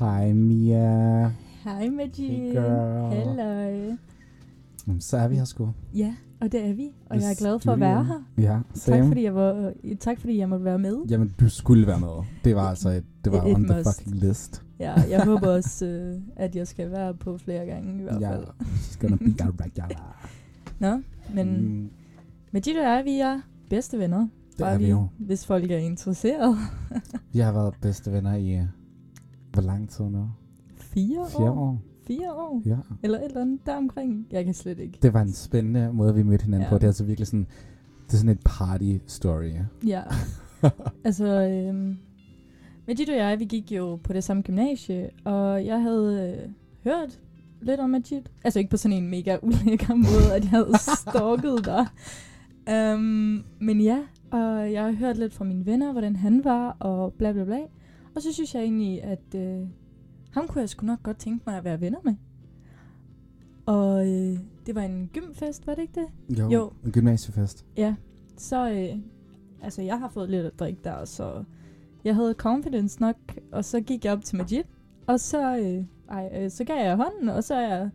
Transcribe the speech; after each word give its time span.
Hej 0.00 0.32
Mia. 0.32 1.30
Hej 1.64 1.88
Majid. 1.90 2.30
Hey 2.30 2.52
girl. 2.52 3.12
Hello. 3.14 3.96
Så 5.00 5.16
er 5.16 5.28
vi 5.28 5.36
her 5.36 5.44
sgu. 5.44 5.68
Ja, 5.94 6.14
og 6.40 6.52
det 6.52 6.66
er 6.68 6.72
vi. 6.74 6.88
Og 7.10 7.16
jeg 7.20 7.30
er 7.30 7.34
glad 7.38 7.58
for 7.60 7.72
at 7.72 7.80
være 7.80 8.04
her. 8.04 8.22
Ja, 8.38 8.58
same. 8.74 8.96
Tak 8.98 9.06
fordi, 9.06 9.22
jeg 9.24 9.34
var, 9.34 9.72
øh, 9.84 9.96
tak 9.96 10.20
fordi 10.20 10.38
jeg 10.38 10.48
måtte 10.48 10.64
være 10.64 10.78
med. 10.78 10.96
Jamen, 11.10 11.34
du 11.40 11.48
skulle 11.48 11.86
være 11.86 12.00
med. 12.00 12.24
Det 12.44 12.56
var 12.56 12.62
altså 12.68 12.88
et, 12.88 13.04
det 13.24 13.32
var 13.32 13.42
Et- 13.42 13.54
on 13.54 13.64
the 13.64 13.76
must. 13.76 13.88
fucking 14.00 14.16
list. 14.16 14.62
Ja, 14.80 14.92
jeg 15.10 15.24
håber 15.24 15.48
også, 15.48 15.86
øh, 15.86 16.20
at 16.36 16.56
jeg 16.56 16.66
skal 16.68 16.90
være 16.90 17.14
på 17.14 17.38
flere 17.38 17.66
gange 17.66 18.00
i 18.00 18.02
hvert 18.02 18.20
Ja, 18.20 18.30
fald. 18.36 18.44
she's 18.60 18.98
gonna 19.00 19.16
be 19.16 19.34
a 19.42 19.46
regular. 19.64 20.30
Nå, 20.80 21.00
men 21.34 21.62
Mm, 21.62 21.90
Majid 22.52 22.76
og 22.78 22.82
jeg, 22.84 23.02
vi 23.04 23.20
er 23.20 23.40
bedste 23.70 23.98
venner. 23.98 24.28
det 24.58 24.66
er 24.66 24.78
vi 24.78 24.90
jo. 24.90 25.08
Hvis 25.18 25.46
folk 25.46 25.70
er 25.70 25.76
interesseret. 25.76 26.56
Vi 27.32 27.38
har 27.38 27.52
været 27.52 27.74
bedste 27.82 28.12
venner 28.12 28.34
i, 28.34 28.60
hvor 29.54 29.62
lang 29.62 29.88
tid 29.88 30.04
nu? 30.04 30.30
Fire, 30.76 31.26
Fire 31.36 31.50
år? 31.50 31.58
år. 31.58 31.78
Fire 32.06 32.32
år? 32.32 32.62
Ja. 32.66 32.76
Eller 33.02 33.18
et 33.18 33.24
eller 33.24 33.40
andet 33.40 33.66
deromkring. 33.66 34.26
Jeg 34.30 34.44
kan 34.44 34.54
slet 34.54 34.78
ikke. 34.78 34.98
Det 35.02 35.14
var 35.14 35.20
en 35.22 35.32
spændende 35.32 35.92
måde, 35.92 36.14
vi 36.14 36.22
mødte 36.22 36.44
hinanden 36.44 36.64
Ja. 36.66 36.70
på. 36.70 36.74
Det 36.74 36.82
er 36.82 36.88
altså 36.88 37.04
virkelig 37.04 37.26
sådan, 37.26 37.46
det 38.06 38.12
er 38.12 38.16
sådan 38.16 38.30
et 38.30 38.40
party 38.44 38.96
story. 39.06 39.50
Ja. 39.86 40.02
altså, 41.04 41.26
øhm, 41.26 41.96
Majid 42.86 43.10
og 43.10 43.16
jeg, 43.16 43.38
vi 43.38 43.44
gik 43.44 43.72
jo 43.72 43.96
på 43.96 44.12
det 44.12 44.24
samme 44.24 44.42
gymnasie, 44.42 45.10
og 45.24 45.66
jeg 45.66 45.82
havde 45.82 46.36
øh, 46.44 46.50
hørt 46.84 47.20
lidt 47.60 47.80
om 47.80 47.90
Majid. 47.90 48.22
Altså 48.44 48.58
ikke 48.58 48.70
på 48.70 48.76
sådan 48.76 48.96
en 48.96 49.10
mega 49.10 49.36
ulækker 49.42 49.94
måde, 49.94 50.34
at 50.36 50.42
jeg 50.42 50.50
havde 50.50 50.72
stalket 50.98 51.64
dig. 51.64 51.86
Um, 52.94 53.44
men 53.60 53.80
ja, 53.80 53.98
og 54.30 54.72
jeg 54.72 54.84
har 54.84 54.92
hørt 54.92 55.18
lidt 55.18 55.32
fra 55.34 55.44
mine 55.44 55.66
venner, 55.66 55.92
hvordan 55.92 56.16
han 56.16 56.44
var, 56.44 56.76
og 56.80 57.12
bla 57.12 57.32
bla 57.32 57.44
bla. 57.44 57.58
Og 58.16 58.22
så 58.22 58.32
synes 58.32 58.54
jeg 58.54 58.62
egentlig, 58.62 59.02
at 59.02 59.34
øh, 59.36 59.60
ham 60.30 60.46
kunne 60.48 60.60
jeg 60.60 60.68
sgu 60.68 60.86
nok 60.86 61.02
godt 61.02 61.18
tænke 61.18 61.42
mig 61.46 61.56
at 61.56 61.64
være 61.64 61.80
venner 61.80 61.98
med. 62.04 62.14
Og 63.66 64.06
øh, 64.08 64.38
det 64.66 64.74
var 64.74 64.82
en 64.82 65.10
gymfest, 65.12 65.66
var 65.66 65.74
det 65.74 65.82
ikke 65.82 66.00
det? 66.00 66.38
Jo, 66.38 66.50
Jo. 66.50 66.72
en 66.84 66.92
gymnasiefest. 66.92 67.64
Ja, 67.76 67.94
så 68.36 68.70
øh, 68.70 68.98
altså 69.62 69.82
jeg 69.82 69.98
har 69.98 70.08
fået 70.08 70.30
lidt 70.30 70.46
at 70.46 70.58
drikke 70.58 70.80
der, 70.84 71.04
så 71.04 71.44
jeg 72.04 72.14
havde 72.14 72.34
confidence 72.38 73.00
nok, 73.00 73.16
og 73.52 73.64
så 73.64 73.80
gik 73.80 74.04
jeg 74.04 74.12
op 74.12 74.24
til 74.24 74.36
Majid, 74.36 74.62
og 75.06 75.20
så, 75.20 75.56
øh, 75.58 75.84
ej, 76.10 76.30
øh, 76.44 76.50
så 76.50 76.64
gav 76.64 76.76
jeg 76.76 76.96
hånden, 76.96 77.28
og 77.28 77.44
så 77.44 77.54
er 77.54 77.76
jeg 77.76 77.90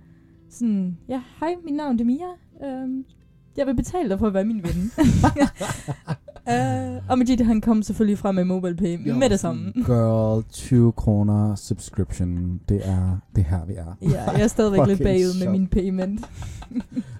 sådan, 0.49 0.97
ja, 1.07 1.21
hej, 1.39 1.55
mit 1.63 1.73
navn 1.75 1.99
er 1.99 2.03
Mia, 2.03 2.27
øhm, 2.63 3.05
jeg 3.57 3.67
vil 3.67 3.75
betale 3.75 4.09
dig 4.09 4.19
for 4.19 4.27
at 4.27 4.33
være 4.33 4.45
min 4.45 4.63
ven. 4.63 4.91
øh, 6.51 7.01
og 7.09 7.17
Majid, 7.17 7.43
han 7.43 7.61
kom 7.61 7.83
selvfølgelig 7.83 8.17
frem 8.17 8.35
med 8.35 8.43
MobilePay 8.43 9.05
Jeg 9.07 9.15
med 9.15 9.29
det 9.29 9.39
samme. 9.39 9.71
Girl, 9.85 10.43
20 10.51 10.91
kroner 10.91 11.55
subscription. 11.55 12.59
Det 12.69 12.81
er, 12.89 13.17
det 13.35 13.41
er 13.41 13.49
her, 13.57 13.65
vi 13.65 13.73
er. 13.73 13.97
Ja, 14.01 14.31
jeg 14.31 14.41
er 14.41 14.47
stadigvæk 14.47 14.87
lidt 14.87 14.99
bagud 15.09 15.39
med 15.45 15.51
min 15.51 15.67
payment. 15.67 16.21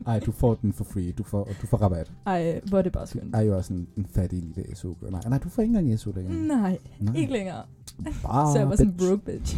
Ej, 0.07 0.19
du 0.19 0.31
får 0.31 0.53
den 0.53 0.73
for 0.73 0.83
free. 0.83 1.11
Du 1.11 1.23
får, 1.23 1.49
du 1.61 1.67
får 1.67 1.77
rabat. 1.77 2.11
Ej, 2.25 2.61
hvor 2.69 2.77
er 2.77 2.81
det 2.81 2.91
bare 2.91 3.07
skønt. 3.07 3.35
er 3.35 3.41
jo 3.41 3.57
også 3.57 3.73
en, 3.73 3.87
en 3.97 4.05
fattig 4.15 4.39
lille 4.39 4.75
SU. 4.75 4.93
Nej, 5.11 5.21
nej, 5.29 5.37
du 5.37 5.49
får 5.49 5.61
ikke 5.61 5.77
engang 5.77 5.99
SU 5.99 6.11
længere. 6.15 6.35
Nej, 6.61 6.77
Nej. 6.99 7.15
ikke 7.15 7.33
længere. 7.33 7.61
Bare 8.23 8.53
Så 8.53 8.59
jeg 8.59 8.69
var 8.69 8.75
sådan 8.75 8.91
bitch. 8.93 9.07
broke 9.09 9.25
bitch. 9.25 9.57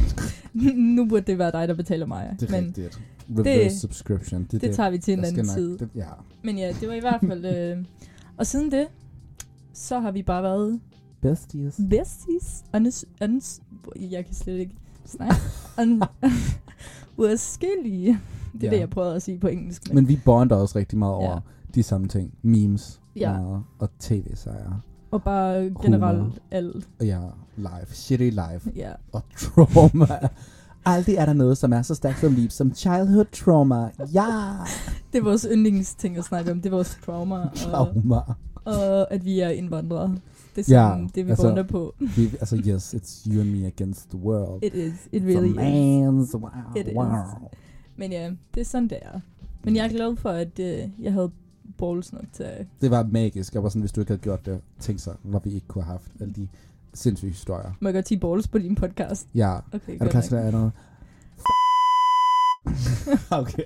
nu 0.95 1.05
burde 1.05 1.25
det 1.27 1.37
være 1.37 1.51
dig, 1.51 1.67
der 1.67 1.73
betaler 1.73 2.05
mig. 2.05 2.35
Det 2.39 2.47
er 2.47 2.51
men 2.61 2.65
rigtigt. 2.67 3.01
Reverse 3.29 3.63
det- 3.63 3.71
subscription. 3.81 4.43
Det, 4.43 4.53
er 4.63 4.67
det 4.67 4.75
tager 4.75 4.89
vi 4.89 4.97
til 4.97 5.13
en 5.13 5.25
anden 5.25 5.47
tid. 5.47 5.69
nok, 5.69 5.79
det, 5.79 5.89
ja. 5.95 6.05
Men 6.43 6.57
ja, 6.57 6.73
det 6.81 6.87
var 6.89 6.93
i 6.95 6.99
hvert 6.99 7.19
fald... 7.27 7.45
Øh, 7.45 7.77
og 8.37 8.47
siden 8.47 8.71
det, 8.71 8.87
så 9.73 9.99
har 9.99 10.11
vi 10.11 10.23
bare 10.23 10.43
været 10.43 10.79
Besties. 11.21 11.79
besties. 11.89 12.63
Uns, 12.73 13.05
uns, 13.21 13.61
jeg 13.95 14.25
kan 14.25 14.35
slet 14.35 14.57
ikke 14.59 14.75
snakke. 15.05 15.35
Un, 15.81 16.01
uadskillige. 17.17 18.19
Det 18.53 18.63
er 18.63 18.67
Ja. 18.67 18.69
det, 18.73 18.79
jeg 18.79 18.89
prøvede 18.89 19.15
at 19.15 19.21
sige 19.21 19.37
på 19.39 19.47
engelsk. 19.47 19.87
Men, 19.87 19.95
Men 19.95 20.07
vi 20.07 20.19
bonder 20.25 20.55
også 20.55 20.79
rigtig 20.79 20.97
meget 20.99 21.13
over 21.13 21.31
Ja. 21.31 21.37
de 21.75 21.83
samme 21.83 22.07
ting. 22.07 22.33
Memes. 22.41 23.01
Ja. 23.15 23.31
meget, 23.37 23.63
og 23.79 23.89
tv-sejre. 23.99 24.81
og 25.11 25.23
bare 25.23 25.69
generelt 25.81 26.39
alt. 26.51 26.89
Ja, 27.01 27.19
live. 27.57 27.85
Shitty 27.91 28.29
live. 28.29 28.61
Ja. 28.75 28.91
Og 29.11 29.21
trauma. 29.37 30.05
Aldrig 30.85 31.15
er 31.15 31.25
der 31.25 31.33
noget, 31.33 31.57
som 31.57 31.73
er 31.73 31.81
så 31.81 31.95
stærkt 31.95 32.19
som 32.19 32.33
liv 32.33 32.49
som 32.49 32.73
childhood 32.73 33.25
trauma. 33.25 33.89
Ja! 34.13 34.27
Det 35.13 35.19
er 35.19 35.23
vores 35.23 35.47
yndlingsting 35.51 36.17
at 36.17 36.23
snakke 36.25 36.51
om. 36.51 36.57
Det 36.61 36.65
er 36.65 36.75
vores 36.75 36.97
trauma. 37.05 37.49
Trauma. 37.55 38.15
og 38.15 38.35
at 39.11 39.25
vi 39.25 39.39
er 39.39 39.49
indvandrere. 39.49 40.17
Det 40.55 40.69
er 40.69 40.75
Ja, 40.81 40.89
sådan, 40.89 41.07
det, 41.15 41.25
vi 41.25 41.31
altså- 41.31 41.47
bonder 41.47 41.63
på. 41.63 41.95
Vi, 41.99 42.25
altså, 42.39 42.55
yes, 42.67 42.93
it's 42.93 43.31
you 43.33 43.41
and 43.41 43.49
me 43.49 43.67
against 43.67 44.09
the 44.09 44.19
world. 44.19 44.63
It 44.63 44.73
is. 44.73 44.93
It 45.11 45.23
really 45.23 45.49
is. 45.49 45.55
man's, 45.55 46.37
wow, 46.37 46.49
It 46.77 46.87
is. 46.87 46.93
wow. 46.95 47.07
Men 47.97 48.11
ja, 48.11 48.31
det 48.53 48.61
er 48.61 48.65
sådan, 48.65 48.87
det 48.87 48.97
er. 49.01 49.19
Men 49.63 49.75
jeg 49.75 49.85
er 49.85 49.89
glad 49.89 50.15
for, 50.15 50.29
at 50.29 50.59
øh, 50.59 50.89
jeg 51.01 51.13
havde 51.13 51.31
balls 51.77 52.13
nok 52.13 52.23
til 52.33 52.43
at... 52.43 52.65
Det 52.81 52.91
var 52.91 53.03
magisk. 53.11 53.53
Jeg 53.53 53.63
var 53.63 53.69
sådan, 53.69 53.79
hvis 53.81 53.91
du 53.91 54.01
ikke 54.01 54.09
havde 54.11 54.21
gjort 54.21 54.45
det, 54.45 54.61
tænk 54.79 54.99
så, 54.99 55.11
hvor 55.23 55.39
vi 55.39 55.49
ikke 55.53 55.67
kunne 55.67 55.83
have 55.83 55.91
haft 55.91 56.11
alle 56.19 56.33
de 56.33 56.47
sindssyge 56.93 57.31
historier. 57.31 57.71
Må 57.79 57.87
jeg 57.89 57.93
godt 57.93 58.07
sige 58.07 58.19
balls 58.19 58.47
på 58.47 58.57
din 58.57 58.75
podcast? 58.75 59.27
Ja, 59.35 59.55
Okay, 59.73 59.97
er 59.99 60.03
du 60.05 60.09
klar 60.09 60.21
til 60.21 60.31
det 60.31 60.37
andet? 60.43 60.71
okay. 63.41 63.63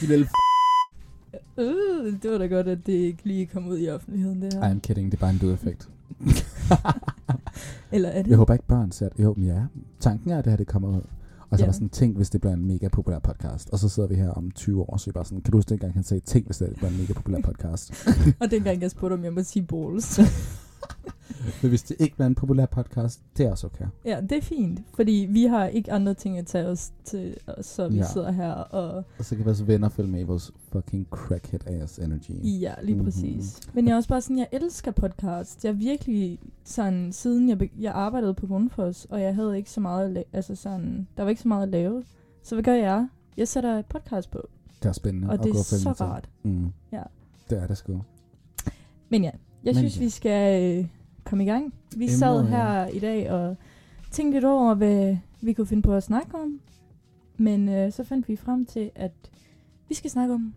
Din 0.00 0.08
lille 0.08 0.26
Øh, 1.58 2.22
det 2.22 2.30
var 2.30 2.38
da 2.38 2.46
godt, 2.46 2.68
at 2.68 2.78
det 2.86 2.92
ikke 2.92 3.24
lige 3.24 3.46
kom 3.46 3.68
ud 3.68 3.78
i 3.78 3.88
offentligheden, 3.90 4.42
det 4.42 4.54
her. 4.54 4.74
I'm 4.74 4.80
kidding. 4.80 5.12
Det 5.12 5.16
er 5.18 5.20
bare 5.20 5.30
en 5.30 5.38
død 5.38 5.52
effekt. 5.54 5.88
Eller 7.92 8.08
er 8.08 8.22
det? 8.22 8.30
Jeg 8.30 8.36
håber 8.38 8.52
ikke 8.54 8.66
børn 8.66 8.92
ser 8.92 9.08
det. 9.08 9.24
Jo, 9.24 9.34
men 9.36 9.44
ja. 9.46 9.62
Tanken 10.00 10.30
er, 10.30 10.38
at 10.38 10.44
det 10.44 10.52
her 10.52 10.56
det 10.56 10.66
kommer 10.66 10.88
ud. 10.88 11.02
Og 11.50 11.58
så 11.58 11.64
Ja. 11.64 11.66
var 11.66 11.72
sådan, 11.72 11.88
tænk 11.88 12.16
hvis 12.16 12.30
det 12.30 12.40
bliver 12.40 12.54
en 12.54 12.64
mega 12.66 12.88
populær 12.88 13.18
podcast. 13.18 13.70
Og 13.70 13.78
så 13.78 13.88
sidder 13.88 14.08
vi 14.08 14.14
her 14.14 14.30
om 14.30 14.50
20 14.50 14.82
år, 14.82 14.96
så 14.96 15.04
er 15.04 15.12
vi 15.12 15.14
bare 15.14 15.24
sådan, 15.24 15.40
kan 15.40 15.50
du 15.52 15.58
huske 15.58 15.68
dengang, 15.68 15.94
han 15.94 16.02
sagde, 16.02 16.20
tænk 16.20 16.46
hvis 16.46 16.56
det 16.56 16.72
bliver 16.76 16.90
en 16.90 16.98
mega 16.98 17.12
populær 17.12 17.40
podcast. 17.40 18.06
Og 18.40 18.50
dengang 18.50 18.82
jeg 18.82 18.90
spurgte, 18.90 19.14
om 19.14 19.24
jeg 19.24 19.32
må 19.32 19.42
sige 19.42 19.62
balls. 19.66 20.18
Men 21.62 21.68
hvis 21.68 21.82
det 21.82 21.96
ikke 22.00 22.14
bliver 22.14 22.26
en 22.26 22.34
populær 22.34 22.66
podcast, 22.66 23.20
det 23.36 23.46
er 23.46 23.50
også 23.50 23.66
okay. 23.66 23.84
ja, 24.04 24.20
det 24.20 24.32
er 24.32 24.40
fint. 24.42 24.80
Fordi 24.94 25.26
vi 25.30 25.44
har 25.44 25.66
ikke 25.66 25.92
andre 25.92 26.14
ting 26.14 26.38
at 26.38 26.46
tage 26.46 26.66
os 26.66 26.92
til, 27.04 27.36
så 27.60 27.88
vi 27.88 27.96
Ja. 27.96 28.04
sidder 28.12 28.30
her 28.30 28.52
og... 28.52 29.04
Og 29.18 29.24
så 29.24 29.36
kan 29.36 29.44
vores 29.44 29.66
venner 29.66 29.88
følge 29.88 30.10
med 30.10 30.20
i 30.20 30.22
vores 30.22 30.52
fucking 30.72 31.06
crackhead 31.10 31.66
ass 31.82 31.98
energy. 31.98 32.30
Ja, 32.60 32.74
lige 32.82 32.96
Mhm. 32.96 33.04
præcis. 33.04 33.60
Men 33.74 33.86
jeg 33.86 33.92
er 33.92 33.96
også 33.96 34.08
bare 34.08 34.20
sådan, 34.20 34.38
jeg 34.38 34.48
elsker 34.52 34.90
podcast. 34.90 35.64
Jeg 35.64 35.70
er 35.70 35.74
virkelig 35.74 36.38
sådan, 36.64 37.12
siden 37.12 37.48
jeg, 37.48 37.70
jeg 37.80 37.92
arbejdede 37.92 38.34
på 38.34 38.46
Grundfos, 38.46 39.04
og 39.10 39.20
jeg 39.22 39.34
havde 39.34 39.56
ikke 39.56 39.70
så 39.70 39.80
meget, 39.80 40.16
at 40.16 40.22
la- 40.22 40.28
altså 40.36 40.54
sådan, 40.54 41.08
der 41.16 41.22
var 41.22 41.30
ikke 41.30 41.42
så 41.42 41.48
meget 41.48 41.62
at 41.62 41.68
lave. 41.68 42.04
Så 42.42 42.54
hvad 42.54 42.62
gør 42.64 42.74
jeg? 42.74 43.08
Jeg 43.36 43.48
sætter 43.48 43.78
et 43.78 43.86
podcast 43.86 44.30
på, 44.30 44.48
Det 44.82 44.88
er 44.88 44.92
spændende 44.92 45.28
og 45.30 45.42
det 45.42 45.50
er 45.50 45.62
så 45.62 45.90
rart. 46.00 46.28
Mm. 46.42 46.72
Ja. 46.92 47.02
Det 47.50 47.58
er 47.62 47.66
det 47.66 47.76
sgu. 47.76 48.02
Men 49.08 49.22
ja, 49.24 49.30
jeg 49.66 49.74
Men 49.74 49.76
synes, 49.90 49.98
ja. 49.98 50.04
vi 50.04 50.08
skal 50.10 50.76
øh, 50.78 50.86
komme 51.24 51.44
i 51.44 51.46
gang. 51.46 51.74
Vi 51.96 52.04
Emner, 52.04 52.16
sad 52.18 52.40
ja. 52.42 52.46
her 52.48 52.86
i 52.86 52.98
dag 52.98 53.30
og 53.30 53.56
tænkte 54.10 54.36
lidt 54.36 54.44
over, 54.44 54.74
hvad 54.74 55.16
vi 55.42 55.52
kunne 55.52 55.66
finde 55.66 55.82
på 55.82 55.92
at 55.94 56.02
snakke 56.02 56.34
om. 56.34 56.60
Men 57.38 57.68
øh, 57.68 57.92
så 57.92 58.04
fandt 58.04 58.28
vi 58.28 58.36
frem 58.36 58.66
til, 58.66 58.90
at 58.94 59.12
vi 59.88 59.94
skal 59.94 60.10
snakke 60.10 60.34
om 60.34 60.54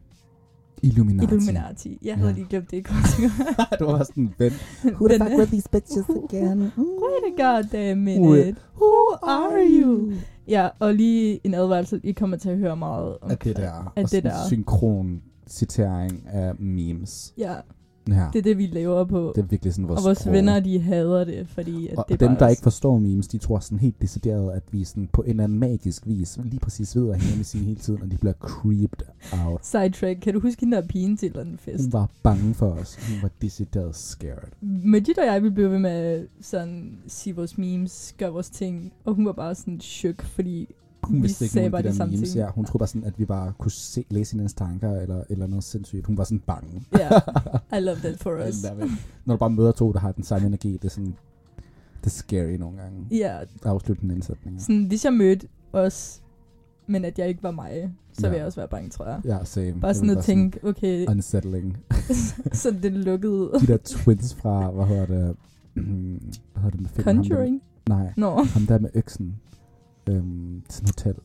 Illuminati. 0.84 1.34
Illuminati. 1.36 1.98
Jeg 2.02 2.16
havde 2.16 2.30
Ja. 2.30 2.36
lige 2.36 2.48
glemt 2.50 2.72
det 2.72 2.78
i 2.78 2.82
kort. 2.82 3.20
du 3.80 3.86
var 3.86 4.04
sådan, 4.04 4.34
ven. 4.38 4.52
Who 4.96 5.08
the 5.08 5.18
fuck 5.18 5.30
were 5.32 5.46
these 5.46 5.70
bitches 5.72 6.06
again? 6.30 6.60
Wait 6.78 7.40
a 7.40 7.44
goddamn 7.44 8.08
Who- 8.08 8.20
minute. 8.20 8.56
Who 8.76 8.92
are 9.24 9.68
you? 9.70 10.14
Ja, 10.48 10.70
og 10.80 10.94
lige 10.94 11.40
en 11.44 11.54
advarsel. 11.54 12.02
I 12.04 12.12
kommer 12.12 12.38
til 12.38 12.50
at 12.50 12.58
høre 12.58 12.78
meget 12.78 13.18
om 13.22 13.32
At 13.32 13.44
det 13.44 13.56
der. 13.58 13.72
At 13.74 13.86
og 13.96 14.02
det 14.02 14.10
sådan 14.10 14.32
der. 14.32 14.48
synkron 14.48 15.22
citering 15.48 16.24
af 16.28 16.56
memes. 16.60 17.34
Ja, 17.38 17.54
Ja. 18.08 18.28
det 18.34 18.40
er 18.40 18.44
det, 18.44 18.58
vi 18.58 18.68
laver 18.68 19.04
på. 19.06 19.34
Det 19.36 19.42
er 19.42 19.46
virkelig 19.46 19.74
sådan 19.74 19.88
vores 19.88 20.00
og 20.00 20.04
vores 20.04 20.18
sprog. 20.18 20.34
venner, 20.34 20.60
de 20.60 20.80
hader 20.80 21.24
det, 21.24 21.48
fordi 21.48 21.88
at 21.88 21.98
og 21.98 22.06
det 22.08 22.22
er 22.22 22.28
dem, 22.28 22.38
der 22.38 22.48
ikke 22.48 22.62
forstår 22.62 22.98
memes, 22.98 23.28
de 23.28 23.38
tror 23.38 23.60
sådan 23.60 23.80
helt 23.80 24.02
decideret, 24.02 24.52
at 24.52 24.64
vi 24.72 24.84
sådan 24.84 25.10
på 25.14 25.22
en 25.22 25.30
eller 25.30 25.44
anden 25.44 25.60
magisk 25.60 26.08
vis 26.08 26.40
lige 26.44 26.60
præcis 26.60 26.96
ved, 26.96 27.04
hinanden 27.04 27.38
vil 27.38 27.46
sige 27.46 27.64
hele 27.64 27.80
tiden, 27.80 28.02
og 28.02 28.12
de 28.12 28.18
bliver 28.18 28.34
creeped 28.34 29.02
out. 29.46 29.66
Sidetrack. 29.66 30.20
Kan 30.20 30.34
du 30.34 30.40
huske 30.40 30.60
hende 30.60 30.78
der 30.78 30.88
pigen 30.88 31.18
til 31.18 31.38
en 31.38 31.58
fest? 31.58 31.84
Hun 31.84 31.94
var 31.94 32.10
bange 32.24 32.54
for 32.54 32.70
os. 32.72 32.96
Hun 32.96 33.22
var 33.22 33.30
decideret 33.42 33.96
scared. 33.96 34.52
Majid 34.62 35.20
og 35.20 35.26
jeg, 35.26 35.44
vi 35.44 35.50
blev 35.50 35.72
ved 35.72 35.80
med 35.80 35.92
at 35.92 36.26
sådan, 36.42 36.98
sige 37.08 37.36
vores 37.36 37.58
memes, 37.58 38.16
gøre 38.18 38.32
vores 38.32 38.50
ting, 38.50 38.94
og 39.06 39.14
hun 39.14 39.26
var 39.26 39.32
bare 39.32 39.56
sådan 39.56 39.80
chok, 39.80 40.22
fordi 40.22 40.76
Hun 41.10 41.18
Vi 41.18 41.22
vidste 41.22 41.46
ikke 41.46 41.56
nogen 41.56 41.74
af 41.74 41.84
de 41.84 41.88
de 41.88 41.92
der 41.92 41.98
samme 41.98 42.16
memes. 42.16 42.36
Ja, 42.36 42.48
hun 42.50 42.66
troede 42.66 42.80
bare 42.80 42.88
sådan, 42.88 43.04
at 43.04 43.20
vi 43.20 43.26
bare 43.26 43.54
kunne 43.58 43.72
se, 43.72 44.06
læse 44.10 44.32
hinandens 44.32 44.54
tanker, 44.54 44.92
eller, 44.92 45.24
eller 45.30 45.48
noget 45.48 45.64
sindssygt. 45.64 46.06
Hun 46.08 46.18
var 46.18 46.24
sådan 46.24 46.40
bange. 46.40 46.84
ja, 47.00 47.10
I 47.78 47.82
love 47.82 47.98
that 47.98 48.20
for 48.20 48.48
us. 48.48 48.66
Når 49.26 49.34
du 49.34 49.38
bare 49.38 49.50
møder 49.50 49.72
to, 49.72 49.92
der 49.92 50.00
har 50.00 50.12
den 50.12 50.24
samme 50.24 50.48
energi, 50.48 50.74
det 50.74 50.86
er 50.86 50.90
sådan, 50.90 51.16
det 52.00 52.06
er 52.06 52.10
scary 52.10 52.52
nogle 52.60 52.78
gange. 52.78 53.08
Ja, 53.12 53.40
Afsluttende 53.64 54.16
indsætninger. 54.16 54.62
sådan, 54.62 54.84
hvis 54.86 55.06
jeg 55.06 55.14
mødte 55.14 55.48
os, 55.74 56.22
men 56.88 57.06
at 57.06 57.20
jeg 57.20 57.28
ikke 57.28 57.44
var 57.44 57.52
mig, 57.52 57.92
så 58.14 58.20
Ja. 58.24 58.28
ville 58.28 58.38
jeg 58.38 58.46
også 58.46 58.60
være 58.60 58.68
bange, 58.68 58.90
tror 58.90 59.06
jeg. 59.06 59.22
Ja, 59.26 59.38
same. 59.44 59.74
Bare 59.82 59.94
sådan 59.94 60.10
at 60.10 60.24
tænke, 60.24 60.60
okay, 60.68 61.06
Unsettling. 61.08 61.78
så 62.54 62.72
det 62.84 62.92
lukkede. 62.92 63.52
De 63.62 63.68
der 63.68 63.78
twins 63.86 64.34
fra, 64.36 64.72
hvad 64.72 64.86
hedder 64.86 65.06
det? 65.06 65.36
hvad 66.54 66.64
hedder 66.64 66.70
det 66.70 66.82
med 66.82 66.90
filmen? 66.90 67.16
Ham 67.16 67.26
Conjuring? 67.26 67.62
der, 67.88 67.96
nej, 67.96 68.14
Nå, 68.18 68.44
ham 68.44 68.66
der 68.68 68.80
med 68.80 68.90
øksen. 68.94 69.36
Øhm, 70.10 70.62
sådan 70.70 70.90
et 70.90 70.94
hotel. 71.04 71.16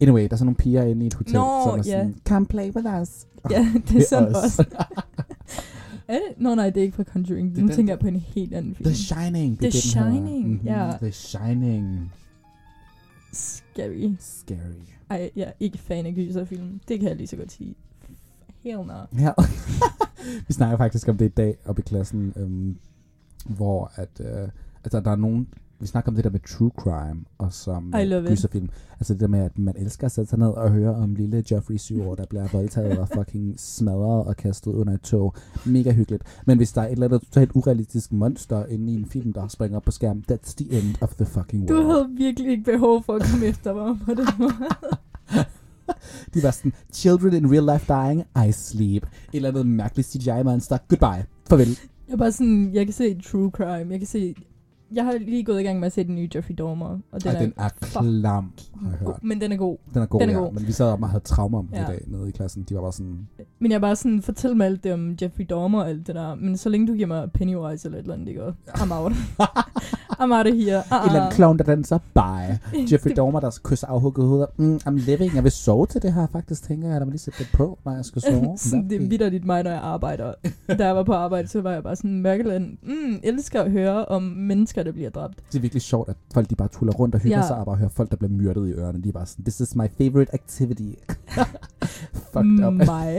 Anyway, 0.00 0.22
der 0.22 0.28
er 0.32 0.36
sådan 0.36 0.46
nogle 0.46 0.56
piger 0.56 0.82
inde 0.82 1.04
i 1.04 1.06
et 1.06 1.14
hotel, 1.14 1.34
Nå, 1.34 1.60
som 1.64 1.70
er 1.72 1.76
ja. 1.76 1.82
sådan, 1.82 2.14
come 2.28 2.46
play 2.46 2.70
with 2.76 2.86
us. 3.02 3.26
Ja, 3.50 3.72
det 3.88 3.96
er 3.96 4.06
sådan 4.08 4.36
os. 4.36 4.44
også. 4.44 4.64
Er 6.08 6.14
det? 6.14 6.22
Nå 6.42 6.54
nej, 6.54 6.70
det 6.70 6.80
er 6.80 6.84
ikke 6.84 6.96
fra 6.96 7.02
Conjuring. 7.04 7.50
Det 7.50 7.58
er 7.58 7.62
Nu 7.62 7.68
den- 7.68 7.76
tænker 7.76 7.92
jeg 7.92 7.98
på 8.00 8.06
en 8.06 8.16
helt 8.16 8.54
anden 8.54 8.74
film. 8.74 8.84
The 8.86 8.94
Shining. 8.96 9.58
The 9.58 9.66
er. 9.66 9.70
Shining, 9.70 10.60
ja. 10.64 10.92
The 11.02 11.12
Shining. 11.12 12.12
Scary. 13.32 14.14
Scary. 14.18 14.56
Ej, 15.10 15.30
jeg 15.36 15.42
er 15.42 15.52
ikke 15.60 15.78
fan 15.78 16.06
af 16.06 16.14
gyserfilm. 16.14 16.80
Det 16.88 17.00
kan 17.00 17.08
jeg 17.08 17.16
lige 17.16 17.26
så 17.26 17.36
godt 17.36 17.52
sige. 17.52 17.74
Hell 18.64 18.78
no. 18.78 18.94
Ja. 19.18 19.32
vi 20.48 20.52
snakker 20.52 20.76
faktisk 20.76 21.08
om 21.08 21.16
det 21.16 21.24
i 21.24 21.28
dag 21.28 21.56
oppe 21.64 21.82
i 21.82 21.84
klassen, 21.88 22.32
øhm, 22.36 22.76
hvor 23.46 23.92
at, 23.94 24.20
øh, 24.20 24.48
altså, 24.84 25.00
der 25.00 25.10
er 25.10 25.16
nogen, 25.16 25.48
vi 25.82 25.86
snakker 25.86 26.10
om 26.10 26.14
det 26.14 26.24
der 26.24 26.30
med 26.30 26.40
true 26.40 26.70
crime, 26.78 27.20
og 27.38 27.52
som 27.52 27.94
it. 28.02 28.28
gyserfilm. 28.28 28.68
Altså 29.00 29.12
det 29.12 29.20
der 29.20 29.26
med, 29.28 29.40
at 29.40 29.58
man 29.58 29.74
elsker 29.78 30.06
at 30.06 30.12
sætte 30.12 30.30
sig 30.30 30.38
ned 30.38 30.48
og 30.48 30.70
høre 30.70 30.94
om 30.94 31.14
lille 31.14 31.42
Geoffrey 31.48 31.76
7 31.76 32.02
år, 32.02 32.14
der 32.14 32.24
bliver 32.26 32.48
voldtaget 32.52 32.98
og 32.98 33.08
fucking 33.14 33.54
smadret 33.60 34.24
og 34.26 34.36
kastet 34.36 34.72
under 34.72 34.94
et 34.94 35.00
tog. 35.00 35.34
Mega 35.66 35.92
hyggeligt. 35.92 36.22
Men 36.46 36.56
hvis 36.56 36.72
der 36.72 36.82
er 36.82 36.86
et 36.86 36.92
eller 36.92 37.06
andet 37.06 37.20
totalt 37.22 37.50
urealistisk 37.54 38.12
monster 38.12 38.66
inde 38.66 38.92
i 38.92 38.94
en 38.94 39.06
film, 39.06 39.32
der 39.32 39.48
springer 39.48 39.76
op 39.76 39.82
på 39.82 39.90
skærmen, 39.90 40.24
that's 40.32 40.54
the 40.58 40.78
end 40.78 40.94
of 41.00 41.14
the 41.14 41.24
fucking 41.26 41.68
Du 41.68 41.74
world. 41.74 41.86
havde 41.86 42.08
virkelig 42.16 42.50
ikke 42.50 42.64
behov 42.64 43.02
for 43.02 43.14
at 43.14 43.22
komme 43.30 43.46
efter 43.46 43.74
mig 43.74 43.98
på 44.04 44.14
den 44.14 44.26
måde. 44.38 44.52
De 46.34 46.42
var 46.42 46.50
sådan, 46.50 46.72
children 46.92 47.32
in 47.34 47.52
real 47.52 47.64
life 47.72 47.86
dying, 47.92 48.48
I 48.48 48.52
sleep. 48.52 49.02
Et 49.02 49.08
eller 49.32 49.48
andet 49.48 49.66
mærkeligt 49.66 50.08
CGI-monster, 50.08 50.78
goodbye. 50.88 51.24
Farvel. 51.48 51.68
Jeg 52.08 52.12
er 52.12 52.16
bare 52.16 52.32
sådan, 52.32 52.70
jeg 52.74 52.86
kan 52.86 52.92
se 52.92 53.20
true 53.20 53.50
crime. 53.50 53.90
Jeg 53.90 53.98
kan 53.98 54.06
se... 54.06 54.34
Jeg 54.94 55.04
har 55.04 55.12
lige 55.12 55.44
gået 55.44 55.60
i 55.60 55.64
gang 55.64 55.78
med 55.80 55.86
at 55.86 55.92
se 55.92 56.04
den 56.04 56.14
nye 56.14 56.28
Jeffrey 56.34 56.54
Dahmer. 56.58 56.98
Og 57.12 57.24
den, 57.24 57.30
Ej, 57.36 57.42
den 57.42 57.52
er 57.56 57.68
klam, 57.80 58.52
har 58.82 58.90
jeg 58.90 58.98
hørt. 58.98 59.18
Men 59.22 59.40
den 59.40 59.52
er 59.52 59.56
god. 59.56 59.76
Den 59.94 60.02
er 60.02 60.06
god, 60.06 60.20
Den 60.20 60.28
er 60.28 60.32
ja. 60.34 60.38
god. 60.38 60.52
Men 60.52 60.66
vi 60.66 60.72
sad 60.72 60.86
og 60.92 61.08
havde 61.08 61.24
traumer 61.24 61.58
om 61.58 61.66
det 61.66 61.76
Ja. 61.76 61.82
i 61.82 61.86
dag 61.86 62.02
nede 62.06 62.28
i 62.28 62.32
klassen. 62.32 62.66
De 62.68 62.74
var 62.74 62.80
bare 62.80 62.92
sådan, 62.92 63.28
Men 63.58 63.70
jeg 63.70 63.76
er 63.76 63.80
bare 63.80 63.96
sådan, 63.96 64.22
fortæl 64.22 64.56
mig 64.56 64.66
alt 64.66 64.84
det 64.84 64.92
om 64.92 65.16
Jeffrey 65.22 65.46
Dahmer 65.50 65.80
og 65.80 65.88
alt 65.88 66.06
det 66.06 66.14
der. 66.14 66.34
Men 66.34 66.56
så 66.56 66.68
længe 66.68 66.86
du 66.86 66.92
giver 66.94 67.06
mig 67.06 67.30
Pennywise 67.32 67.88
eller 67.88 67.98
et 67.98 68.02
eller 68.02 68.14
andet, 68.14 68.26
det 68.26 68.36
går. 68.36 68.54
I'm 68.68 68.92
out. 68.94 69.12
I'm 70.20 70.32
out 70.38 70.46
of 70.46 70.54
here. 70.54 70.82
Uh, 70.90 71.02
en 71.02 71.06
eller 71.08 71.20
anden 71.20 71.32
clown, 71.32 71.58
der 71.58 71.64
danser 71.64 71.98
bye. 72.14 72.58
Jeffrey 72.92 73.12
Dahmer, 73.16 73.40
der 73.40 73.58
kysser 73.64 73.86
afhugget 73.86 74.26
hoveder. 74.28 74.46
Mm, 74.56 74.76
I'm 74.76 74.90
living. 75.06 75.34
Jeg 75.34 75.42
vil 75.44 75.52
sove 75.52 75.86
til 75.86 76.02
det 76.02 76.12
her, 76.12 76.26
faktisk, 76.32 76.62
tænker 76.62 76.88
jeg. 76.88 76.94
Lad 76.98 77.06
mig 77.06 77.10
lige 77.12 77.18
sætte 77.20 77.38
det 77.38 77.48
på, 77.54 77.78
når 77.84 77.92
jeg 77.92 78.04
skal 78.04 78.22
sove. 78.22 78.58
sådan, 78.58 78.88
det 78.90 79.02
er 79.02 79.08
vidderligt 79.08 79.44
mig, 79.44 79.62
når 79.62 79.70
jeg 79.70 79.80
arbejder. 79.80 80.32
Da 80.68 80.86
jeg 80.86 80.96
var 80.96 81.02
på 81.02 81.12
arbejde, 81.12 81.48
så 81.48 81.60
var 81.60 81.72
jeg 81.72 81.82
bare 81.82 81.96
sådan, 81.96 82.20
Mørkeland, 82.22 82.78
mm, 82.82 83.20
elsker 83.22 83.62
at 83.62 83.70
høre 83.70 84.04
om 84.04 84.22
mennesker, 84.22 84.81
der 84.84 84.92
bliver 84.92 85.10
dræbt. 85.10 85.36
Det 85.52 85.58
er 85.58 85.60
virkelig 85.60 85.82
sjovt, 85.82 86.08
at 86.08 86.16
folk 86.34 86.50
de 86.50 86.54
bare 86.56 86.68
tuller 86.68 86.92
rundt 86.94 87.14
og 87.14 87.20
hygger 87.20 87.38
Ja. 87.38 87.46
sig, 87.46 87.56
og 87.56 87.66
bare 87.66 87.76
hører 87.76 87.88
folk, 87.88 88.10
der 88.10 88.16
bliver 88.16 88.30
myrdet 88.32 88.68
i 88.68 88.72
ørerne. 88.72 89.02
De 89.02 89.08
er 89.08 89.12
bare 89.12 89.26
sådan, 89.26 89.44
this 89.44 89.60
is 89.60 89.76
my 89.76 89.86
favorite 89.98 90.34
activity. 90.34 90.82
Fucked 92.32 92.66
up. 92.66 92.72
Mig. 92.74 93.18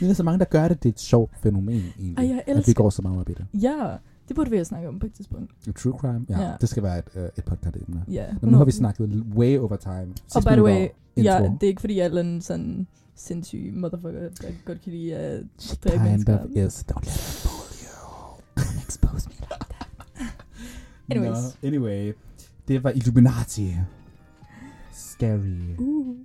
Men 0.00 0.06
der 0.06 0.10
er 0.10 0.14
så 0.14 0.22
mange, 0.22 0.38
der 0.38 0.44
gør 0.44 0.68
det. 0.68 0.82
Det 0.82 0.88
er 0.88 0.92
et 0.92 1.00
sjovt 1.00 1.32
fænomen, 1.42 1.82
egentlig. 1.98 2.16
Ej, 2.18 2.28
jeg 2.28 2.42
At 2.46 2.56
vi 2.56 2.60
elsker- 2.60 2.74
går 2.74 2.90
så 2.90 3.02
meget 3.02 3.20
op 3.20 3.28
i 3.28 3.32
det. 3.32 3.46
ja, 3.62 3.96
det 4.28 4.36
burde 4.36 4.50
vi 4.50 4.56
have 4.56 4.64
snakket 4.64 4.88
om 4.88 4.98
på 4.98 5.06
et 5.06 5.12
tidspunkt. 5.12 5.52
True 5.76 5.98
crime, 5.98 6.26
ja. 6.28 6.40
Ja. 6.42 6.52
Det 6.60 6.68
skal 6.68 6.82
være 6.82 6.98
et, 6.98 7.04
øh, 7.16 7.28
et 7.38 7.44
podcast-emne. 7.44 8.02
Ja, 8.08 8.24
Nå, 8.42 8.50
nu 8.50 8.56
har 8.56 8.64
vi 8.64 8.70
100%. 8.70 8.76
snakket 8.76 9.24
way 9.36 9.58
over 9.58 9.76
time. 9.76 10.06
Sidste 10.16 10.36
Og 10.36 10.42
by 10.42 10.52
the 10.52 10.62
way, 10.64 10.88
ja, 11.16 11.50
det 11.60 11.62
er 11.62 11.68
ikke 11.68 11.80
fordi, 11.80 11.98
jeg 11.98 12.06
er 12.06 12.20
en 12.20 12.40
sådan 12.40 12.86
sindssyg 13.14 13.72
motherfucker, 13.76 14.20
der 14.20 14.48
godt 14.64 14.82
kan 14.82 14.92
lide 14.92 15.14
at 15.16 15.42
She 15.58 15.76
dræbe 15.84 15.96
kind 15.96 16.08
mennesker. 16.10 16.38
of 16.38 16.46
is. 16.50 16.84
Don't 16.92 17.04
let 17.04 17.53
Anyways. 21.10 21.58
No, 21.62 21.68
anyway. 21.68 22.12
Det 22.68 22.84
var 22.84 22.90
Illuminati. 22.90 23.74
Scary. 24.92 25.76
Uh. 25.78 26.16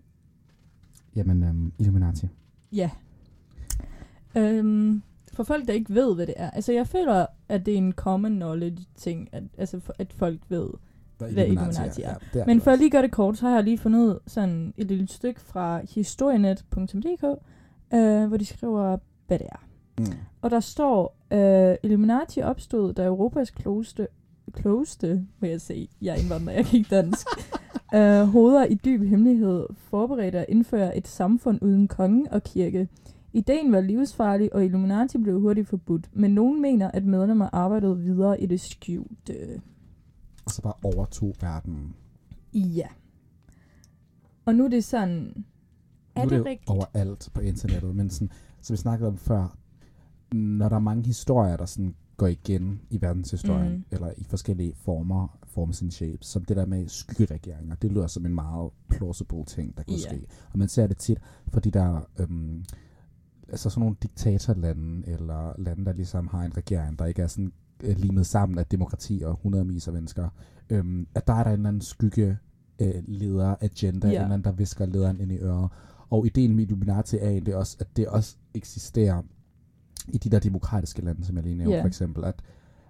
Jamen, 1.16 1.44
um, 1.44 1.74
Illuminati. 1.80 2.28
Ja. 2.72 2.90
Øhm, 4.38 5.02
for 5.34 5.44
folk, 5.44 5.68
der 5.68 5.74
ikke 5.74 5.96
ved, 5.96 6.16
hvad 6.16 6.28
det 6.28 6.36
er. 6.38 6.50
Altså, 6.50 6.74
jeg 6.74 6.88
føler, 6.88 7.26
at 7.50 7.66
det 7.66 7.74
er 7.74 7.78
en 7.78 7.94
common 7.94 8.36
knowledge 8.36 8.86
ting, 8.96 9.30
at, 9.32 9.44
altså, 9.58 9.80
for, 9.80 9.94
at 10.00 10.14
folk 10.14 10.40
ved. 10.50 10.70
Hvad 11.18 11.46
Illuminati 11.46 12.02
er. 12.02 12.16
det 12.34 12.42
er 12.42 12.46
Men 12.46 12.62
for 12.62 12.72
at 12.72 12.80
lige 12.80 12.90
gøre 12.90 13.02
det 13.02 13.12
kort, 13.12 13.38
så 13.38 13.48
har 13.48 13.56
jeg 13.56 13.64
lige 13.64 13.78
fundet 13.78 14.20
sådan 14.28 14.74
et 14.78 14.88
lille 14.88 15.08
stykke 15.08 15.42
fra 15.42 15.82
historienet.dk, 15.96 17.24
øh, 17.94 18.28
hvor 18.28 18.38
de 18.38 18.46
skriver, 18.46 18.98
hvad 19.28 19.40
det 19.40 19.48
er. 19.52 19.66
Mm. 20.00 20.06
Og 20.42 20.52
der 20.52 20.60
står, 20.60 21.18
øh, 21.32 21.76
Illuminati 21.84 22.42
opstod, 22.42 22.94
da 22.94 23.06
Europas 23.06 23.52
klogeste, 23.52 24.08
klogeste, 24.52 25.28
vil 25.40 25.50
jeg 25.50 25.62
sige, 25.62 25.88
jeg 26.02 26.16
er 26.16 26.20
indvandrer, 26.20 26.54
jeg 26.54 26.66
kan 26.66 26.78
ikke 26.78 26.96
dansk, 26.96 27.28
øh, 27.96 28.22
hoveder 28.22 28.66
i 28.66 28.74
dyb 28.74 29.02
hemmelighed 29.02 29.68
forberedte 29.76 30.40
at 30.40 30.46
indføre 30.50 30.98
et 30.98 31.08
samfund 31.08 31.60
uden 31.62 31.88
konge 31.88 32.34
og 32.34 32.44
kirke. 32.44 32.88
Ideen 33.34 33.72
var 33.72 33.82
livsfarlig, 33.82 34.54
og 34.54 34.66
Illuminati 34.66 35.18
blev 35.18 35.40
hurtigt 35.40 35.68
forbudt, 35.68 36.10
men 36.14 36.32
nogen 36.32 36.62
mener, 36.62 36.92
at 36.92 37.06
medlemmer 37.06 37.50
arbejdede 37.54 37.98
videre 37.98 38.42
i 38.42 38.46
det 38.46 38.62
skjulte. 38.62 39.62
Og 40.46 40.52
så 40.52 40.62
bare 40.62 40.74
overtog 40.84 41.36
verden. 41.42 41.96
Ja. 42.54 42.88
Og 44.46 44.56
nu 44.56 44.66
er 44.66 44.70
det 44.70 44.84
sådan, 44.84 45.46
er 46.16 46.20
nu 46.20 46.26
er 46.26 46.30
det 46.30 46.32
det 46.32 46.46
rigtigt? 46.46 46.70
overalt 46.70 47.30
på 47.34 47.42
internettet, 47.42 47.96
men 47.96 48.10
sådan, 48.10 48.32
som 48.62 48.74
vi 48.74 48.78
snakkede 48.78 49.08
om 49.08 49.18
før, 49.18 49.58
når 50.32 50.70
der 50.70 50.76
er 50.76 50.80
mange 50.80 51.06
historier, 51.06 51.58
der 51.58 51.66
sådan 51.66 51.96
går 52.20 52.28
igen 52.28 52.82
i 52.90 53.02
verdenshistorien, 53.02 53.72
Mm. 53.74 53.84
eller 53.92 54.12
i 54.18 54.24
forskellige 54.24 54.74
former, 54.76 55.38
forms 55.48 55.82
and 55.82 55.92
shapes, 55.92 56.28
som 56.28 56.46
det 56.46 56.58
der 56.58 56.66
med 56.66 56.88
skyggeregeringer, 56.88 57.76
det 57.76 57.92
lyder 57.92 58.08
som 58.08 58.26
en 58.26 58.36
meget 58.36 58.72
plausible 58.90 59.46
ting, 59.46 59.78
der 59.78 59.84
kunne 59.84 59.98
Ja. 60.06 60.10
ske. 60.16 60.26
Og 60.54 60.60
man 60.60 60.68
ser 60.68 60.88
det 60.88 60.98
tit, 60.98 61.18
fordi 61.48 61.70
der 61.70 62.02
øhm, 62.20 62.64
altså 63.50 63.70
sådan 63.70 63.80
nogle 63.82 63.96
diktatorlande, 64.04 65.08
eller 65.08 65.54
lande, 65.58 65.86
der 65.86 65.94
ligesom 65.94 66.28
har 66.28 66.44
en 66.44 66.58
regering, 66.58 67.00
der 67.00 67.06
ikke 67.06 67.22
er 67.22 67.28
sådan 67.28 67.52
øh, 67.84 67.98
limet 67.98 68.26
sammen 68.26 68.58
af 68.58 68.66
demokrati 68.66 69.22
og 69.26 69.40
hundredvis 69.44 69.88
af 69.88 69.94
mennesker, 69.94 70.30
øhm, 70.70 71.08
at 71.16 71.28
der 71.28 71.34
er 71.34 71.44
der 71.44 71.50
en 71.52 71.54
eller 71.60 71.68
anden 71.68 71.82
skygge 71.82 72.38
øh, 72.82 72.94
leder 73.08 73.56
agenda, 73.62 74.08
Ja. 74.08 74.14
en 74.14 74.22
eller 74.22 74.34
anden, 74.34 74.44
der 74.44 74.52
visker 74.52 74.86
lederen 74.86 75.20
ind 75.20 75.32
i 75.32 75.38
øret. 75.38 75.70
Og 76.10 76.26
ideen 76.26 76.56
med 76.56 76.64
Illuminati 76.64 77.18
er 77.18 77.30
egentlig 77.30 77.56
også, 77.56 77.78
at 77.80 77.98
det 77.98 78.08
også 78.08 78.36
eksisterer 78.54 79.22
i 80.14 80.18
de 80.18 80.30
der 80.30 80.40
demokratiske 80.40 81.02
lande, 81.02 81.26
som 81.26 81.36
jeg 81.36 81.44
lige 81.44 81.56
nævnte, 81.56 81.76
Ja. 81.76 81.82
for 81.84 81.88
eksempel, 81.88 82.24
at, 82.24 82.36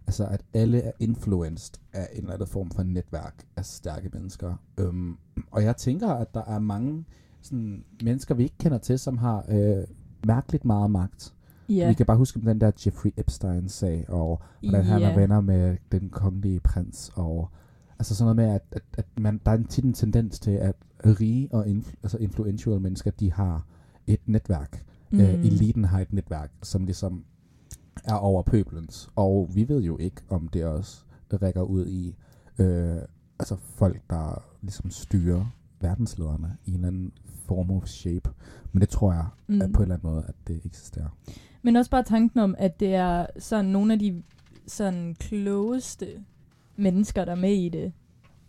altså, 0.08 0.26
at 0.26 0.42
alle 0.54 0.82
er 0.82 0.92
influenced 1.00 1.74
af 1.94 2.08
en 2.14 2.20
eller 2.20 2.34
anden 2.34 2.48
form 2.48 2.72
for 2.72 2.84
netværk 2.84 3.44
af 3.58 3.66
stærke 3.66 4.10
mennesker. 4.14 4.56
Øhm, 4.78 5.18
og 5.52 5.64
jeg 5.64 5.78
tænker, 5.78 6.10
at 6.10 6.34
der 6.34 6.44
er 6.44 6.60
mange 6.60 7.06
sådan, 7.42 7.84
mennesker, 8.04 8.36
vi 8.36 8.44
ikke 8.44 8.58
kender 8.58 8.78
til, 8.78 9.00
som 9.00 9.18
har 9.18 9.46
øh, 9.50 9.84
mærkeligt 10.26 10.66
meget 10.66 10.92
magt. 10.92 11.34
Ja. 11.70 11.88
Vi 11.88 11.94
kan 11.94 12.06
bare 12.06 12.18
huske 12.18 12.42
den 12.42 12.62
der 12.62 12.72
Jeffrey 12.86 13.12
Epstein-sag, 13.18 14.06
og 14.10 14.42
hvordan 14.62 14.84
han 14.86 15.02
Ja. 15.02 15.12
er 15.12 15.16
venner 15.16 15.42
med 15.42 15.78
den 15.92 16.10
kongelige 16.10 16.60
prins, 16.60 17.12
og 17.16 17.50
altså 18.00 18.16
sådan 18.16 18.36
noget 18.36 18.50
med, 18.50 18.56
at, 18.56 18.62
at, 18.72 18.84
at 18.98 19.06
man, 19.20 19.42
der 19.46 19.52
er 19.52 19.56
en 19.56 19.64
tit 19.66 19.84
en 19.84 19.94
tendens 19.94 20.40
til, 20.40 20.52
at 20.52 20.76
rige 21.06 21.50
og 21.52 21.68
influ, 21.68 21.96
altså 22.04 22.18
influential 22.18 22.80
mennesker, 22.82 23.12
de 23.12 23.34
har 23.34 23.66
et 24.08 24.20
netværk. 24.26 24.84
Mm. 25.12 25.20
Øh, 25.20 25.34
eliten 25.34 25.84
har 25.84 26.00
et 26.00 26.14
netværk, 26.14 26.52
som 26.64 26.86
ligesom 26.86 27.26
er 28.04 28.14
over 28.14 28.44
pøbelens. 28.44 29.10
Og 29.16 29.50
vi 29.54 29.70
ved 29.70 29.82
jo 29.82 29.98
ikke, 29.98 30.22
om 30.30 30.48
det 30.48 30.66
også 30.66 31.04
rækker 31.42 31.62
ud 31.62 31.88
i 31.88 32.16
øh, 32.60 32.98
altså 33.40 33.56
folk, 33.56 34.02
der 34.10 34.44
ligesom 34.62 34.90
styrer 34.90 35.46
verdenslederne 35.82 36.58
i 36.66 36.70
en 36.70 36.76
eller 36.76 36.88
anden 36.88 37.12
form 37.46 37.72
of 37.72 37.88
shape. 37.88 38.30
Men 38.72 38.82
det 38.82 38.90
tror 38.90 39.14
jeg 39.14 39.26
mm. 39.48 39.62
At 39.62 39.72
på 39.74 39.82
en 39.82 39.84
eller 39.84 39.96
anden 39.96 40.10
måde, 40.10 40.24
at 40.28 40.36
det 40.48 40.62
eksisterer. 40.66 41.18
Men 41.62 41.76
også 41.76 41.92
bare 41.92 42.04
tanken 42.04 42.40
om, 42.40 42.56
at 42.58 42.80
det 42.80 42.96
er 42.96 43.26
sådan 43.40 43.66
nogle 43.66 43.94
af 43.94 44.00
de 44.00 44.24
sådan 44.68 45.16
klogeste 45.20 46.08
mennesker, 46.76 47.26
der 47.26 47.32
er 47.32 47.36
med 47.36 47.54
i 47.54 47.70
det. 47.70 47.94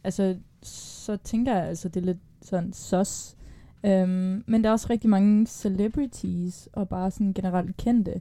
Altså, 0.05 0.37
så 0.63 1.17
tænker 1.17 1.55
jeg 1.55 1.65
altså, 1.65 1.89
det 1.89 2.01
er 2.01 2.05
lidt 2.05 2.19
sådan 2.43 2.73
sus. 2.73 3.37
Um, 3.85 4.45
men 4.47 4.65
der 4.65 4.69
er 4.69 4.73
også 4.73 4.87
rigtig 4.91 5.11
mange 5.11 5.47
celebrities, 5.47 6.69
og 6.73 6.89
bare 6.89 7.11
sådan 7.11 7.33
generelt 7.33 7.77
kendte, 7.77 8.21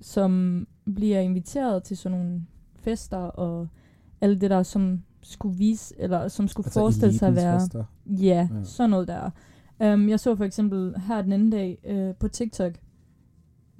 som 0.00 0.66
bliver 0.94 1.20
inviteret 1.20 1.82
til 1.82 1.96
sådan 1.96 2.18
nogle 2.18 2.42
fester, 2.78 3.16
og 3.16 3.68
alt 4.20 4.40
det 4.40 4.50
der, 4.50 4.62
som 4.62 5.02
skulle 5.22 5.58
vise, 5.58 5.94
eller 5.98 6.28
som 6.28 6.48
skulle 6.48 6.66
altså 6.66 6.80
forestille 6.80 7.18
sig 7.18 7.28
at 7.28 7.34
være... 7.36 7.60
fester. 7.60 7.84
Ja, 8.06 8.48
Ja. 8.52 8.64
sådan 8.64 8.90
noget 8.90 9.08
der. 9.08 9.30
Um, 9.94 10.08
jeg 10.08 10.20
så 10.20 10.36
for 10.36 10.44
eksempel 10.44 10.94
her 11.08 11.22
den 11.22 11.32
anden 11.32 11.50
dag 11.50 11.78
uh, 11.90 12.16
på 12.16 12.28
TikTok, 12.28 12.72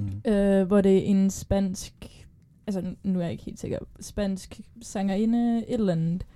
Mm. 0.03 0.31
øh, 0.33 0.67
hvor 0.67 0.81
det 0.81 0.97
er 0.99 1.03
en 1.03 1.31
spansk, 1.31 2.27
altså 2.67 2.95
nu 3.05 3.19
er 3.19 3.23
jeg 3.23 3.33
ikke 3.33 3.45
helt 3.45 3.59
sikker, 3.61 3.79
spansk 4.01 4.61
sangerinde, 4.83 5.59
et 5.59 5.75
eller 5.75 5.93
andet. 5.93 6.27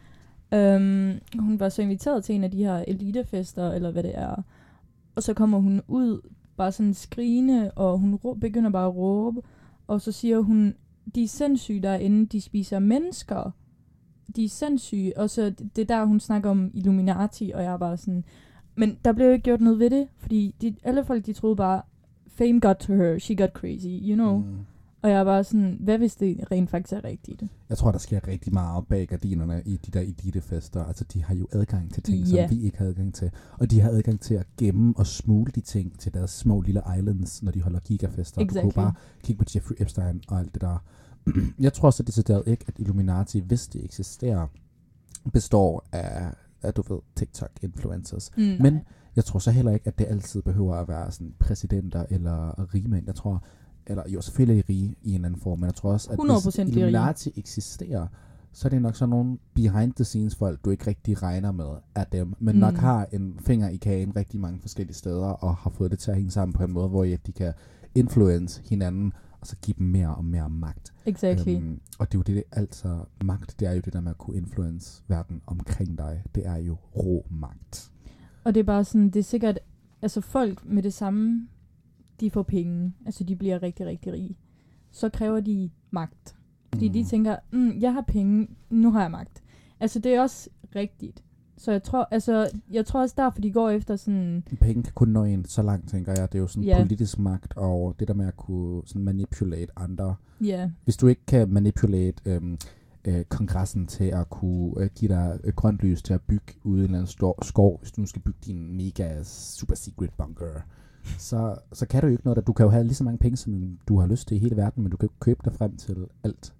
Um, 0.52 1.40
hun 1.40 1.60
var 1.60 1.68
så 1.68 1.82
inviteret 1.82 2.24
til 2.24 2.34
en 2.34 2.44
af 2.44 2.50
de 2.50 2.64
her 2.64 2.84
elitefester, 2.88 3.70
eller 3.70 3.90
hvad 3.90 4.02
det 4.02 4.18
er. 4.18 4.42
Og 5.18 5.22
så 5.22 5.34
kommer 5.34 5.58
hun 5.58 5.82
ud, 5.88 6.20
bare 6.56 6.72
sådan 6.72 6.94
skrigende, 6.94 7.70
og 7.70 7.98
hun 7.98 8.14
rå- 8.14 8.34
begynder 8.34 8.70
bare 8.70 8.86
at 8.86 8.94
råbe. 8.96 9.40
Og 9.86 10.00
så 10.00 10.12
siger 10.12 10.40
hun, 10.40 10.74
de 11.14 11.22
er 11.22 11.28
sindssyge 11.28 11.80
derinde, 11.82 12.26
de 12.26 12.40
spiser 12.40 12.78
mennesker. 12.78 13.50
de 14.36 14.44
er 14.44 14.48
sindssyge, 14.48 15.18
og 15.18 15.30
så 15.30 15.44
det, 15.50 15.76
det 15.76 15.82
er 15.82 15.96
der, 15.96 16.04
hun 16.04 16.20
snakker 16.20 16.50
om 16.50 16.70
Illuminati, 16.74 17.52
og 17.54 17.62
jeg 17.62 17.72
er 17.72 17.76
bare 17.76 17.96
sådan, 17.96 18.24
men 18.76 18.98
der 19.04 19.12
blev 19.12 19.26
jo 19.26 19.32
ikke 19.32 19.42
gjort 19.42 19.60
noget 19.60 19.78
ved 19.78 19.90
det, 19.90 20.08
fordi 20.16 20.54
de, 20.60 20.74
alle 20.82 21.04
folk, 21.04 21.26
de 21.26 21.32
troede 21.32 21.56
bare, 21.56 21.82
fame 22.28 22.60
got 22.60 22.76
to 22.76 22.92
her, 22.94 23.18
she 23.18 23.34
got 23.36 23.50
crazy, 23.50 23.88
you 24.08 24.14
know. 24.14 24.36
Mm. 24.38 24.44
Og 25.02 25.10
jeg 25.10 25.20
er 25.20 25.24
bare 25.24 25.44
sådan, 25.44 25.76
hvad 25.80 25.98
hvis 25.98 26.16
det 26.16 26.44
rent 26.52 26.70
faktisk 26.70 26.92
er 26.92 27.04
rigtigt? 27.04 27.42
Jeg 27.68 27.78
tror, 27.78 27.92
der 27.92 27.98
sker 27.98 28.28
rigtig 28.28 28.52
meget 28.52 28.86
bag 28.86 29.08
gardinerne 29.08 29.62
i 29.66 29.76
de 29.76 29.90
der 29.90 30.00
elitefester. 30.00 30.84
Altså, 30.84 31.04
de 31.04 31.24
har 31.24 31.34
jo 31.34 31.46
adgang 31.52 31.92
til 31.94 32.02
ting, 32.02 32.24
Ja. 32.26 32.46
som 32.48 32.56
vi 32.56 32.62
ikke 32.64 32.78
har 32.78 32.84
adgang 32.86 33.14
til. 33.14 33.30
Og 33.58 33.70
de 33.70 33.80
har 33.80 33.90
adgang 33.90 34.20
til 34.20 34.34
at 34.34 34.46
gemme 34.56 34.94
og 34.96 35.06
smule 35.06 35.52
de 35.54 35.60
ting 35.60 35.98
til 35.98 36.14
deres 36.14 36.30
små 36.30 36.60
lille 36.60 36.82
islands, 36.98 37.42
når 37.42 37.52
de 37.52 37.62
holder 37.62 37.80
gigafester. 37.80 38.40
Du 38.40 38.44
Exactly. 38.44 38.62
kunne 38.62 38.72
bare 38.72 38.92
kigge 39.22 39.38
på 39.38 39.44
Jeffrey 39.54 39.76
Epstein 39.80 40.20
og 40.28 40.38
alt 40.38 40.54
det 40.54 40.60
der. 40.62 40.84
Jeg 41.60 41.72
tror 41.72 41.90
så 41.90 42.02
decideret 42.02 42.42
ikke, 42.46 42.64
at 42.68 42.74
Illuminati, 42.78 43.40
hvis 43.40 43.68
det 43.68 43.84
eksisterer, 43.84 44.46
består 45.32 45.88
af, 45.92 46.32
af 46.62 46.74
du 46.74 46.82
ved, 46.94 47.00
TikTok-influencers. 47.16 48.30
Mm, 48.36 48.56
Men 48.60 48.80
jeg 49.16 49.24
tror 49.24 49.38
så 49.38 49.50
heller 49.50 49.72
ikke, 49.72 49.86
at 49.86 49.98
det 49.98 50.06
altid 50.08 50.42
behøver 50.42 50.74
at 50.74 50.88
være 50.88 51.12
sådan 51.12 51.34
præsidenter 51.38 52.04
eller 52.10 52.74
rigmænd. 52.74 53.06
Jeg 53.06 53.14
tror, 53.14 53.44
eller 53.88 54.02
jo 54.08 54.20
selvfølgelig 54.20 54.58
er 54.58 54.62
de 54.62 54.72
rige 54.72 54.94
i 55.02 55.08
en 55.08 55.14
eller 55.14 55.28
anden 55.28 55.40
form, 55.40 55.58
men 55.58 55.66
jeg 55.66 55.74
tror 55.74 55.92
også, 55.92 56.10
at 56.10 56.18
100% 56.18 56.64
hvis. 56.64 56.76
Illuminati 56.76 57.32
eksisterer, 57.36 58.06
så 58.52 58.68
er 58.68 58.70
det 58.70 58.82
nok 58.82 58.96
sådan 58.96 59.10
nogle 59.10 59.38
behind 59.54 59.92
the 59.92 60.04
scenes 60.04 60.36
folk, 60.36 60.64
du 60.64 60.70
ikke 60.70 60.86
rigtig 60.86 61.22
regner 61.22 61.52
med 61.52 61.70
af 61.94 62.06
dem, 62.12 62.34
men 62.38 62.54
mm. 62.54 62.60
nok 62.60 62.74
har 62.74 63.06
en 63.12 63.38
finger 63.40 63.68
i 63.68 63.76
kagen 63.76 64.16
rigtig 64.16 64.40
mange 64.40 64.60
forskellige 64.60 64.96
steder, 64.96 65.26
og 65.26 65.56
har 65.56 65.70
fået 65.70 65.90
det 65.90 65.98
til 65.98 66.10
at 66.10 66.16
hænge 66.16 66.30
sammen 66.30 66.52
på 66.52 66.64
en 66.64 66.72
måde, 66.72 66.88
hvor 66.88 67.04
de 67.04 67.32
kan 67.36 67.52
influence 67.94 68.62
hinanden, 68.64 69.12
og 69.40 69.46
så 69.46 69.56
give 69.62 69.74
dem 69.78 69.86
mere 69.86 70.14
og 70.14 70.24
mere 70.24 70.50
magt. 70.50 70.92
Exactly. 71.06 71.56
Øhm, 71.56 71.80
og 71.98 72.12
det 72.12 72.14
er 72.14 72.18
jo 72.18 72.22
det, 72.22 72.36
det, 72.36 72.44
altså 72.52 73.04
magt, 73.24 73.60
det 73.60 73.68
er 73.68 73.72
jo 73.72 73.80
det 73.80 73.92
der 73.92 74.00
med 74.00 74.10
at 74.10 74.18
kunne 74.18 74.36
influence 74.36 75.02
verden 75.08 75.40
omkring 75.46 75.98
dig. 75.98 76.22
Det 76.34 76.46
er 76.46 76.56
jo 76.56 76.76
rå 76.96 77.26
magt. 77.30 77.90
Og 78.44 78.54
det 78.54 78.60
er 78.60 78.64
bare 78.64 78.84
sådan, 78.84 79.10
det 79.10 79.16
er 79.16 79.24
sikkert, 79.24 79.58
altså 80.02 80.20
folk 80.20 80.64
med 80.64 80.82
det 80.82 80.92
samme, 80.92 81.48
de 82.20 82.30
får 82.30 82.42
penge, 82.42 82.92
altså 83.06 83.24
de 83.24 83.36
bliver 83.36 83.62
rigtig, 83.62 83.86
rigtig 83.86 84.12
rige. 84.12 84.36
Så 84.90 85.08
kræver 85.08 85.40
de 85.40 85.70
magt. 85.90 86.36
Fordi 86.72 86.88
mm. 86.88 86.92
de 86.92 87.04
tænker, 87.04 87.36
mm, 87.52 87.72
jeg 87.80 87.92
har 87.92 88.00
penge, 88.08 88.48
nu 88.70 88.90
har 88.90 89.00
jeg 89.00 89.10
magt. 89.10 89.42
Altså 89.80 89.98
det 89.98 90.14
er 90.14 90.20
også 90.20 90.50
rigtigt. 90.76 91.24
Så 91.56 91.72
jeg 91.72 91.82
tror, 91.82 92.08
altså, 92.10 92.50
jeg 92.70 92.86
tror 92.86 93.00
også 93.00 93.14
derfor, 93.18 93.40
de 93.40 93.52
går 93.52 93.70
efter 93.70 93.96
sådan, 93.96 94.42
Penge 94.60 94.82
kan 94.82 94.92
kun 94.92 95.08
nå 95.08 95.24
en 95.24 95.44
så 95.44 95.62
langt, 95.62 95.88
tænker 95.88 96.12
jeg. 96.12 96.32
Det 96.32 96.38
er 96.38 96.42
jo 96.42 96.46
sådan 96.46 96.64
Ja. 96.64 96.82
politisk 96.82 97.18
magt, 97.18 97.56
og 97.56 97.94
det 98.00 98.08
der 98.08 98.14
med 98.14 98.26
at 98.26 98.36
kunne 98.36 98.82
sådan 98.86 99.02
manipulate 99.02 99.72
andre. 99.76 100.14
ja, 100.40 100.70
Hvis 100.84 100.96
du 100.96 101.06
ikke 101.06 101.26
kan 101.26 101.48
manipulate 101.52 102.22
øhm, 102.26 102.58
øh, 103.04 103.24
kongressen 103.24 103.86
til 103.86 104.04
at 104.04 104.30
kunne 104.30 104.72
øh, 104.78 104.90
give 104.94 105.08
dig 105.08 105.38
øh, 105.44 105.52
grønt 105.54 105.80
lys 105.80 106.02
til 106.02 106.14
at 106.14 106.20
bygge 106.20 106.54
ude 106.64 106.76
i 106.76 106.80
en 106.80 106.84
eller 106.84 106.98
anden 106.98 107.06
stor 107.06 107.44
skov, 107.44 107.78
hvis 107.78 107.92
du 107.92 108.00
nu 108.00 108.06
skal 108.06 108.22
bygge 108.22 108.38
din 108.46 108.76
mega 108.76 109.22
super 109.24 109.74
secret 109.74 110.10
bunker, 110.18 110.46
så, 111.18 111.54
så 111.72 111.86
kan 111.86 112.00
du 112.02 112.06
jo 112.06 112.12
ikke 112.12 112.24
noget. 112.24 112.36
Der. 112.36 112.42
Du 112.42 112.52
kan 112.52 112.64
jo 112.64 112.70
have 112.70 112.84
lige 112.84 112.94
så 112.94 113.04
mange 113.04 113.18
penge, 113.18 113.36
som 113.36 113.78
du 113.88 114.00
har 114.00 114.06
lyst 114.06 114.28
til 114.28 114.36
i 114.36 114.40
hele 114.40 114.56
verden, 114.56 114.82
men 114.82 114.90
du 114.90 114.96
kan 114.96 115.06
jo 115.06 115.10
ikke 115.12 115.20
købe 115.20 115.40
dig 115.44 115.52
frem 115.52 115.76
til 115.76 115.96
alt. 116.24 116.54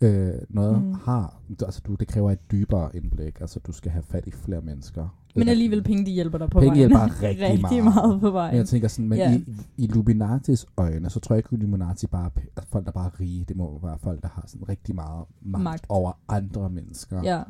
Øh, 0.00 0.32
noget 0.48 0.82
Mm. 0.82 0.92
har, 0.92 1.40
altså 1.64 1.80
du, 1.86 1.94
det 1.94 2.08
kræver 2.08 2.30
et 2.32 2.50
dybere 2.50 2.96
indblik, 2.96 3.40
altså 3.40 3.60
du 3.60 3.72
skal 3.72 3.90
have 3.92 4.02
fat 4.02 4.26
i 4.26 4.30
flere 4.30 4.60
mennesker. 4.60 5.08
men 5.36 5.48
alligevel 5.48 5.82
penge, 5.82 6.06
de 6.06 6.10
hjælper 6.10 6.38
dig 6.38 6.50
på 6.50 6.60
Penge 6.60 6.66
vejen. 6.68 6.78
hjælper 6.78 7.22
rigtig 7.22 7.48
rigtig 7.50 7.60
meget. 7.84 7.94
meget 7.94 8.20
på 8.20 8.26
Men 8.26 8.34
vejen. 8.34 8.56
jeg 8.56 8.66
tænker 8.68 8.88
sådan, 8.88 9.08
men 9.08 9.18
yeah. 9.18 9.34
i, 9.34 9.36
i 9.76 9.84
Illuminatis 9.84 10.66
øjne, 10.76 11.10
så 11.10 11.20
tror 11.20 11.34
jeg 11.34 11.38
ikke, 11.38 11.46
at 11.46 11.52
Illuminati 11.52 12.06
bare 12.06 12.30
er 12.56 12.60
folk, 12.68 12.84
der 12.86 12.92
bare 12.92 13.06
er 13.06 13.20
rige. 13.20 13.44
Det 13.44 13.56
må 13.56 13.80
være 13.82 13.98
folk, 13.98 14.22
der 14.22 14.28
har 14.28 14.44
sådan 14.46 14.68
rigtig 14.68 14.94
meget 14.94 15.24
magt, 15.40 15.62
Magt. 15.64 15.86
over 15.88 16.12
andre 16.28 16.70
mennesker. 16.70 17.22
Ja. 17.22 17.42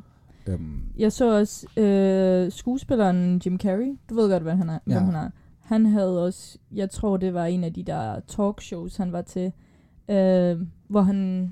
Øhm, 0.46 0.80
Jeg 0.98 1.12
så 1.12 1.38
også 1.38 1.80
øh, 1.82 2.52
skuespilleren 2.52 3.40
Jim 3.46 3.58
Carrey. 3.58 3.98
Du 4.10 4.14
ved 4.14 4.30
godt, 4.30 4.42
hvad 4.42 4.56
han 4.56 4.70
er. 4.70 4.78
Ja. 4.88 4.92
Hvem 4.98 5.04
han 5.04 5.14
er. 5.14 5.30
Han 5.66 5.86
havde 5.86 6.24
også, 6.24 6.58
jeg 6.72 6.90
tror 6.90 7.16
det 7.16 7.34
var 7.34 7.44
en 7.44 7.64
af 7.64 7.72
de 7.72 7.82
der 7.82 8.20
talkshows, 8.20 8.96
han 8.96 9.12
var 9.12 9.22
til, 9.22 9.52
øh, 10.08 10.60
hvor 10.88 11.00
han 11.00 11.50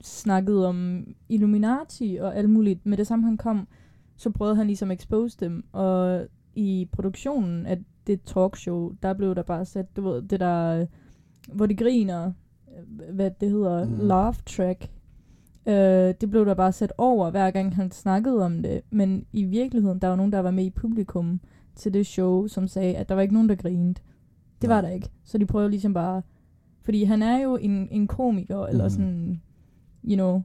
snakkede 0.00 0.68
om 0.68 1.06
Illuminati 1.28 2.18
og 2.20 2.36
alt 2.36 2.50
muligt. 2.50 2.86
Med 2.86 2.96
det 2.96 3.06
samme 3.06 3.24
han 3.24 3.36
kom, 3.36 3.68
så 4.16 4.30
prøvede 4.30 4.56
han 4.56 4.66
ligesom 4.66 4.90
at 4.90 4.98
expose 4.98 5.36
dem. 5.40 5.64
Og 5.72 6.26
i 6.54 6.88
produktionen 6.92 7.66
af 7.66 7.78
det 8.06 8.22
talkshow, 8.22 8.92
der 9.02 9.12
blev 9.12 9.34
der 9.34 9.42
bare 9.42 9.64
sat, 9.64 9.96
du 9.96 10.02
ved, 10.02 10.22
det 10.22 10.40
der, 10.40 10.86
hvor 11.52 11.66
de 11.66 11.76
griner, 11.76 12.32
øh, 12.68 13.14
hvad 13.14 13.30
det 13.40 13.50
hedder, 13.50 13.84
mm. 13.84 13.98
Laugh 13.98 14.36
track. 14.46 14.90
Øh, 15.66 16.14
det 16.20 16.30
blev 16.30 16.46
der 16.46 16.54
bare 16.54 16.72
sat 16.72 16.92
over, 16.98 17.30
hver 17.30 17.50
gang 17.50 17.76
han 17.76 17.90
snakkede 17.90 18.44
om 18.44 18.62
det. 18.62 18.80
Men 18.90 19.26
i 19.32 19.44
virkeligheden, 19.44 19.98
der 19.98 20.08
var 20.08 20.16
nogen, 20.16 20.32
der 20.32 20.40
var 20.40 20.50
med 20.50 20.64
i 20.64 20.70
publikum 20.70 21.40
til 21.76 21.94
det 21.94 22.06
show, 22.06 22.46
som 22.46 22.68
sagde, 22.68 22.94
at 22.96 23.08
der 23.08 23.14
var 23.14 23.22
ikke 23.22 23.34
nogen, 23.34 23.48
der 23.48 23.54
grinede. 23.54 23.94
Det 24.62 24.68
var 24.70 24.80
der 24.80 24.88
ikke. 24.88 25.08
Så 25.24 25.38
de 25.38 25.46
prøver 25.46 25.68
ligesom 25.68 25.94
bare... 25.94 26.22
Fordi 26.84 27.04
han 27.04 27.22
er 27.22 27.38
jo 27.38 27.56
en, 27.56 27.88
en 27.90 28.06
komiker, 28.06 28.66
eller 28.66 28.84
Mhm. 28.84 28.90
sådan, 28.90 29.42
you 30.04 30.14
know. 30.14 30.42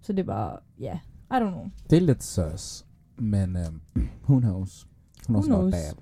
Så 0.00 0.12
det 0.12 0.26
var, 0.26 0.62
ja, 0.80 0.84
yeah, 1.30 1.42
I 1.42 1.44
don't 1.46 1.50
know. 1.52 1.66
det 1.90 1.96
er 1.96 2.00
lidt 2.00 2.24
sus, 2.24 2.84
men 3.18 3.56
øhm, 3.56 3.80
who 4.28 4.40
knows? 4.40 4.86
Who 5.28 5.40
knows 5.42 5.46
Who 5.48 5.56
knows? 5.60 5.74
that? 5.74 5.96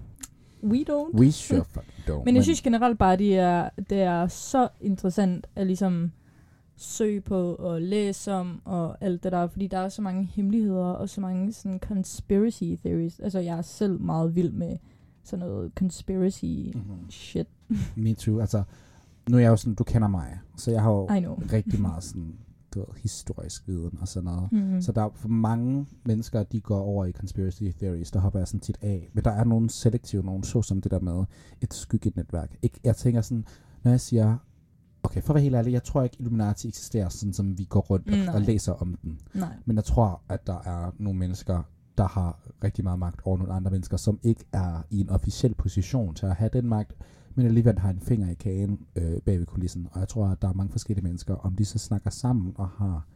We 0.64 0.78
don't. 0.90 1.18
We 1.20 1.32
sure 1.32 1.64
fucking 1.64 1.92
don't. 2.08 2.24
Men 2.24 2.34
jeg 2.36 2.42
synes 2.42 2.62
generelt 2.62 2.98
bare, 2.98 3.16
det 3.16 3.38
er, 3.38 3.68
det 3.90 4.02
er 4.02 4.26
så 4.26 4.68
interessant 4.80 5.46
at 5.56 5.66
ligesom 5.66 6.12
søge 6.82 7.20
på 7.20 7.54
og 7.54 7.82
læse 7.82 8.32
om 8.32 8.62
og 8.64 8.96
alt 9.00 9.22
det 9.22 9.32
der, 9.32 9.46
fordi 9.46 9.66
der 9.66 9.78
er 9.78 9.88
så 9.88 10.02
mange 10.02 10.24
hemmeligheder 10.24 10.84
og 10.84 11.08
så 11.08 11.20
mange 11.20 11.52
sådan 11.52 11.78
conspiracy 11.78 12.74
theories. 12.84 13.20
Altså 13.20 13.38
jeg 13.38 13.58
er 13.58 13.62
selv 13.62 14.00
meget 14.00 14.34
vild 14.34 14.52
med 14.52 14.76
sådan 15.22 15.46
noget 15.46 15.72
conspiracy 15.74 16.70
mm-hmm. 16.74 17.10
shit. 17.10 17.46
Me 17.96 18.14
too. 18.14 18.40
Altså, 18.40 18.62
nu 19.30 19.36
er 19.36 19.40
jeg 19.40 19.48
jo 19.48 19.56
sådan, 19.56 19.74
du 19.74 19.84
kender 19.84 20.08
mig, 20.08 20.38
så 20.56 20.70
jeg 20.70 20.82
har 20.82 20.90
jo 20.90 21.04
rigtig 21.52 21.80
meget 21.80 22.04
sådan, 22.04 22.34
du 22.74 22.78
ved, 22.78 22.86
historisk 23.02 23.68
viden 23.68 23.98
og 24.00 24.08
sådan 24.08 24.24
noget. 24.24 24.52
Mm-hmm. 24.52 24.82
Så 24.82 24.92
der 24.92 25.02
er 25.02 25.10
for 25.14 25.28
mange 25.28 25.86
mennesker, 26.04 26.42
de 26.42 26.60
går 26.60 26.80
over 26.80 27.04
i 27.04 27.12
conspiracy 27.12 27.62
theories, 27.78 28.10
der 28.10 28.20
hopper 28.20 28.38
jeg 28.38 28.48
sådan 28.48 28.60
tit 28.60 28.78
af. 28.80 29.10
Men 29.12 29.24
der 29.24 29.30
er 29.30 29.44
nogle 29.44 29.70
selektive, 29.70 30.22
nogle 30.22 30.44
så 30.44 30.62
som 30.62 30.80
det 30.80 30.90
der 30.90 31.00
med 31.00 31.24
et 31.60 31.74
skyggenetværk. 31.74 32.56
Ikke, 32.62 32.80
jeg 32.84 32.96
tænker 32.96 33.20
sådan, 33.20 33.44
når 33.82 33.90
jeg 33.90 34.00
siger, 34.00 34.36
okay, 35.02 35.22
for 35.22 35.32
at 35.32 35.34
være 35.34 35.42
helt 35.42 35.54
ærlig, 35.54 35.72
jeg 35.72 35.84
tror 35.84 36.02
ikke 36.02 36.16
Illuminati 36.18 36.68
eksisterer 36.68 37.08
sådan, 37.08 37.32
som 37.32 37.58
vi 37.58 37.64
går 37.64 37.80
rundt 37.80 38.08
og, 38.10 38.16
Nej. 38.16 38.34
og 38.34 38.40
læser 38.40 38.72
om 38.72 38.98
den. 39.02 39.20
Nej. 39.34 39.54
Men 39.64 39.76
jeg 39.76 39.84
tror, 39.84 40.22
at 40.28 40.46
der 40.46 40.58
er 40.64 40.90
nogle 40.98 41.18
mennesker, 41.18 41.62
der 41.98 42.08
har 42.08 42.38
rigtig 42.64 42.84
meget 42.84 42.98
magt 42.98 43.20
over 43.24 43.38
nogle 43.38 43.52
andre 43.52 43.70
mennesker, 43.70 43.96
som 43.96 44.18
ikke 44.22 44.44
er 44.52 44.82
i 44.90 45.00
en 45.00 45.10
officiel 45.10 45.54
position 45.54 46.14
til 46.14 46.26
at 46.26 46.34
have 46.34 46.50
den 46.52 46.68
magt, 46.68 46.92
men 47.34 47.46
alligevel 47.46 47.78
har 47.78 47.90
en 47.90 48.00
finger 48.00 48.30
i 48.30 48.34
kagen 48.34 48.80
øh, 48.96 49.20
bag 49.20 49.38
ved 49.38 49.46
kulissen. 49.46 49.88
Og 49.92 50.00
jeg 50.00 50.08
tror, 50.08 50.26
at 50.26 50.42
der 50.42 50.48
er 50.48 50.52
mange 50.52 50.72
forskellige 50.72 51.04
mennesker, 51.04 51.34
om 51.34 51.56
de 51.56 51.64
så 51.64 51.78
snakker 51.78 52.10
sammen 52.10 52.52
og 52.54 52.68
har 52.68 53.06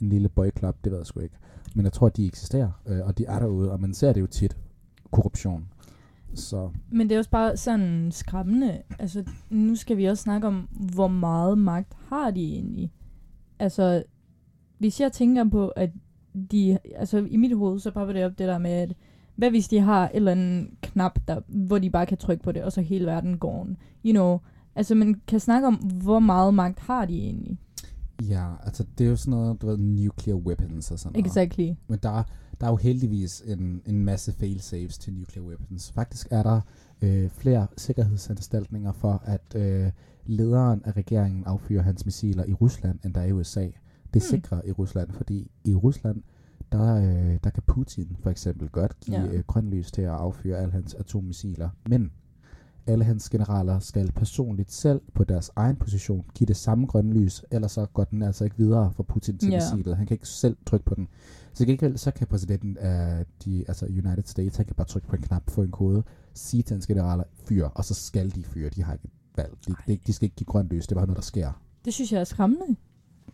en 0.00 0.08
lille 0.08 0.28
boyclub, 0.28 0.76
det 0.84 0.92
ved 0.92 0.98
jeg 0.98 1.06
sgu 1.06 1.20
ikke. 1.20 1.36
Men 1.74 1.84
jeg 1.84 1.92
tror, 1.92 2.06
at 2.06 2.16
de 2.16 2.26
eksisterer, 2.26 2.70
øh, 2.86 3.00
og 3.04 3.18
de 3.18 3.24
er 3.24 3.38
derude, 3.38 3.72
og 3.72 3.80
man 3.80 3.94
ser 3.94 4.12
det 4.12 4.20
jo 4.20 4.26
tit. 4.26 4.56
Korruption. 5.12 5.68
Så 6.34 6.70
Men 6.90 7.08
det 7.08 7.14
er 7.14 7.18
også 7.18 7.30
bare 7.30 7.56
sådan 7.56 8.08
skræmmende. 8.12 8.82
Altså, 8.98 9.24
nu 9.50 9.74
skal 9.74 9.96
vi 9.96 10.04
også 10.04 10.22
snakke 10.22 10.46
om, 10.46 10.68
hvor 10.94 11.08
meget 11.08 11.58
magt 11.58 11.96
har 12.08 12.30
de 12.30 12.40
egentlig. 12.40 12.92
Altså, 13.58 14.02
hvis 14.78 15.00
jeg 15.00 15.12
tænker 15.12 15.48
på, 15.48 15.68
at 15.68 15.90
de, 16.50 16.78
altså 16.96 17.26
i 17.30 17.36
mit 17.36 17.56
hoved, 17.56 17.80
så 17.80 17.90
bare 17.90 18.12
det 18.12 18.24
op 18.24 18.38
det 18.38 18.48
der 18.48 18.58
med, 18.58 18.70
at 18.70 18.94
hvad 19.36 19.50
hvis 19.50 19.68
de 19.68 19.80
har 19.80 20.04
et 20.04 20.10
eller 20.12 20.32
andet 20.32 20.68
knap, 20.82 21.18
der, 21.28 21.40
hvor 21.46 21.78
de 21.78 21.90
bare 21.90 22.06
kan 22.06 22.18
trykke 22.18 22.42
på 22.42 22.52
det, 22.52 22.62
og 22.62 22.72
så 22.72 22.80
hele 22.80 23.06
verden 23.06 23.38
går 23.38 23.60
on. 23.60 23.76
You 24.04 24.12
know, 24.12 24.38
altså 24.74 24.94
man 24.94 25.20
kan 25.26 25.40
snakke 25.40 25.66
om, 25.66 25.74
hvor 25.74 26.18
meget 26.18 26.54
magt 26.54 26.80
har 26.80 27.04
de 27.06 27.18
egentlig. 27.18 27.58
ja, 28.22 28.46
altså 28.64 28.84
det 28.98 29.04
er 29.04 29.10
jo 29.10 29.16
sådan 29.16 29.30
noget, 29.30 29.62
du 29.62 29.66
ved, 29.66 29.78
nuclear 29.78 30.36
weapons 30.36 30.90
og 30.90 30.98
sådan 30.98 31.12
noget. 31.12 31.26
Exactly. 31.26 31.70
Men 31.88 31.98
der, 32.02 32.22
der 32.60 32.66
er 32.66 32.70
jo 32.70 32.76
heldigvis 32.76 33.42
en, 33.46 33.82
en 33.86 34.04
masse 34.04 34.32
fail-safes 34.32 34.98
til 34.98 35.12
nuclear 35.12 35.46
weapons. 35.46 35.92
Faktisk 35.92 36.28
er 36.30 36.42
der 36.42 36.60
øh, 37.02 37.30
flere 37.30 37.66
sikkerhedsanstaltninger 37.76 38.92
for, 38.92 39.22
at 39.24 39.54
øh, 39.56 39.90
lederen 40.26 40.82
af 40.84 40.96
regeringen 40.96 41.44
affyrer 41.46 41.82
hans 41.82 42.04
missiler 42.04 42.44
i 42.44 42.52
Rusland, 42.52 42.98
end 43.04 43.14
der 43.14 43.20
er 43.20 43.24
i 43.26 43.32
USA. 43.32 43.60
Det 43.60 43.70
er 43.70 43.72
Hmm. 44.12 44.20
sikre 44.20 44.68
i 44.68 44.72
Rusland, 44.72 45.10
fordi 45.12 45.50
i 45.64 45.74
Rusland, 45.74 46.22
der, 46.72 46.94
øh, 46.96 47.38
der 47.44 47.50
kan 47.50 47.62
Putin 47.66 48.16
for 48.22 48.30
eksempel 48.30 48.68
godt 48.68 49.00
give 49.00 49.20
ja. 49.20 49.26
øh, 49.32 49.44
grøn 49.46 49.70
lys 49.70 49.92
til 49.92 50.02
at 50.02 50.08
affyre 50.08 50.58
alle 50.58 50.72
hans 50.72 50.94
atommissiler. 50.94 51.68
Men 51.88 52.10
alle 52.86 53.04
hans 53.04 53.30
generaler 53.30 53.78
skal 53.78 54.12
personligt 54.12 54.72
selv 54.72 55.00
på 55.14 55.24
deres 55.24 55.50
egen 55.56 55.76
position 55.76 56.24
give 56.34 56.46
det 56.46 56.56
samme 56.56 56.86
grønne 56.86 57.12
lys, 57.14 57.44
ellers 57.50 57.72
så 57.72 57.86
går 57.86 58.04
den 58.04 58.22
altså 58.22 58.44
ikke 58.44 58.56
videre 58.56 58.92
fra 58.92 59.02
Putin 59.02 59.38
til 59.38 59.48
Ja. 59.50 59.56
missilet. 59.56 59.96
Han 59.96 60.06
kan 60.06 60.14
ikke 60.14 60.28
selv 60.28 60.56
trykke 60.66 60.84
på 60.86 60.94
den. 60.94 61.08
Så 61.54 61.66
gengæld 61.66 61.96
så 61.96 62.10
kan 62.10 62.26
præsidenten 62.26 62.76
af 62.78 63.24
de, 63.44 63.64
altså 63.68 63.86
United 63.86 64.22
States, 64.26 64.56
han 64.56 64.66
kan 64.66 64.74
bare 64.76 64.86
trykke 64.86 65.08
på 65.08 65.16
en 65.16 65.22
knap, 65.22 65.50
få 65.50 65.62
en 65.62 65.70
kode, 65.70 66.02
sige 66.34 66.62
til 66.62 66.74
hans 66.74 66.86
generaler, 66.86 67.24
fyr, 67.44 67.64
og 67.66 67.84
så 67.84 67.94
skal 67.94 68.34
de 68.34 68.44
fyre. 68.44 68.68
De 68.68 68.82
har 68.82 68.92
ikke 68.92 69.08
valg. 69.36 69.52
De, 69.68 69.74
de, 69.86 69.98
de 70.06 70.12
skal 70.12 70.24
ikke 70.26 70.36
give 70.36 70.46
grønt 70.46 70.70
lys, 70.70 70.86
det 70.86 70.92
er 70.92 70.96
bare 71.00 71.06
noget, 71.06 71.16
der 71.16 71.22
sker. 71.22 71.62
Det 71.84 71.94
synes 71.94 72.12
jeg 72.12 72.20
er 72.20 72.24
skræmmende. 72.24 72.76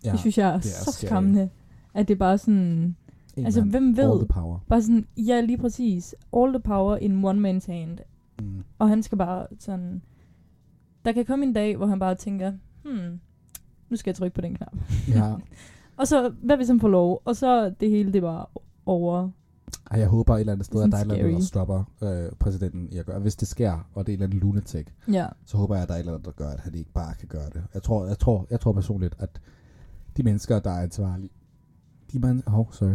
Ja, 0.04 0.12
det 0.12 0.20
synes 0.20 0.38
jeg 0.38 0.48
er, 0.48 0.52
det 0.56 0.64
er 0.80 0.84
så 0.84 0.92
scary. 0.92 1.06
skræmmende. 1.08 1.50
At 1.94 2.08
det 2.08 2.14
er 2.14 2.18
bare 2.18 2.38
sådan... 2.38 2.96
En 3.36 3.44
Altså, 3.44 3.60
mand. 3.60 3.70
hvem 3.70 3.84
All 3.88 3.96
ved? 4.08 4.18
the 4.18 4.26
power. 4.26 4.58
Bare 4.68 4.82
sådan, 4.82 5.06
ja, 5.16 5.40
lige 5.40 5.58
præcis. 5.58 6.14
All 6.36 6.52
the 6.52 6.60
power 6.60 6.96
in 6.96 7.24
one 7.24 7.50
man's 7.50 7.72
hand. 7.72 7.98
Mm. 8.42 8.64
Og 8.78 8.88
han 8.88 9.02
skal 9.02 9.18
bare 9.18 9.46
sådan... 9.58 10.02
Der 11.04 11.12
kan 11.12 11.24
komme 11.24 11.44
en 11.46 11.52
dag, 11.52 11.76
hvor 11.76 11.86
han 11.86 11.98
bare 11.98 12.14
tænker, 12.14 12.52
hmm, 12.84 13.20
nu 13.90 13.96
skal 13.96 14.10
jeg 14.10 14.16
trykke 14.16 14.34
på 14.34 14.40
den 14.40 14.54
knap. 14.54 14.76
Ja. 15.08 15.34
Og 15.96 16.08
så, 16.08 16.32
hvad 16.42 16.56
hvis 16.56 16.68
han 16.68 16.80
får 16.80 16.88
lov? 16.88 17.22
Og 17.24 17.36
så 17.36 17.70
det 17.80 17.90
hele, 17.90 18.12
det 18.12 18.22
var 18.22 18.50
over. 18.86 19.30
Ej, 19.90 19.98
jeg 20.00 20.08
håber 20.08 20.34
et 20.34 20.40
eller 20.40 20.52
andet 20.52 20.66
sted, 20.66 20.80
at 20.82 20.86
er 20.86 20.90
der 20.90 20.96
er 20.96 21.00
et 21.00 21.10
eller 21.10 21.24
andet, 21.24 21.40
der 21.40 21.44
stopper 21.46 21.84
øh, 22.02 22.32
præsidenten 22.38 22.88
i 22.92 22.96
at 22.98 23.06
gøre. 23.06 23.18
Hvis 23.20 23.36
det 23.36 23.48
sker, 23.48 23.88
og 23.94 24.06
det 24.06 24.12
er 24.12 24.16
en 24.16 24.22
eller 24.22 24.26
anden 24.26 24.40
lunatic, 24.40 24.86
Ja. 25.12 25.26
så 25.44 25.56
håber 25.56 25.74
jeg, 25.74 25.82
at 25.82 25.88
der 25.88 25.94
er 25.94 25.98
et 25.98 26.00
eller 26.00 26.12
andet, 26.12 26.26
der 26.26 26.32
gør, 26.32 26.48
at 26.48 26.60
han 26.60 26.74
ikke 26.74 26.92
bare 26.92 27.14
kan 27.14 27.28
gøre 27.28 27.46
det. 27.54 27.62
Jeg 27.74 27.82
tror, 27.82 28.06
jeg 28.06 28.18
tror, 28.18 28.46
jeg 28.50 28.60
tror 28.60 28.72
personligt, 28.72 29.14
at 29.18 29.40
de 30.16 30.22
mennesker, 30.22 30.58
der 30.58 30.70
er 30.70 30.82
ansvarlige, 30.82 31.30
de, 32.12 32.18
man, 32.18 32.42
oh, 32.46 32.66
sorry, 32.72 32.94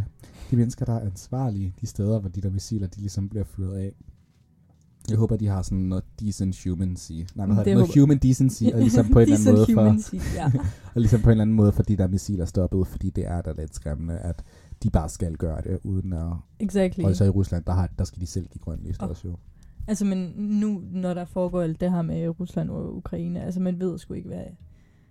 de 0.51 0.55
mennesker, 0.55 0.85
der 0.85 0.93
er 0.93 0.99
ansvarlige 0.99 1.73
de 1.81 1.87
steder, 1.87 2.19
hvor 2.19 2.29
de 2.29 2.41
der 2.41 2.49
missiler, 2.49 2.87
de 2.87 2.99
ligesom 2.99 3.29
bliver 3.29 3.43
fyret 3.45 3.77
af, 3.77 3.93
jeg 5.09 5.17
håber, 5.17 5.37
de 5.37 5.47
har 5.47 5.61
sådan 5.61 5.77
noget 5.77 6.00
decent 6.25 6.63
humancy. 6.69 7.11
Nej, 7.11 7.25
hvad 7.45 7.47
hedder 7.47 7.63
Det? 7.63 7.73
Noget 7.73 7.99
human 7.99 8.17
decency, 8.17 8.63
og 8.73 8.79
ligesom 8.79 9.05
på 9.09 9.19
en 9.19 9.23
eller 9.23 9.35
anden 9.37 9.53
måde 9.53 9.61
Decent 9.61 9.75
for, 9.75 9.81
humancy, 9.83 10.15
ja. 10.35 10.45
og 10.95 11.01
ligesom 11.01 11.21
på 11.21 11.29
en 11.29 11.31
eller 11.31 11.41
anden 11.41 11.55
måde, 11.55 11.71
fordi 11.71 11.95
der 11.95 12.03
er 12.03 12.07
missiler 12.07 12.45
stoppet, 12.45 12.87
fordi 12.87 13.09
det 13.09 13.27
er 13.27 13.41
da 13.41 13.51
lidt 13.57 13.75
skræmmende, 13.75 14.17
at 14.17 14.43
de 14.83 14.89
bare 14.89 15.09
skal 15.09 15.35
gøre 15.37 15.61
det, 15.61 15.79
uden 15.83 16.13
at... 16.13 16.27
Exactly. 16.59 17.03
Og 17.03 17.15
så 17.15 17.23
i 17.25 17.29
Rusland, 17.29 17.63
der, 17.65 17.73
har, 17.73 17.89
der 17.99 18.03
skal 18.03 18.21
de 18.21 18.27
selv 18.27 18.47
give 18.47 18.61
grøn 18.61 18.79
Og- 18.99 19.09
også 19.09 19.27
jo. 19.27 19.35
Altså, 19.87 20.05
men 20.05 20.33
nu, 20.37 20.81
når 20.91 21.13
der 21.13 21.25
foregår 21.25 21.61
alt 21.61 21.81
det 21.81 21.91
her 21.91 22.01
med 22.01 22.39
Rusland 22.39 22.69
og 22.69 22.95
Ukraine, 22.97 23.43
altså, 23.43 23.59
man 23.59 23.79
ved 23.79 23.97
sgu 23.97 24.13
ikke, 24.13 24.27
hvad 24.27 24.43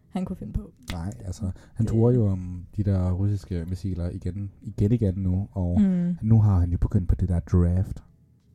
han 0.09 0.25
kunne 0.25 0.37
finde 0.37 0.53
på. 0.53 0.73
Nej, 0.93 1.13
altså, 1.25 1.51
han 1.75 1.87
tror 1.87 2.11
jo 2.11 2.27
om 2.27 2.67
de 2.77 2.83
der 2.85 3.13
russiske 3.13 3.65
missiler 3.69 4.11
igen, 4.11 4.51
igen 4.63 4.93
igen 4.93 5.15
nu, 5.17 5.49
og. 5.53 5.81
Mm. 5.81 6.17
nu 6.23 6.41
har 6.41 6.59
han 6.61 6.71
jo 6.71 6.79
begyndt 6.79 7.09
på 7.09 7.15
det 7.15 7.29
der 7.29 7.41
draft. 7.41 8.03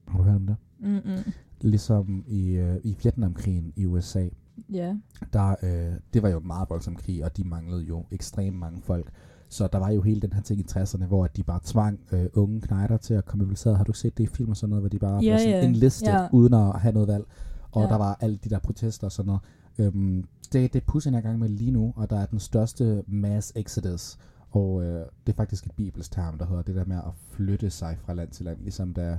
Har 0.08 0.18
du 0.18 0.24
hørt 0.24 0.36
om 0.36 0.46
det? 0.48 0.56
Mm-mm. 0.80 1.34
Ligesom 1.62 2.24
i, 2.28 2.50
øh, 2.52 2.76
i 2.84 2.96
Vietnamkrigen 3.04 3.74
i 3.76 3.86
USA, 3.86 4.28
Ja. 4.74 4.96
der, 5.34 5.56
øh, 5.64 5.94
det 6.14 6.24
var 6.24 6.30
jo 6.30 6.38
en 6.40 6.48
meget 6.48 6.70
voldsom 6.70 6.96
krig, 6.96 7.26
og 7.26 7.38
de 7.38 7.44
manglede 7.44 7.84
jo 7.84 8.06
ekstremt 8.12 8.58
mange 8.58 8.82
folk. 8.82 9.12
Så 9.50 9.68
der 9.72 9.78
var 9.80 9.90
jo 9.90 10.02
hele 10.02 10.22
den 10.22 10.34
her 10.34 10.42
ting 10.42 10.60
i 10.60 10.64
60'erne, 10.72 11.06
hvor 11.06 11.28
de 11.28 11.44
bare 11.44 11.60
tvang 11.64 12.00
øh, 12.12 12.26
unge 12.34 12.62
knejder 12.62 12.98
til 12.98 13.14
at 13.14 13.26
komme 13.26 13.44
mobiliseret. 13.44 13.78
Har 13.78 13.84
du 13.84 13.94
set 13.94 14.18
det 14.18 14.24
i 14.24 14.28
film 14.28 14.50
og 14.50 14.58
sådan 14.58 14.70
noget, 14.70 14.82
hvor 14.82 14.90
de 14.90 15.00
bare 15.00 15.14
Ja, 15.14 15.20
blev 15.20 15.40
sådan 15.40 15.50
ja. 15.50 15.64
enlisted, 15.68 16.08
Ja. 16.08 16.28
uden 16.34 16.54
at 16.54 16.80
have 16.80 16.94
noget 16.94 17.08
valg? 17.08 17.24
Og 17.72 17.82
Ja. 17.84 17.88
der 17.90 17.96
var 17.96 18.18
alle 18.22 18.38
de 18.44 18.50
der 18.50 18.60
protester 18.60 19.08
og 19.08 19.12
sådan 19.12 19.28
noget. 19.28 19.42
Øhm, 19.78 20.24
det, 20.54 20.74
det 20.74 20.82
er 20.82 20.86
Putin 20.88 21.14
er 21.14 21.18
i 21.18 21.22
gang 21.22 21.40
med 21.40 21.50
lige 21.50 21.72
nu, 21.72 21.94
og 21.96 22.10
der 22.10 22.20
er 22.20 22.26
den 22.26 22.40
største 22.40 23.04
mass 23.08 23.54
exodus. 23.56 24.18
Og 24.52 24.84
øh, 24.84 25.06
det 25.28 25.34
er 25.34 25.38
faktisk 25.38 25.66
et 25.66 25.72
bibelsk 25.72 26.12
term, 26.12 26.38
der 26.38 26.46
hedder 26.46 26.62
det 26.62 26.76
der 26.76 26.86
med 26.86 26.96
at 26.98 27.12
flytte 27.32 27.70
sig 27.70 27.98
fra 28.06 28.14
land 28.14 28.30
til 28.30 28.46
land. 28.46 28.58
Ligesom 28.62 28.94
da 28.94 29.18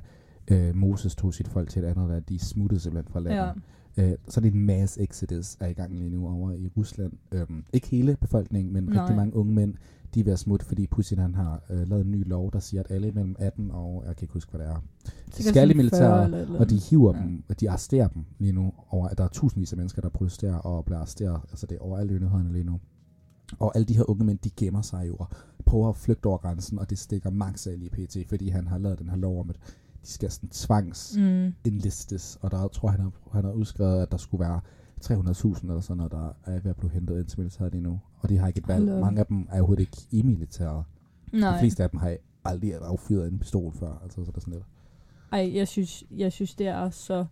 øh, 0.50 0.76
Moses 0.76 1.14
tog 1.14 1.34
sit 1.34 1.48
folk 1.48 1.70
til 1.70 1.82
et 1.84 1.86
andet 1.86 2.08
land, 2.08 2.24
de 2.28 2.38
smuttede 2.38 2.80
simpelthen 2.80 3.12
fra 3.12 3.20
landet. 3.20 3.62
Ja. 3.96 4.10
Øh, 4.10 4.16
så 4.28 4.40
er 4.40 4.42
det 4.42 4.54
en 4.54 4.60
mass 4.66 4.98
exodus 4.98 5.56
er 5.60 5.66
i 5.66 5.72
gang 5.72 5.94
lige 5.94 6.10
nu 6.10 6.28
over 6.28 6.52
i 6.52 6.68
Rusland. 6.76 7.12
Øhm, 7.32 7.64
ikke 7.72 7.88
hele 7.88 8.16
befolkningen, 8.20 8.72
men 8.72 8.84
Nej. 8.84 9.00
rigtig 9.00 9.16
mange 9.16 9.36
unge 9.36 9.54
mænd, 9.54 9.74
de 10.14 10.20
er 10.20 10.24
ved 10.24 10.32
at 10.32 10.38
smutte, 10.38 10.66
fordi 10.66 10.86
Putin 10.86 11.18
han 11.18 11.34
har 11.34 11.62
øh, 11.70 11.88
lavet 11.88 12.04
en 12.04 12.10
ny 12.10 12.28
lov, 12.28 12.52
der 12.52 12.58
siger, 12.58 12.82
at 12.82 12.90
alle 12.90 13.12
mellem 13.12 13.36
18 13.38 13.70
og, 13.70 14.04
jeg 14.06 14.16
kan 14.16 14.24
ikke 14.24 14.34
huske, 14.34 14.50
hvad 14.50 14.60
det 14.60 14.68
er, 14.68 14.82
de 15.36 15.42
skal 15.42 15.42
i 15.42 15.52
sådan 15.52 15.54
40 15.54 15.76
militæret, 15.76 16.48
og 16.58 16.70
de 16.70 16.76
hiver 16.78 17.16
Ja. 17.16 17.22
dem, 17.22 17.42
og 17.48 17.60
de 17.60 17.70
arresterer 17.70 18.08
dem 18.08 18.24
lige 18.38 18.52
nu, 18.52 18.72
over, 18.90 19.08
at 19.08 19.18
der 19.18 19.24
er 19.24 19.28
tusindvis 19.28 19.72
af 19.72 19.76
mennesker, 19.76 20.02
der 20.02 20.08
protesterer 20.08 20.54
og 20.56 20.84
bliver 20.84 20.98
arresteret, 20.98 21.40
altså 21.50 21.66
det 21.66 21.74
er 21.76 21.80
overalt 21.80 22.10
i 22.10 22.14
nyhederne 22.14 22.52
lige 22.52 22.64
nu. 22.64 22.80
Og 23.58 23.72
alle 23.76 23.84
de 23.86 23.96
her 23.96 24.10
unge 24.10 24.24
mænd, 24.24 24.38
de 24.38 24.50
gemmer 24.56 24.82
sig 24.82 25.08
jo 25.08 25.16
og 25.16 25.28
prøver 25.64 25.88
at 25.88 25.96
flygte 25.96 26.26
over 26.26 26.38
grænsen, 26.38 26.78
og 26.78 26.90
det 26.90 26.98
stikker 26.98 27.30
Max 27.30 27.66
af 27.66 27.78
lige 27.78 27.90
pt, 27.90 28.16
fordi 28.28 28.48
han 28.48 28.66
har 28.66 28.78
lavet 28.78 28.98
den 28.98 29.08
her 29.08 29.16
lov 29.16 29.40
om, 29.40 29.50
at 29.50 29.56
de 30.06 30.10
skal 30.12 30.30
sådan 30.30 30.48
tvangs 30.48 31.16
Mm. 31.16 31.52
enlistes, 31.64 32.38
og 32.42 32.50
der 32.50 32.68
tror 32.68 32.88
han 32.88 33.00
har, 33.00 33.10
han 33.32 33.44
har 33.44 33.52
udskrevet, 33.52 34.02
at 34.02 34.10
der 34.12 34.16
skulle 34.16 34.40
være 34.40 34.60
300.000 35.04 35.68
eller 35.68 35.80
sådan 35.80 35.96
noget, 35.96 36.12
der 36.12 36.28
er 36.44 36.60
ved 36.60 36.70
at 36.70 36.76
blive 36.76 36.90
hentet 36.90 37.18
ind 37.18 37.26
til 37.26 37.38
militæret 37.40 37.72
lige 37.72 37.82
nu. 37.82 38.00
Og 38.20 38.28
de 38.28 38.38
har 38.38 38.46
ikke 38.48 38.58
et 38.58 38.68
valg. 38.68 38.84
Hold 38.84 38.92
op. 38.96 39.00
Mange 39.00 39.20
af 39.20 39.26
dem 39.26 39.46
er 39.50 39.54
overhovedet 39.58 39.80
ikke 39.80 39.96
i 40.10 40.22
militæret. 40.22 40.84
Nej. 41.32 41.52
De 41.54 41.58
fleste 41.60 41.82
af 41.82 41.90
dem 41.90 42.00
har 42.00 42.16
aldrig 42.44 42.74
affyret 42.74 43.28
en 43.28 43.38
pistol 43.38 43.72
før. 43.74 43.98
Altså, 44.02 44.24
så 44.24 44.30
er 44.30 44.32
det 44.32 44.42
sådan 44.42 44.54
lidt. 44.54 44.64
Ej, 45.32 45.50
jeg 45.54 45.68
synes, 45.68 46.04
jeg 46.10 46.32
synes, 46.32 46.54
det 46.54 46.66
er 46.66 46.90
så 46.90 47.26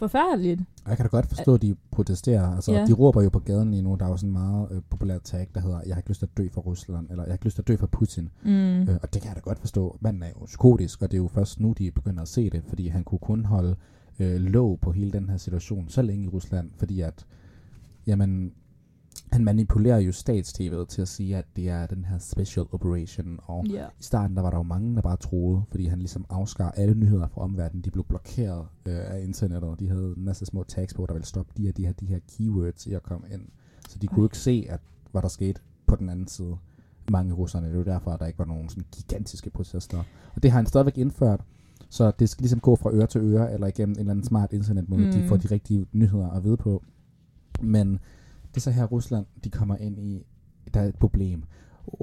forfærdeligt. 0.00 0.60
Og 0.84 0.88
jeg 0.90 0.96
kan 0.96 1.04
da 1.06 1.10
godt 1.10 1.26
forstå, 1.26 1.54
at 1.54 1.62
de 1.62 1.74
protesterer. 1.90 2.54
Altså, 2.54 2.72
Ja. 2.72 2.86
De 2.86 2.92
råber 2.92 3.22
jo 3.22 3.28
på 3.30 3.38
gaden 3.38 3.70
lige 3.70 3.82
nu. 3.82 3.96
Der 4.00 4.04
er 4.06 4.10
jo 4.10 4.16
sådan 4.16 4.28
en 4.28 4.32
meget 4.32 4.68
øh, 4.70 4.80
populær 4.90 5.18
tag, 5.18 5.48
der 5.54 5.60
hedder, 5.60 5.80
jeg 5.86 5.94
har 5.94 5.98
ikke 6.00 6.08
lyst 6.10 6.18
til 6.20 6.26
at 6.26 6.36
dø 6.38 6.48
for 6.52 6.60
Rusland, 6.60 7.06
eller 7.10 7.22
jeg 7.24 7.30
har 7.30 7.34
ikke 7.34 7.44
lyst 7.44 7.54
til 7.56 7.62
at 7.62 7.68
dø 7.68 7.76
for 7.76 7.86
Putin. 7.86 8.28
Mm. 8.42 8.50
Øh, 8.82 8.98
og 9.02 9.14
det 9.14 9.22
kan 9.22 9.28
jeg 9.28 9.36
da 9.36 9.40
godt 9.40 9.58
forstå. 9.58 9.96
Manden 10.00 10.22
er 10.22 10.28
jo 10.40 10.44
psykotisk, 10.44 11.02
og 11.02 11.10
det 11.10 11.16
er 11.16 11.22
jo 11.22 11.28
først 11.28 11.60
nu, 11.60 11.72
de 11.78 11.90
begynder 11.90 12.22
at 12.22 12.28
se 12.28 12.50
det, 12.50 12.62
fordi 12.68 12.88
han 12.88 13.04
kunne 13.04 13.18
kun 13.18 13.44
holde 13.44 13.76
øh, 14.18 14.40
låg 14.40 14.78
på 14.80 14.92
hele 14.92 15.12
den 15.12 15.28
her 15.28 15.36
situation 15.36 15.88
så 15.88 16.02
længe 16.02 16.24
i 16.24 16.28
Rusland, 16.28 16.70
fordi 16.76 17.00
at, 17.00 17.26
jamen, 18.06 18.52
han 19.32 19.44
manipulerer 19.44 19.98
jo 19.98 20.10
stats-tv'et 20.12 20.86
til 20.86 21.02
at 21.02 21.08
sige, 21.08 21.36
at 21.36 21.44
det 21.56 21.68
er 21.68 21.86
den 21.86 22.04
her 22.04 22.18
special 22.18 22.66
operation, 22.72 23.38
og 23.42 23.66
Ja. 23.66 23.86
i 23.86 24.02
starten 24.02 24.36
der 24.36 24.42
var 24.42 24.50
der 24.50 24.56
jo 24.56 24.62
mange, 24.62 24.96
der 24.96 25.02
bare 25.02 25.16
troede, 25.16 25.62
fordi 25.70 25.86
han 25.86 25.98
ligesom 25.98 26.24
afskar 26.30 26.70
alle 26.70 26.94
nyheder 26.94 27.28
fra 27.28 27.40
omverdenen, 27.42 27.84
de 27.84 27.90
blev 27.90 28.04
blokeret 28.04 28.66
øh, 28.86 28.98
af 29.14 29.22
internettet, 29.22 29.70
og 29.70 29.80
de 29.80 29.88
havde 29.88 30.14
en 30.16 30.24
masse 30.24 30.46
små 30.46 30.64
tags 30.64 30.94
på, 30.94 31.06
der 31.06 31.12
ville 31.12 31.26
stoppe 31.26 31.52
de 31.56 31.62
her, 31.62 31.72
de 31.72 31.86
her, 31.86 31.92
de 31.92 32.06
her 32.06 32.18
keywords 32.36 32.86
i 32.86 32.92
at 32.92 33.02
komme 33.02 33.26
ind. 33.32 33.42
Så 33.88 33.98
de 33.98 34.06
kunne 34.06 34.16
Ej. 34.16 34.20
jo 34.22 34.26
ikke 34.26 34.38
se, 34.38 34.66
at 34.68 34.80
hvad 35.12 35.22
der 35.22 35.28
skete 35.28 35.60
på 35.86 35.96
den 35.96 36.08
anden 36.08 36.28
side. 36.28 36.56
Mange 37.10 37.34
russerne, 37.34 37.66
det 37.66 37.72
er 37.74 37.78
jo 37.78 37.84
derfor, 37.84 38.10
at 38.10 38.20
der 38.20 38.26
ikke 38.26 38.38
var 38.38 38.44
nogen 38.44 38.68
sådan 38.68 38.84
gigantiske 38.92 39.50
protester. 39.50 39.98
Og 40.34 40.42
det 40.42 40.50
har 40.50 40.58
han 40.58 40.66
stadigvæk 40.66 40.98
indført, 40.98 41.40
så 41.90 42.12
det 42.18 42.28
skal 42.28 42.42
ligesom 42.42 42.60
gå 42.60 42.76
fra 42.76 42.90
øre 42.92 43.06
til 43.06 43.20
øre, 43.20 43.52
eller 43.52 43.66
igennem 43.66 43.92
en 43.92 43.98
eller 43.98 44.10
anden 44.10 44.24
smart 44.24 44.52
internetmåde, 44.52 45.06
mm. 45.06 45.12
de 45.12 45.28
får 45.28 45.36
de 45.36 45.48
rigtige 45.50 45.86
nyheder 45.92 46.30
at 46.30 46.44
vide 46.44 46.56
på. 46.56 46.82
Men 47.62 47.98
det 48.50 48.56
er 48.56 48.60
så 48.60 48.70
her, 48.70 48.84
Rusland, 48.84 49.26
de 49.44 49.50
kommer 49.50 49.76
ind 49.76 49.98
i, 49.98 50.26
der 50.74 50.80
er 50.80 50.84
et 50.86 50.96
problem. 50.96 51.42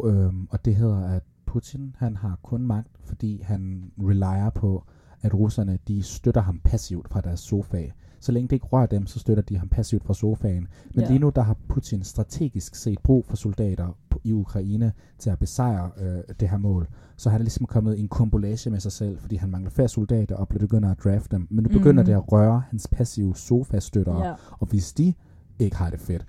Øhm, 0.06 0.48
og 0.50 0.66
det 0.66 0.76
hedder, 0.76 1.08
at 1.08 1.24
Putin, 1.46 1.96
han 1.98 2.16
har 2.16 2.40
kun 2.44 2.62
magt, 2.62 2.92
fordi 3.04 3.42
han 3.42 3.92
relyer 4.00 4.50
på, 4.50 4.84
at 5.22 5.34
russerne, 5.34 5.80
de 5.88 6.04
støtter 6.04 6.42
ham 6.42 6.60
passivt 6.64 7.10
fra 7.10 7.22
deres 7.22 7.40
sofa. 7.40 7.88
Så 8.20 8.32
længe 8.32 8.48
det 8.48 8.54
ikke 8.56 8.66
rører 8.66 8.86
dem, 8.86 9.06
så 9.08 9.20
støtter 9.20 9.44
de 9.44 9.58
ham 9.58 9.70
passivt 9.70 10.04
fra 10.04 10.14
sofaen. 10.14 10.68
Men 10.94 11.04
Ja. 11.04 11.10
lige 11.10 11.20
nu, 11.20 11.30
der 11.36 11.42
har 11.42 11.58
Putin 11.68 12.04
strategisk 12.04 12.76
set 12.76 13.00
brug 13.04 13.26
for 13.26 13.36
soldater 13.36 13.98
i 14.24 14.34
Ukraine 14.34 14.94
til 15.20 15.30
at 15.30 15.40
besejre 15.40 15.92
øh, 15.98 16.20
det 16.40 16.50
her 16.50 16.58
mål. 16.58 16.88
Så 17.18 17.30
han 17.30 17.42
er 17.42 17.44
ligesom 17.44 17.66
kommet 17.66 17.98
i 17.98 18.00
en 18.00 18.08
kombolage 18.08 18.70
med 18.70 18.80
sig 18.80 18.92
selv, 18.92 19.20
fordi 19.20 19.36
han 19.36 19.50
mangler 19.50 19.70
færre 19.72 19.88
soldater 19.88 20.36
og 20.36 20.48
begynder 20.48 20.92
at 20.92 20.98
drafte 21.04 21.36
dem. 21.36 21.48
Men 21.50 21.64
nu 21.64 21.70
begynder 21.70 22.04
Mhm. 22.04 22.06
det 22.06 22.14
at 22.14 22.32
røre 22.32 22.60
hans 22.70 22.88
passive 22.92 23.36
sofastøttere. 23.36 24.26
ja. 24.28 24.34
Og 24.52 24.68
hvis 24.68 24.94
de 24.94 25.14
ikke 25.60 25.76
har 25.76 25.90
det 25.90 26.00
fedt, 26.00 26.26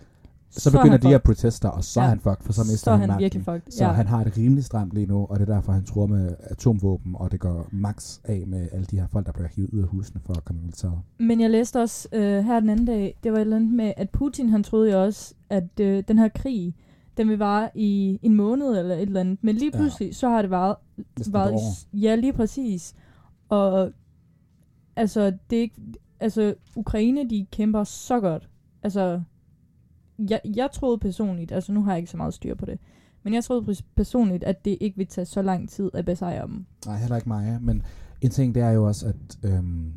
så, 0.50 0.60
Så 0.60 0.70
er 0.78 0.82
begynder 0.82 0.98
de 0.98 1.14
at 1.14 1.22
protester, 1.22 1.68
og 1.68 1.84
så 1.84 2.00
Ja. 2.00 2.04
er 2.04 2.08
han 2.08 2.20
fucked, 2.20 2.42
for 2.44 2.52
så 2.52 2.60
mister 2.60 2.76
så 2.78 2.90
han, 2.90 3.00
han 3.00 3.08
magten. 3.08 3.22
virkelig 3.22 3.44
fucked. 3.44 3.72
Så 3.72 3.84
ja. 3.84 3.92
han 3.92 4.06
har 4.06 4.24
det 4.24 4.38
rimelig 4.38 4.64
stramt 4.64 4.92
lige 4.92 5.06
nu, 5.06 5.26
og 5.30 5.40
det 5.40 5.48
er 5.48 5.54
derfor, 5.54 5.72
han 5.72 5.84
tror 5.84 6.06
med 6.06 6.34
atomvåben, 6.40 7.14
og 7.18 7.32
det 7.32 7.40
går 7.40 7.68
max 7.72 8.18
af 8.24 8.44
med 8.46 8.68
alle 8.72 8.86
de 8.86 9.00
her 9.00 9.06
folk, 9.06 9.26
der 9.26 9.32
bliver 9.32 9.48
hivet 9.56 9.70
ud 9.70 9.80
af 9.82 9.88
husene 9.88 10.20
for 10.26 10.32
at 10.34 10.44
komme 10.44 10.60
militæret. 10.62 10.98
Men 11.18 11.40
jeg 11.40 11.50
læste 11.50 11.80
også 11.80 12.08
øh, 12.12 12.44
her 12.44 12.60
den 12.60 12.68
anden 12.68 12.86
dag, 12.86 13.18
det 13.22 13.32
var 13.32 13.38
et 13.38 13.40
eller 13.40 13.56
andet 13.56 13.72
med, 13.74 13.92
at 13.96 14.10
Putin, 14.10 14.48
han 14.48 14.62
troede 14.62 14.92
jo 14.92 15.02
også, 15.04 15.34
at 15.50 15.80
øh, 15.80 16.02
den 16.08 16.18
her 16.18 16.28
krig, 16.28 16.74
den 17.16 17.28
vil 17.28 17.38
vare 17.38 17.70
i 17.74 18.18
en 18.22 18.34
måned 18.34 18.78
eller 18.78 18.94
et 18.94 19.02
eller 19.02 19.20
andet. 19.20 19.38
Men 19.42 19.56
lige 19.56 19.70
Ja. 19.74 19.78
pludselig, 19.78 20.16
så 20.16 20.28
har 20.28 20.42
det 20.42 20.50
varet, 20.50 20.76
varet 21.30 21.54
ja, 21.92 22.14
lige 22.14 22.32
præcis. 22.32 22.94
Og 23.48 23.92
altså, 24.96 25.32
det 25.50 25.56
er 25.58 25.62
ikke, 25.62 25.80
altså, 26.20 26.54
Ukraine, 26.76 27.30
de 27.30 27.46
kæmper 27.52 27.84
så 27.84 28.20
godt. 28.20 28.48
Altså, 28.82 29.22
jeg, 30.30 30.40
jeg 30.56 30.68
troede 30.72 30.98
personligt, 30.98 31.52
altså 31.52 31.72
nu 31.72 31.82
har 31.82 31.92
jeg 31.92 31.98
ikke 31.98 32.10
så 32.10 32.16
meget 32.16 32.34
styr 32.34 32.54
på 32.54 32.64
det, 32.66 32.78
men 33.22 33.34
jeg 33.34 33.44
troede 33.44 33.62
pers- 33.72 33.84
personligt, 33.96 34.44
at 34.44 34.64
det 34.64 34.78
ikke 34.80 34.96
ville 34.96 35.10
tage 35.10 35.24
så 35.24 35.42
lang 35.42 35.68
tid 35.68 35.90
at 35.94 36.04
besejre 36.04 36.46
dem. 36.46 36.66
Nej, 36.86 36.96
heller 36.98 37.16
ikke 37.16 37.28
mig, 37.28 37.58
men 37.62 37.82
en 38.20 38.30
ting, 38.30 38.54
det 38.54 38.62
er 38.62 38.70
jo 38.70 38.86
også, 38.86 39.06
at 39.06 39.38
øhm, 39.52 39.92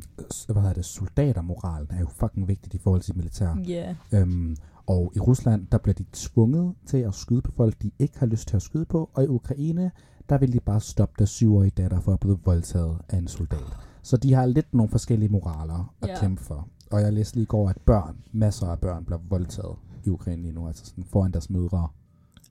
hvad 0.46 0.62
hedder 0.62 0.72
det, 0.72 0.84
soldatermoralen 0.84 1.86
er 1.90 2.00
jo 2.00 2.06
fucking 2.06 2.48
vigtigt 2.48 2.74
i 2.74 2.78
forhold 2.78 3.00
til 3.02 3.16
militær. 3.16 3.56
Ja. 3.68 3.94
Øhm, 4.12 4.56
og 4.86 5.12
i 5.16 5.20
Rusland, 5.20 5.66
der 5.72 5.78
bliver 5.78 5.94
de 5.94 6.04
tvunget 6.12 6.74
til 6.86 6.96
at 6.98 7.14
skyde 7.14 7.42
på 7.42 7.50
folk, 7.52 7.82
de 7.82 7.90
ikke 7.98 8.18
har 8.18 8.26
lyst 8.26 8.48
til 8.48 8.56
at 8.56 8.62
skyde 8.62 8.84
på. 8.84 9.10
Og 9.14 9.24
i 9.24 9.26
Ukraine, 9.26 9.90
der 10.28 10.38
vil 10.38 10.52
de 10.52 10.60
bare 10.60 10.80
stoppe 10.80 11.14
deres 11.18 11.30
syvårige 11.30 11.70
datter 11.70 12.00
for 12.00 12.12
at 12.12 12.20
blive 12.20 12.38
voldtaget 12.44 12.98
af 13.08 13.18
en 13.18 13.28
soldat. 13.28 13.76
Så 14.02 14.16
de 14.16 14.32
har 14.34 14.46
lidt 14.46 14.74
nogle 14.74 14.90
forskellige 14.90 15.28
moraler 15.28 15.94
at 16.02 16.08
Ja. 16.08 16.20
kæmpe 16.20 16.42
for. 16.42 16.68
Og 16.92 17.00
jeg 17.00 17.12
læste 17.12 17.36
lige 17.36 17.42
i 17.42 17.46
går, 17.46 17.68
at 17.68 17.76
børn, 17.86 18.16
masser 18.32 18.66
af 18.66 18.78
børn, 18.78 19.04
bliver 19.04 19.20
voldtaget 19.28 19.76
i 20.04 20.08
Ukraine 20.08 20.42
lige 20.42 20.52
nu. 20.52 20.66
Altså 20.66 20.86
sådan 20.86 21.04
foran 21.04 21.32
deres 21.32 21.50
mødre. 21.50 21.88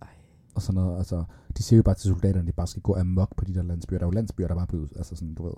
Ej. 0.01 0.08
Og 0.56 0.62
sådan 0.62 0.82
noget. 0.82 0.97
Altså, 0.97 1.23
de 1.58 1.63
siger 1.63 1.77
jo 1.77 1.84
bare 1.84 1.95
til 1.95 2.10
soldaterne, 2.10 2.39
at 2.39 2.47
de 2.47 2.51
bare 2.51 2.67
skal 2.67 2.82
gå 2.82 2.95
amok 2.95 3.36
på 3.36 3.45
de 3.45 3.54
der 3.56 3.63
landsbyer. 3.63 3.97
Der 3.97 4.06
er 4.06 4.08
jo 4.08 4.12
landsbyer, 4.12 4.47
der 4.47 4.56
bare 4.56 4.63
er 4.63 4.67
blevet, 4.67 4.89
altså 4.95 5.15
sådan, 5.15 5.34
du 5.34 5.43
ved, 5.43 5.54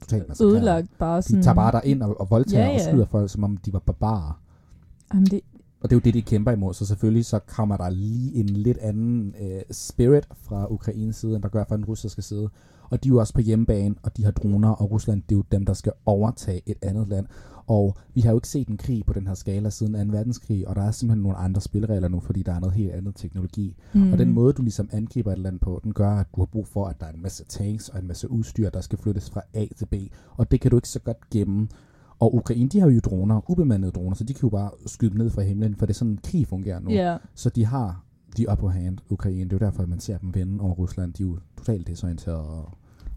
totalt 0.00 0.28
massakreret. 0.28 0.56
Ødelagt 0.56 0.98
bare 0.98 1.22
sådan... 1.22 1.38
De 1.38 1.44
tager 1.44 1.54
bare 1.54 1.72
der 1.72 1.80
ind 1.80 2.02
og, 2.02 2.20
og 2.20 2.30
voldtager 2.30 2.64
Ja, 2.64 2.70
og 2.70 2.76
ja. 2.76 2.90
skyder 2.90 3.06
folk, 3.06 3.30
som 3.30 3.44
om 3.44 3.56
de 3.56 3.72
var 3.72 3.78
barbarer. 3.78 4.40
Jamen 5.14 5.26
det, 5.26 5.40
Og 5.80 5.90
det 5.90 5.96
er 5.96 6.00
jo 6.00 6.02
det, 6.04 6.14
de 6.14 6.22
kæmper 6.22 6.52
imod, 6.52 6.74
så 6.74 6.86
selvfølgelig 6.86 7.24
så 7.24 7.38
kommer 7.38 7.76
der 7.76 7.90
lige 7.90 8.34
en 8.34 8.48
lidt 8.48 8.78
anden 8.78 9.34
øh, 9.40 9.62
spirit 9.70 10.28
fra 10.34 10.72
Ukraines 10.72 11.16
side, 11.16 11.34
end 11.34 11.42
der 11.42 11.48
gør 11.48 11.64
fra 11.68 11.76
den 11.76 11.84
russiske 11.84 12.22
side. 12.22 12.48
Og 12.90 13.04
de 13.04 13.08
er 13.08 13.10
jo 13.10 13.18
også 13.18 13.34
på 13.34 13.40
hjemmebane, 13.40 13.94
og 14.02 14.16
de 14.16 14.24
har 14.24 14.30
droner, 14.30 14.70
og 14.70 14.90
Rusland, 14.90 15.22
det 15.22 15.34
er 15.34 15.36
jo 15.36 15.44
dem, 15.52 15.66
der 15.66 15.72
skal 15.72 15.92
overtage 16.06 16.62
et 16.66 16.76
andet 16.82 17.08
land. 17.08 17.26
Og 17.66 17.96
vi 18.14 18.20
har 18.20 18.30
jo 18.30 18.36
ikke 18.36 18.48
set 18.48 18.68
en 18.68 18.76
krig 18.76 19.06
på 19.06 19.12
den 19.12 19.26
her 19.26 19.34
skala 19.34 19.70
siden 19.70 20.08
2. 20.08 20.16
verdenskrig, 20.16 20.68
og 20.68 20.76
der 20.76 20.82
er 20.82 20.90
simpelthen 20.90 21.22
nogle 21.22 21.38
andre 21.38 21.60
spilregler 21.60 22.08
nu, 22.08 22.20
fordi 22.20 22.42
der 22.42 22.52
er 22.52 22.60
noget 22.60 22.74
helt 22.74 22.92
andet 22.92 23.16
teknologi. 23.16 23.76
Mm. 23.92 24.12
Og 24.12 24.18
den 24.18 24.32
måde, 24.32 24.52
du 24.52 24.62
ligesom 24.62 24.88
angriber 24.92 25.32
et 25.32 25.38
land 25.38 25.60
på, 25.60 25.80
den 25.84 25.92
gør, 25.92 26.10
at 26.10 26.26
du 26.36 26.40
har 26.40 26.46
brug 26.46 26.66
for, 26.66 26.86
at 26.86 27.00
der 27.00 27.06
er 27.06 27.12
en 27.12 27.22
masse 27.22 27.44
tanks 27.44 27.88
og 27.88 27.98
en 27.98 28.06
masse 28.06 28.30
udstyr, 28.30 28.70
der 28.70 28.80
skal 28.80 28.98
flyttes 28.98 29.30
fra 29.30 29.42
A 29.54 29.66
til 29.76 29.86
B. 29.86 29.94
Og 30.36 30.50
det 30.50 30.60
kan 30.60 30.70
du 30.70 30.76
ikke 30.76 30.88
så 30.88 31.00
godt 31.00 31.30
gemme. 31.30 31.68
Og 32.18 32.34
Ukraine, 32.34 32.68
de 32.68 32.80
har 32.80 32.90
jo 32.90 33.00
droner, 33.00 33.50
ubemandede 33.50 33.92
droner, 33.92 34.14
så 34.14 34.24
de 34.24 34.34
kan 34.34 34.42
jo 34.42 34.48
bare 34.48 34.70
skyde 34.86 35.18
ned 35.18 35.30
fra 35.30 35.42
himlen, 35.42 35.76
for 35.76 35.86
det 35.86 35.94
er 35.94 35.98
sådan, 35.98 36.18
krig 36.24 36.46
fungerer 36.46 36.80
nu. 36.80 36.90
Ja. 36.90 37.16
Så 37.34 37.50
de 37.50 37.66
har 37.66 38.04
de 38.36 38.50
upper 38.52 38.68
hand, 38.68 38.98
Ukraine. 39.10 39.44
Det 39.44 39.52
er 39.52 39.56
jo 39.56 39.66
derfor, 39.66 39.82
at 39.82 39.88
man 39.88 40.00
ser 40.00 40.18
dem 40.18 40.34
vinde 40.34 40.60
over 40.60 40.74
Rusland. 40.74 41.12
De 41.12 41.22
er 41.22 41.26
jo 41.26 41.38
totalt 41.58 41.86
desorienterede. 41.86 42.48
Og 42.48 42.72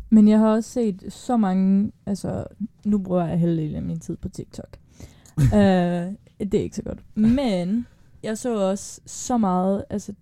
Men 0.10 0.28
jeg 0.28 0.40
har 0.40 0.48
også 0.50 0.70
set 0.70 1.04
så 1.14 1.38
mange, 1.38 1.92
altså 2.06 2.46
nu 2.86 2.98
bruger 2.98 3.26
jeg 3.26 3.40
halvdelen 3.40 3.76
af 3.76 3.82
min 3.82 4.00
tid 4.00 4.18
på 4.18 4.30
TikTok. 4.30 4.78
uh, 5.38 5.44
det 6.52 6.54
er 6.54 6.62
ikke 6.64 6.76
så 6.76 6.84
godt. 6.84 7.04
Men 7.16 7.88
jeg 8.24 8.38
så 8.38 8.70
også 8.70 9.02
så 9.06 9.38
meget, 9.38 9.84
altså 9.90 10.14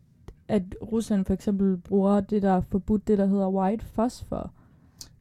at 0.48 0.64
Rusland 0.92 1.26
for 1.26 1.34
eksempel 1.34 1.78
bruger 1.78 2.22
det 2.22 2.42
der 2.42 2.52
er 2.52 2.62
forbudt, 2.62 3.08
det 3.08 3.18
der 3.18 3.26
hedder 3.26 3.48
white 3.50 3.86
phosphor. 3.94 4.52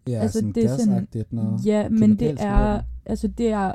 ja, 0.07 0.13
Altså, 0.13 0.39
sådan 0.39 0.53
det 0.53 0.65
er 0.65 0.77
sådan- 0.77 1.07
noget. 1.31 1.67
Ja, 1.67 1.89
men 1.89 2.19
det 2.19 2.37
er, 2.41 2.81
altså 3.07 3.29
det 3.29 3.49
er 3.49 3.75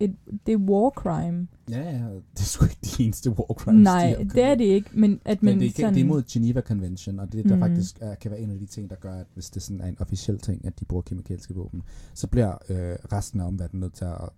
et, 0.00 0.16
det 0.46 0.52
er 0.52 0.56
war 0.58 0.90
crime. 0.90 1.48
Ja, 1.70 1.80
ja, 1.90 2.04
det 2.32 2.40
er 2.40 2.44
sgu 2.44 2.64
ikke 2.64 2.78
de 2.98 3.04
eneste 3.04 3.30
war 3.30 3.54
crimes. 3.54 3.84
Nej, 3.84 4.16
de 4.18 4.24
det 4.24 4.42
er 4.42 4.54
det 4.54 4.64
ikke, 4.64 4.90
men 4.94 5.20
at 5.24 5.42
man 5.42 5.52
Men 5.54 5.60
det, 5.60 5.66
er, 5.68 5.72
sådan... 5.72 5.94
det 5.94 6.00
er 6.00 6.04
imod 6.04 6.22
Geneva 6.22 6.60
Convention, 6.60 7.18
og 7.20 7.32
det 7.32 7.44
der 7.44 7.50
Mhm. 7.56 7.60
faktisk 7.62 7.98
er, 8.00 8.14
kan 8.14 8.30
være 8.30 8.40
en 8.40 8.50
af 8.50 8.58
de 8.58 8.66
ting, 8.66 8.90
der 8.90 8.96
gør, 8.96 9.14
at 9.14 9.26
hvis 9.34 9.50
det 9.50 9.62
sådan 9.62 9.80
er 9.80 9.86
en 9.86 9.96
officiel 10.00 10.38
ting, 10.38 10.64
at 10.64 10.80
de 10.80 10.84
bruger 10.84 11.02
kemikalske 11.02 11.54
våben, 11.54 11.82
så 12.14 12.26
bliver 12.26 12.50
øh, 12.68 12.96
resten 13.12 13.40
af 13.40 13.46
omverdenen 13.46 13.80
nødt 13.80 13.94
til 13.94 14.04
at, 14.04 14.28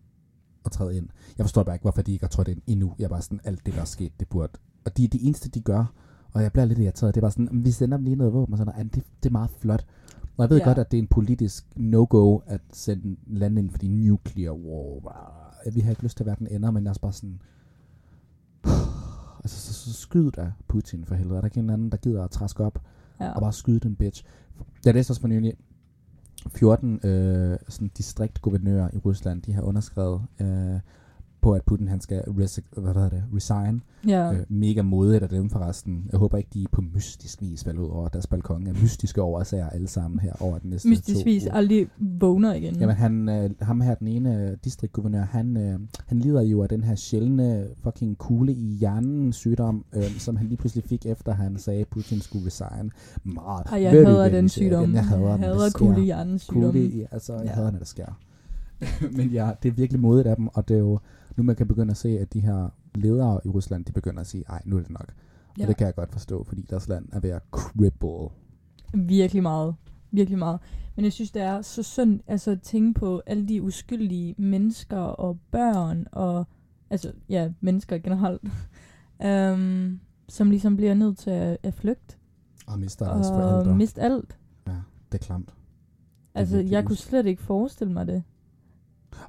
at 0.64 0.72
træde 0.72 0.96
ind. 0.96 1.08
Jeg 1.38 1.44
forstår 1.46 1.62
bare 1.62 1.74
ikke, 1.74 1.82
hvorfor 1.84 2.02
de 2.02 2.12
ikke 2.12 2.22
har 2.24 2.28
trådt 2.28 2.48
ind 2.48 2.62
endnu. 2.66 2.94
Jeg 2.98 3.04
er 3.04 3.08
bare 3.08 3.22
sådan, 3.22 3.40
alt 3.44 3.66
det, 3.66 3.74
der 3.74 3.80
er 3.80 3.84
sket, 3.84 4.12
det 4.20 4.28
burde. 4.28 4.52
Og 4.84 4.96
de 4.96 5.04
er 5.04 5.08
de 5.08 5.22
eneste, 5.22 5.48
de 5.48 5.60
gør. 5.60 5.92
Og 6.32 6.42
jeg 6.42 6.52
bliver 6.52 6.64
lidt 6.64 6.78
irriteret. 6.78 7.14
Det 7.14 7.20
er 7.20 7.24
bare 7.24 7.30
sådan, 7.30 7.48
"Men 7.52 7.64
vi 7.64 7.70
sender 7.70 7.96
dem 7.96 8.04
lige 8.04 8.16
noget 8.16 8.32
våben, 8.32 8.52
og 8.54 8.58
sådan, 8.58 8.74
"Ej, 8.74 8.82
det, 8.82 8.94
det 9.22 9.28
er 9.28 9.32
meget 9.32 9.50
flot. 9.58 9.84
Og 10.36 10.42
jeg 10.42 10.50
ved 10.50 10.58
Ja. 10.58 10.64
godt, 10.64 10.78
at 10.78 10.90
det 10.90 10.98
er 10.98 11.02
en 11.02 11.08
politisk 11.08 11.66
no-go 11.76 12.38
at 12.46 12.60
sende 12.72 13.16
lande 13.26 13.60
ind 13.62 13.70
for 13.70 13.78
de 13.78 13.88
nuclear 13.88 14.52
war. 14.52 15.39
Vi 15.72 15.80
har 15.80 15.90
ikke 15.90 16.02
lyst 16.02 16.16
til 16.16 16.24
at 16.24 16.26
være 16.26 16.36
den 16.38 16.46
ender, 16.50 16.70
men 16.70 16.84
jeg 16.84 16.90
er 16.90 16.94
bare 17.02 17.12
sådan, 17.12 17.40
altså 19.44 19.72
så, 19.72 19.72
så 19.72 19.92
skyd 19.92 20.30
da 20.30 20.52
Putin 20.68 21.04
for 21.04 21.14
helvede. 21.14 21.36
Er 21.36 21.40
der 21.40 21.48
ikke 21.48 21.60
en 21.60 21.70
anden, 21.70 21.90
der 21.90 21.96
gider 21.96 22.24
at 22.24 22.30
træske 22.30 22.64
op 22.64 22.82
ja. 23.20 23.30
og 23.30 23.40
bare 23.40 23.52
skyde 23.52 23.80
den 23.80 23.96
bitch? 23.96 24.24
Jeg 24.84 24.94
læste 24.94 25.10
også 25.10 25.20
for 25.20 25.28
nylig, 25.28 25.54
14 26.48 27.06
øh, 27.06 27.58
sådan 27.68 27.88
distriktguvernører 27.88 28.90
i 28.92 28.98
Rusland, 28.98 29.42
de 29.42 29.52
har 29.52 29.62
underskrevet 29.62 30.22
øh, 30.40 30.80
på, 31.40 31.52
at 31.52 31.62
Putin 31.66 31.88
han 31.88 32.00
skal 32.00 32.20
resi- 32.20 32.80
hvad 32.80 32.94
hedder 32.94 33.08
det, 33.08 33.22
resign. 33.34 33.80
ja. 34.08 34.32
Øh, 34.32 34.38
mega 34.48 34.82
modigt 34.82 35.22
af 35.22 35.28
dem 35.28 35.50
forresten. 35.50 36.06
Jeg 36.12 36.18
håber 36.18 36.38
ikke, 36.38 36.50
de 36.54 36.66
på 36.72 36.80
mystisk 36.94 37.40
vis 37.42 37.64
falder 37.64 37.82
ud 37.82 37.88
over 37.90 38.08
deres 38.08 38.26
balkon. 38.26 38.66
Er 38.66 38.72
mystiske 38.82 39.22
årsager 39.22 39.68
alle 39.70 39.88
sammen 39.88 40.20
her 40.20 40.32
over 40.40 40.58
den 40.58 40.70
næste 40.70 40.88
Mystisk 40.88 41.24
vis 41.26 41.42
uger. 41.42 41.52
aldrig 41.54 41.86
vågner 41.98 42.54
igen. 42.54 42.74
Jamen 42.76 42.96
han, 42.96 43.28
øh, 43.28 43.50
ham 43.60 43.80
her, 43.80 43.94
den 43.94 44.08
ene 44.08 44.48
øh, 44.50 44.56
distriktguvernør, 44.64 45.22
han, 45.24 45.56
øh, 45.56 45.78
han 46.06 46.18
lider 46.18 46.42
jo 46.42 46.62
af 46.62 46.68
den 46.68 46.84
her 46.84 46.94
sjældne 46.94 47.66
fucking 47.82 48.18
kugle 48.18 48.52
i 48.52 48.76
hjernen 48.80 49.32
sygdom, 49.32 49.84
øh, 49.92 50.02
som 50.18 50.36
han 50.36 50.46
lige 50.46 50.56
pludselig 50.58 50.84
fik, 50.84 51.06
efter 51.06 51.32
han 51.32 51.58
sagde, 51.58 51.80
at 51.80 51.88
Putin 51.88 52.20
skulle 52.20 52.46
resign. 52.46 52.90
Meget. 53.24 53.66
Ej, 53.66 53.82
jeg 53.82 53.90
hader 53.90 54.28
den 54.28 54.48
sygdom. 54.48 54.94
Jeg 54.94 55.04
hader, 55.06 55.22
jeg 55.28 55.34
den, 55.38 55.44
hader 55.44 55.64
det 55.64 55.74
kugle 55.74 56.00
i 56.00 56.04
hjernen 56.04 56.38
sygdom. 56.38 56.62
Kugle 56.62 57.08
altså, 57.12 57.34
jeg 57.34 57.44
Ja. 57.44 57.50
hader, 57.52 57.70
når 57.70 57.78
det 57.78 57.88
sker. 57.88 58.06
Men 59.16 59.28
ja, 59.28 59.50
det 59.62 59.68
er 59.68 59.72
virkelig 59.72 60.00
modigt 60.00 60.26
af 60.26 60.36
dem, 60.36 60.48
og 60.54 60.68
det 60.68 60.74
er 60.74 60.78
jo, 60.78 60.98
nu 61.40 61.44
man 61.44 61.56
kan 61.56 61.68
begynde 61.68 61.90
at 61.90 61.96
se, 61.96 62.18
at 62.18 62.32
de 62.32 62.40
her 62.40 62.68
ledere 62.94 63.40
i 63.44 63.48
Rusland, 63.48 63.84
de 63.84 63.92
begynder 63.92 64.20
at 64.20 64.26
sige, 64.26 64.44
ej, 64.48 64.62
nu 64.64 64.76
er 64.76 64.80
det 64.80 64.90
nok. 64.90 65.14
Ja. 65.58 65.62
Og 65.62 65.68
det 65.68 65.76
kan 65.76 65.86
jeg 65.86 65.94
godt 65.94 66.12
forstå, 66.12 66.44
fordi 66.44 66.62
deres 66.70 66.88
land 66.88 67.08
er 67.12 67.20
ved 67.20 67.30
at 67.30 67.42
cripple. 67.50 68.28
Virkelig 68.94 69.42
meget. 69.42 69.74
Virkelig 70.10 70.38
meget. 70.38 70.60
Men 70.96 71.04
jeg 71.04 71.12
synes, 71.12 71.30
det 71.30 71.42
er 71.42 71.62
så 71.62 71.82
synd 71.82 72.20
altså, 72.26 72.50
at 72.50 72.62
tænke 72.62 73.00
på 73.00 73.22
alle 73.26 73.48
de 73.48 73.62
uskyldige 73.62 74.34
mennesker 74.38 74.98
og 74.98 75.38
børn 75.50 76.06
og 76.12 76.44
altså 76.90 77.12
ja, 77.28 77.52
mennesker 77.60 77.98
generelt, 77.98 78.42
um, 79.54 80.00
som 80.28 80.50
ligesom 80.50 80.76
bliver 80.76 80.94
nødt 80.94 81.18
til 81.18 81.30
at, 81.30 81.58
at 81.62 81.74
flygte 81.74 82.16
Og 82.66 82.78
mister 82.78 83.06
deres 83.06 83.28
og 83.28 83.34
forældre. 83.34 83.76
miste 83.76 84.00
alt. 84.00 84.38
Ja, 84.66 84.76
det 85.12 85.20
er 85.20 85.24
klamt. 85.24 85.54
Altså, 86.34 86.58
jeg 86.58 86.84
kunne 86.84 86.96
slet 86.96 87.26
ikke 87.26 87.42
forestille 87.42 87.92
mig 87.92 88.06
det. 88.06 88.22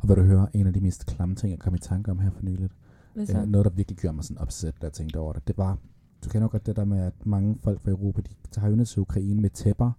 Og 0.01 0.07
vil 0.09 0.17
du 0.17 0.21
høre, 0.23 0.47
en 0.55 0.67
af 0.67 0.73
de 0.73 0.81
mest 0.81 1.05
klamme 1.05 1.35
ting, 1.35 1.51
jeg 1.51 1.59
kom 1.59 1.75
i 1.75 1.79
tanke 1.79 2.11
om 2.11 2.19
her 2.19 2.29
for 2.31 2.43
nyligt, 2.45 2.73
Hvad 3.13 3.25
så? 3.25 3.45
noget, 3.45 3.65
der 3.65 3.71
virkelig 3.71 3.97
gjorde 3.97 4.15
mig 4.15 4.23
sådan 4.23 4.37
opsæt, 4.37 4.73
da 4.81 4.85
jeg 4.85 4.93
tænkte 4.93 5.17
over 5.19 5.33
det, 5.33 5.47
det 5.47 5.57
var, 5.57 5.77
du 6.25 6.29
kender 6.29 6.47
godt 6.47 6.65
det 6.65 6.75
der 6.75 6.85
med, 6.85 6.99
at 6.99 7.25
mange 7.25 7.57
folk 7.63 7.81
fra 7.81 7.91
Europa, 7.91 8.21
de 8.21 8.29
tager 8.51 8.69
jo 8.69 8.75
ned 8.75 8.85
til 8.85 8.99
Ukraine 8.99 9.41
med 9.41 9.49
tæpper, 9.49 9.91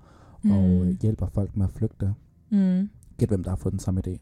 mm. 0.42 0.50
og 0.50 0.86
øh, 0.86 0.96
hjælper 1.00 1.26
folk 1.26 1.56
med 1.56 1.66
at 1.66 1.72
flygte. 1.72 2.14
mm. 2.50 2.90
Gæt, 3.18 3.28
hvem 3.28 3.42
der 3.42 3.50
har 3.50 3.56
fået 3.56 3.72
den 3.72 3.78
samme 3.78 4.02
idé. 4.06 4.18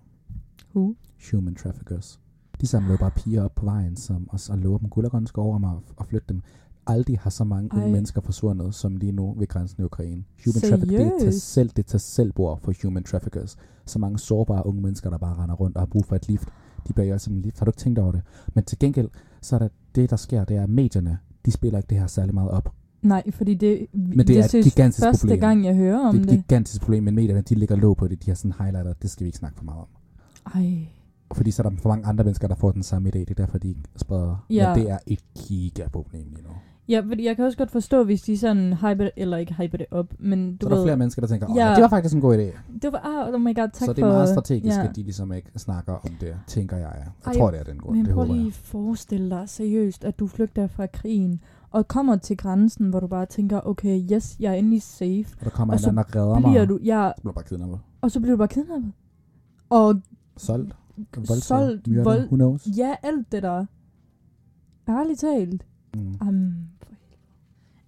Who? 0.74 0.94
Human 1.32 1.54
traffickers. 1.54 2.20
De 2.60 2.66
samler 2.66 2.90
jo 2.90 2.96
bare 2.96 3.10
piger 3.10 3.42
op 3.42 3.54
på 3.54 3.64
vejen, 3.64 3.96
som, 3.96 4.28
og, 4.28 4.40
og 4.50 4.58
lover 4.58 4.78
dem 4.78 4.88
guld 4.88 5.04
og 5.04 5.10
grønne 5.10 5.28
skove 5.28 5.54
om 5.54 5.64
at, 5.64 5.76
at 6.00 6.06
flytte 6.06 6.26
dem. 6.28 6.42
Aldrig 6.86 7.18
har 7.18 7.30
så 7.30 7.44
mange 7.44 7.68
unge 7.72 7.84
Ej. 7.86 7.90
mennesker 7.92 8.20
forsvundet, 8.20 8.74
som 8.74 8.96
lige 8.96 9.12
nu 9.12 9.34
ved 9.38 9.46
grænsen 9.46 9.82
i 9.82 9.84
Ukraine. 9.84 10.24
Human 10.44 10.60
traffickers, 10.70 10.98
det 10.98 11.06
er 11.06 11.18
tag 11.20 11.34
selv, 11.34 11.70
det 11.76 11.94
er 11.94 11.98
selvbord 11.98 12.60
for 12.60 12.72
human 12.82 13.04
traffickers. 13.04 13.56
Så 13.86 13.98
mange 13.98 14.18
sårbare 14.18 14.66
unge 14.66 14.82
mennesker, 14.82 15.10
der 15.10 15.18
bare 15.18 15.42
render 15.42 15.54
rundt 15.54 15.76
og 15.76 15.80
har 15.80 15.86
brug 15.86 16.04
for 16.04 16.16
et 16.16 16.28
lift. 16.28 16.48
De 16.88 16.92
bliver 16.92 17.06
jo 17.06 17.18
lift. 17.28 17.58
Har 17.58 17.64
du 17.64 17.68
ikke 17.70 17.78
tænkt 17.80 17.98
over 17.98 18.12
det? 18.12 18.22
Men 18.54 18.64
til 18.64 18.78
gengæld, 18.78 19.08
så 19.42 19.54
er 19.56 19.58
der 19.58 19.68
det, 19.94 20.10
der 20.10 20.16
sker, 20.16 20.44
det 20.44 20.56
er, 20.56 20.62
at 20.62 20.70
medierne, 20.70 21.18
de 21.46 21.50
spiller 21.50 21.78
ikke 21.78 21.88
det 21.90 21.98
her 21.98 22.06
særlig 22.06 22.34
meget 22.34 22.50
op. 22.50 22.74
Nej, 23.02 23.30
fordi 23.30 23.54
det, 23.54 23.86
Men 23.92 24.26
det 24.26 24.38
er 24.38 24.44
et 24.44 24.64
gigantisk 24.64 25.04
første 25.04 25.26
problem. 25.26 25.40
gang, 25.40 25.64
jeg 25.64 25.74
hører 25.74 26.08
om 26.08 26.14
det 26.14 26.20
er 26.20 26.24
et 26.24 26.30
det. 26.30 26.38
gigantisk 26.48 26.80
problem, 26.80 27.02
men 27.02 27.14
medierne, 27.14 27.40
de 27.40 27.54
ligger 27.54 27.76
låg 27.76 27.96
på 27.96 28.08
det. 28.08 28.24
De 28.24 28.30
har 28.30 28.34
sådan 28.34 28.54
highlighter, 28.58 28.92
det 28.92 29.10
skal 29.10 29.24
vi 29.24 29.28
ikke 29.28 29.38
snakke 29.38 29.56
for 29.56 29.64
meget 29.64 29.80
om. 29.80 29.86
Ej. 30.54 30.86
Fordi 31.32 31.50
så 31.50 31.62
er 31.62 31.70
der 31.70 31.76
for 31.76 31.88
mange 31.88 32.06
andre 32.06 32.24
mennesker, 32.24 32.48
der 32.48 32.54
får 32.54 32.70
den 32.72 32.82
samme 32.82 33.08
idé. 33.08 33.18
Det 33.18 33.30
er 33.30 33.34
derfor, 33.34 33.58
de 33.58 33.74
spreder. 33.96 34.46
Ja. 34.50 34.74
Men 34.74 34.82
det 34.84 34.90
er 34.90 34.98
et 35.06 35.20
gigaproblem 35.34 36.24
lige 36.30 36.42
nu. 36.42 36.50
Ja, 36.90 37.00
fordi 37.08 37.24
jeg 37.26 37.36
kan 37.36 37.44
også 37.44 37.58
godt 37.58 37.70
forstå, 37.70 38.04
hvis 38.04 38.22
de 38.22 38.38
sådan 38.38 38.72
hyper 38.72 38.94
det, 39.04 39.10
eller 39.16 39.36
ikke 39.36 39.54
hyper 39.54 39.78
det 39.78 39.86
op, 39.90 40.14
men 40.18 40.56
du 40.56 40.64
så 40.64 40.68
der 40.68 40.74
er 40.74 40.78
ved, 40.78 40.86
flere 40.86 40.96
mennesker, 40.96 41.20
der 41.20 41.26
tænker, 41.28 41.50
åh, 41.50 41.56
Ja. 41.56 41.74
det 41.74 41.82
var 41.82 41.88
faktisk 41.88 42.14
en 42.14 42.20
god 42.20 42.34
idé. 42.36 42.58
det 42.82 42.92
var, 42.92 42.98
ah, 43.28 43.34
oh 43.34 43.40
my 43.40 43.54
god, 43.54 43.68
tak 43.72 43.74
så 43.86 43.92
det 43.92 44.02
for... 44.02 44.06
er 44.08 44.12
meget 44.12 44.28
strategisk, 44.28 44.76
ja. 44.76 44.88
at 44.88 44.96
de 44.96 45.02
ligesom 45.02 45.32
ikke 45.32 45.50
snakker 45.56 45.92
om 45.92 46.10
det, 46.20 46.34
tænker 46.46 46.76
jeg. 46.76 46.92
Jeg 46.98 47.06
Ej, 47.26 47.34
tror, 47.34 47.50
det 47.50 47.60
er 47.60 47.64
den 47.64 47.78
grund. 47.78 47.96
Men 47.96 48.06
det 48.06 48.14
prøv 48.14 48.24
lige 48.26 48.46
at 48.46 48.52
forestille 48.52 49.30
dig 49.30 49.48
seriøst, 49.48 50.04
at 50.04 50.18
du 50.18 50.26
flygter 50.26 50.66
fra 50.66 50.86
krigen, 50.86 51.40
og 51.70 51.88
kommer 51.88 52.16
til 52.16 52.36
grænsen, 52.36 52.90
hvor 52.90 53.00
du 53.00 53.06
bare 53.06 53.26
tænker, 53.26 53.60
okay, 53.66 54.02
yes, 54.12 54.36
jeg 54.40 54.50
er 54.50 54.54
endelig 54.56 54.82
safe. 54.82 55.24
Og 55.38 55.44
der 55.44 55.50
kommer 55.50 55.74
og 55.74 55.80
en 55.80 55.84
anden, 55.88 55.96
der 56.12 56.16
redder 56.16 56.38
mig. 56.38 56.68
Du, 56.68 56.78
ja, 56.84 57.10
Så 57.16 57.20
bliver 57.20 57.32
du 57.32 57.34
bare 57.34 57.44
kidnappet. 57.44 57.80
og 58.00 58.10
så 58.10 58.20
bliver 58.20 58.32
du 58.32 58.38
bare 58.38 58.48
kidnappet. 58.48 58.92
Og 59.70 60.00
Solgt. 60.36 60.76
Voldtaget. 61.16 61.42
solgt, 61.42 61.86
myrdet, 61.88 62.04
vold, 62.04 62.20
Who 62.26 62.36
knows? 62.36 62.68
ja, 62.76 62.94
alt 63.02 63.32
det 63.32 63.42
der. 63.42 63.66
Ærligt 64.88 65.20
talt. 65.20 65.66
Mm. 65.94 66.14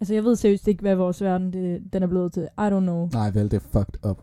Altså, 0.03 0.15
jeg 0.15 0.25
ved 0.25 0.37
seriøst 0.37 0.69
ikke, 0.69 0.81
hvad 0.81 0.95
vores 0.95 1.23
verden 1.23 1.53
det, 1.53 1.93
den 1.93 2.03
er 2.03 2.07
blevet 2.07 2.33
til. 2.33 2.43
I 2.43 2.61
don't 2.61 2.81
know. 2.81 3.09
Nej, 3.13 3.31
vel, 3.31 3.51
det 3.51 3.57
er 3.57 3.61
fucked 3.61 4.07
up. 4.11 4.23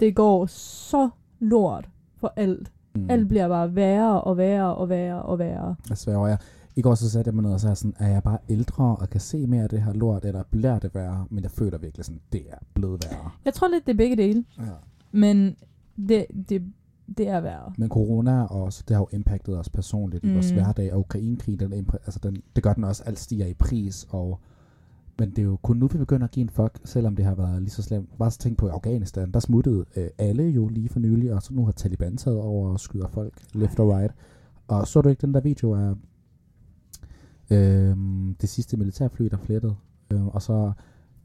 Det 0.00 0.14
går 0.16 0.46
så 0.46 1.08
lort 1.40 1.88
for 2.16 2.32
alt. 2.36 2.72
Mm. 2.94 3.10
Alt 3.10 3.28
bliver 3.28 3.48
bare 3.48 3.74
værre 3.74 4.22
og 4.22 4.36
værre 4.36 4.74
og 4.74 4.88
værre 4.88 5.22
og 5.22 5.38
værre. 5.38 5.74
Jeg 5.88 5.98
sværger 5.98 6.26
jeg. 6.26 6.38
I 6.76 6.82
går 6.82 6.94
så 6.94 7.10
satte 7.10 7.28
jeg 7.28 7.34
mig 7.34 7.42
ned 7.42 7.52
og 7.52 7.60
jeg 7.64 7.76
sådan, 7.76 7.94
er 7.98 8.08
jeg 8.08 8.22
bare 8.22 8.38
ældre 8.48 8.96
og 8.96 9.10
kan 9.10 9.20
se 9.20 9.46
mere 9.46 9.62
af 9.62 9.68
det 9.68 9.82
her 9.82 9.92
lort, 9.92 10.24
eller 10.24 10.42
bliver 10.50 10.78
det 10.78 10.94
værre? 10.94 11.26
Men 11.30 11.42
jeg 11.42 11.50
føler 11.50 11.78
virkelig 11.78 12.04
sådan, 12.04 12.20
det 12.32 12.42
er 12.50 12.58
blevet 12.74 13.04
værre. 13.10 13.30
Jeg 13.44 13.54
tror 13.54 13.68
lidt, 13.68 13.86
det 13.86 13.92
er 13.92 13.96
begge 13.96 14.16
dele. 14.16 14.44
Ja. 14.58 14.62
Men 15.12 15.56
det, 16.08 16.26
det, 16.48 16.62
det 17.18 17.28
er 17.28 17.40
værre. 17.40 17.72
Men 17.78 17.88
corona 17.88 18.42
også, 18.44 18.84
det 18.88 18.96
har 18.96 19.02
jo 19.02 19.08
impactet 19.16 19.58
os 19.58 19.68
personligt 19.68 20.24
mm. 20.24 20.30
i 20.30 20.34
vores 20.34 20.52
Mm. 20.52 20.58
hverdag, 20.58 20.92
og 20.92 21.00
Ukrainekrigen, 21.00 21.60
den, 21.60 21.72
altså 22.04 22.20
den, 22.22 22.36
det 22.56 22.62
gør 22.64 22.72
den 22.72 22.84
også, 22.84 23.02
alt 23.06 23.18
stiger 23.18 23.46
i 23.46 23.54
pris, 23.54 24.06
og 24.10 24.40
men 25.18 25.30
det 25.30 25.38
er 25.38 25.42
jo 25.42 25.56
kun 25.62 25.76
nu, 25.76 25.86
vi 25.86 25.98
begynder 25.98 26.24
at 26.24 26.30
give 26.30 26.42
en 26.42 26.50
fuck, 26.50 26.80
selvom 26.84 27.16
det 27.16 27.24
har 27.24 27.34
været 27.34 27.62
lige 27.62 27.70
så 27.70 27.82
slemt. 27.82 28.18
Bare 28.18 28.30
så 28.30 28.38
tænk 28.38 28.58
på 28.58 28.68
Afghanistan, 28.68 29.30
der 29.32 29.40
smuttede 29.40 29.84
øh, 29.96 30.08
alle 30.18 30.42
jo 30.42 30.68
lige 30.68 30.88
for 30.88 31.00
nylig, 31.00 31.32
og 31.34 31.42
så 31.42 31.54
nu 31.54 31.64
har 31.64 31.72
Taliban 31.72 32.16
taget 32.16 32.40
over 32.40 32.70
og 32.70 32.80
skyder 32.80 33.08
folk 33.08 33.32
left 33.52 33.80
og 33.80 33.90
right. 33.90 34.14
Og 34.68 34.88
så 34.88 35.00
du 35.00 35.08
ikke 35.08 35.26
den 35.26 35.34
der 35.34 35.40
video 35.40 35.74
af 35.74 35.94
øh, 37.50 37.96
det 38.40 38.48
sidste 38.48 38.76
militærfly, 38.76 39.26
der 39.26 39.36
flettede, 39.36 39.74
øh, 40.10 40.26
og 40.26 40.42
så 40.42 40.72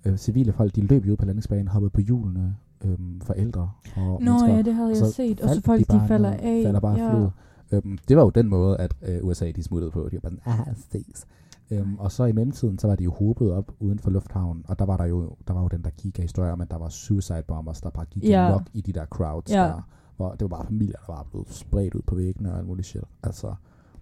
øh, 0.05 0.17
civile 0.17 0.53
folk, 0.53 0.75
de 0.75 0.81
løb 0.81 1.05
jo 1.05 1.11
ud 1.11 1.17
på 1.17 1.25
landingsbanen, 1.25 1.67
hoppede 1.67 1.89
på 1.89 2.01
hjulene, 2.01 2.55
øh, 2.85 2.97
forældre 3.21 3.71
og 3.95 4.23
Nå 4.23 4.31
mennesker. 4.31 4.55
ja, 4.55 4.61
det 4.61 4.73
havde 4.73 4.89
jeg 4.89 4.97
så 4.97 5.11
set. 5.11 5.41
Og 5.41 5.49
så 5.49 5.61
folk, 5.61 5.79
de, 5.79 5.85
bare 5.85 6.07
falder 6.07 6.31
ned, 6.31 6.39
af. 6.41 6.63
falder 6.65 6.79
bare 6.79 6.97
ja. 6.97 7.21
ja. 7.21 7.27
Øhm, 7.71 7.97
det 8.07 8.17
var 8.17 8.23
jo 8.23 8.29
den 8.29 8.47
måde, 8.47 8.77
at 8.77 8.95
øh, 9.01 9.25
USA 9.25 9.51
de 9.51 9.63
smuttede 9.63 9.91
på. 9.91 10.09
De 10.11 10.19
var 10.23 10.29
bare 10.29 10.31
sådan, 10.31 10.59
ah, 10.67 10.75
ses. 10.91 11.25
Øhm, 11.71 11.95
og 11.99 12.11
så 12.11 12.23
i 12.25 12.31
mellemtiden, 12.31 12.79
så 12.79 12.87
var 12.87 12.95
de 12.95 13.03
jo 13.03 13.11
hobet 13.11 13.51
op 13.51 13.71
uden 13.79 13.99
for 13.99 14.09
lufthavnen, 14.11 14.65
og 14.67 14.79
der 14.79 14.85
var 14.85 14.97
der 14.97 15.05
jo, 15.05 15.35
der 15.47 15.53
var 15.53 15.61
jo 15.61 15.67
den 15.67 15.83
der 15.83 15.89
giga-historie 15.89 16.51
om, 16.51 16.61
at 16.61 16.71
der 16.71 16.77
var 16.77 16.89
suicide 16.89 17.43
bombers, 17.47 17.81
der 17.81 17.89
bare 17.89 18.05
gik 18.05 18.23
Ja. 18.23 18.49
nok 18.49 18.61
i 18.73 18.81
de 18.81 18.93
der 18.93 19.05
crowds 19.05 19.51
Ja. 19.51 19.63
der, 19.63 19.81
hvor 20.17 20.31
det 20.31 20.41
var 20.41 20.47
bare 20.47 20.65
familier, 20.65 20.97
der 21.07 21.13
var 21.13 21.27
blevet 21.31 21.49
spredt 21.49 21.93
ud 21.95 22.01
på 22.07 22.15
væggene 22.15 22.51
og 22.51 22.57
alt 22.57 22.67
muligt 22.67 22.87
shit. 22.87 23.03
Altså, 23.23 23.53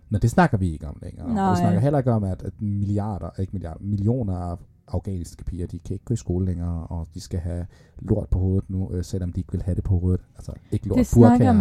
men 0.10 0.22
det 0.22 0.30
snakker 0.30 0.58
vi 0.58 0.72
ikke 0.74 0.88
om 0.88 0.98
længere. 1.02 1.26
Og 1.26 1.34
Nej. 1.34 1.52
vi 1.52 1.58
snakker 1.58 1.80
heller 1.80 2.00
ikke 2.00 2.12
om, 2.12 2.24
at, 2.24 2.44
at 2.44 2.62
milliarder, 2.62 3.30
ikke 3.40 3.54
milliarder, 3.54 3.80
millioner 3.84 4.36
af 4.38 4.58
afghanske 4.88 5.44
piger, 5.44 5.68
de 5.68 5.80
kan 5.80 5.94
ikke 5.94 6.06
gå 6.06 6.14
i 6.14 6.18
skole 6.18 6.46
længere, 6.46 6.88
og 6.88 7.08
de 7.14 7.20
skal 7.20 7.40
have 7.40 7.66
lort 8.00 8.30
på 8.30 8.40
hovedet 8.40 8.70
nu, 8.70 8.92
øh, 8.94 9.04
selvom 9.04 9.34
de 9.34 9.40
ikke 9.40 9.52
vil 9.52 9.62
have 9.62 9.76
det 9.76 9.84
på 9.84 10.00
hovedet. 10.00 10.22
Altså, 10.36 10.52
ikke 10.72 10.88
lort, 10.88 10.98
det 10.98 11.10
burkaer. 11.16 11.54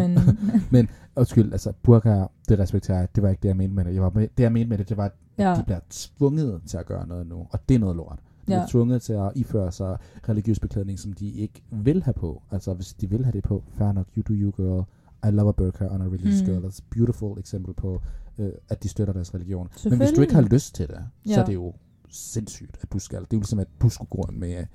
man. 0.71 0.89
Undskyld, 1.17 1.53
altså 1.53 1.73
burkaer, 1.83 2.27
det 2.49 2.59
respekterer 2.59 2.99
jeg. 2.99 3.09
Det 3.15 3.23
var 3.23 3.29
ikke 3.29 3.41
det, 3.43 3.49
jeg 3.49 3.57
mente 3.57 3.75
med 3.75 3.85
det. 3.85 3.95
Jeg 3.95 4.03
var 4.03 4.11
det, 4.11 4.31
jeg 4.39 4.53
mente 4.53 4.69
med 4.69 4.79
det, 4.79 4.89
det 4.89 4.97
var, 4.97 5.05
at 5.05 5.13
ja. 5.39 5.55
de 5.59 5.63
bliver 5.65 5.81
tvunget 5.91 6.63
til 6.67 6.77
at 6.79 6.87
gøre 6.87 7.07
noget 7.07 7.27
nu, 7.27 7.47
og 7.51 7.69
det 7.69 7.75
er 7.75 7.79
noget 7.79 7.97
lort. 7.97 8.19
De 8.49 8.53
Ja. 8.53 8.63
er 8.63 8.67
tvunget 8.69 9.03
til 9.03 9.13
at 9.13 9.33
iføre 9.35 9.73
sig 9.73 9.97
religiøs 10.29 10.59
beklædning, 10.61 10.99
som 10.99 11.13
de 11.13 11.31
ikke 11.31 11.63
vil 11.71 12.03
have 12.03 12.15
på. 12.15 12.43
Altså, 12.51 12.75
hvis 12.75 12.93
de 12.95 13.11
vil 13.11 13.25
have 13.25 13.33
det 13.33 13.43
på, 13.45 13.63
fair 13.69 13.93
nok, 13.93 14.07
you 14.17 14.23
do 14.29 14.33
you 14.33 14.53
girl. 14.57 14.85
I 15.29 15.31
love 15.31 15.49
a 15.49 15.53
burqa 15.53 15.87
on 15.89 16.03
a 16.03 16.05
religious 16.05 16.41
Mm. 16.43 16.47
girl. 16.47 16.65
That's 16.65 16.81
a 16.81 16.85
beautiful 16.91 17.39
eksempel 17.39 17.75
på, 17.75 18.01
øh, 18.39 18.53
at 18.69 18.83
de 18.83 18.89
støtter 18.89 19.15
deres 19.15 19.35
religion. 19.35 19.69
Men 19.85 19.99
hvis 19.99 20.11
du 20.11 20.21
ikke 20.21 20.35
har 20.35 20.43
lyst 20.43 20.75
til 20.75 20.89
det, 20.89 20.99
så 21.27 21.33
Ja. 21.33 21.41
er 21.41 21.45
det 21.45 21.55
jo 21.55 21.73
sindssygt, 22.11 22.77
at 22.83 22.93
du 22.93 22.99
skal. 22.99 23.19
Det 23.21 23.33
er 23.33 23.37
jo 23.37 23.41
ligesom, 23.41 23.59
at 23.59 23.69
du 23.83 23.89
skulle 23.89 24.09
gå 24.09 24.19
rundt 24.19 24.39
med 24.39 24.59
øh, 24.59 24.67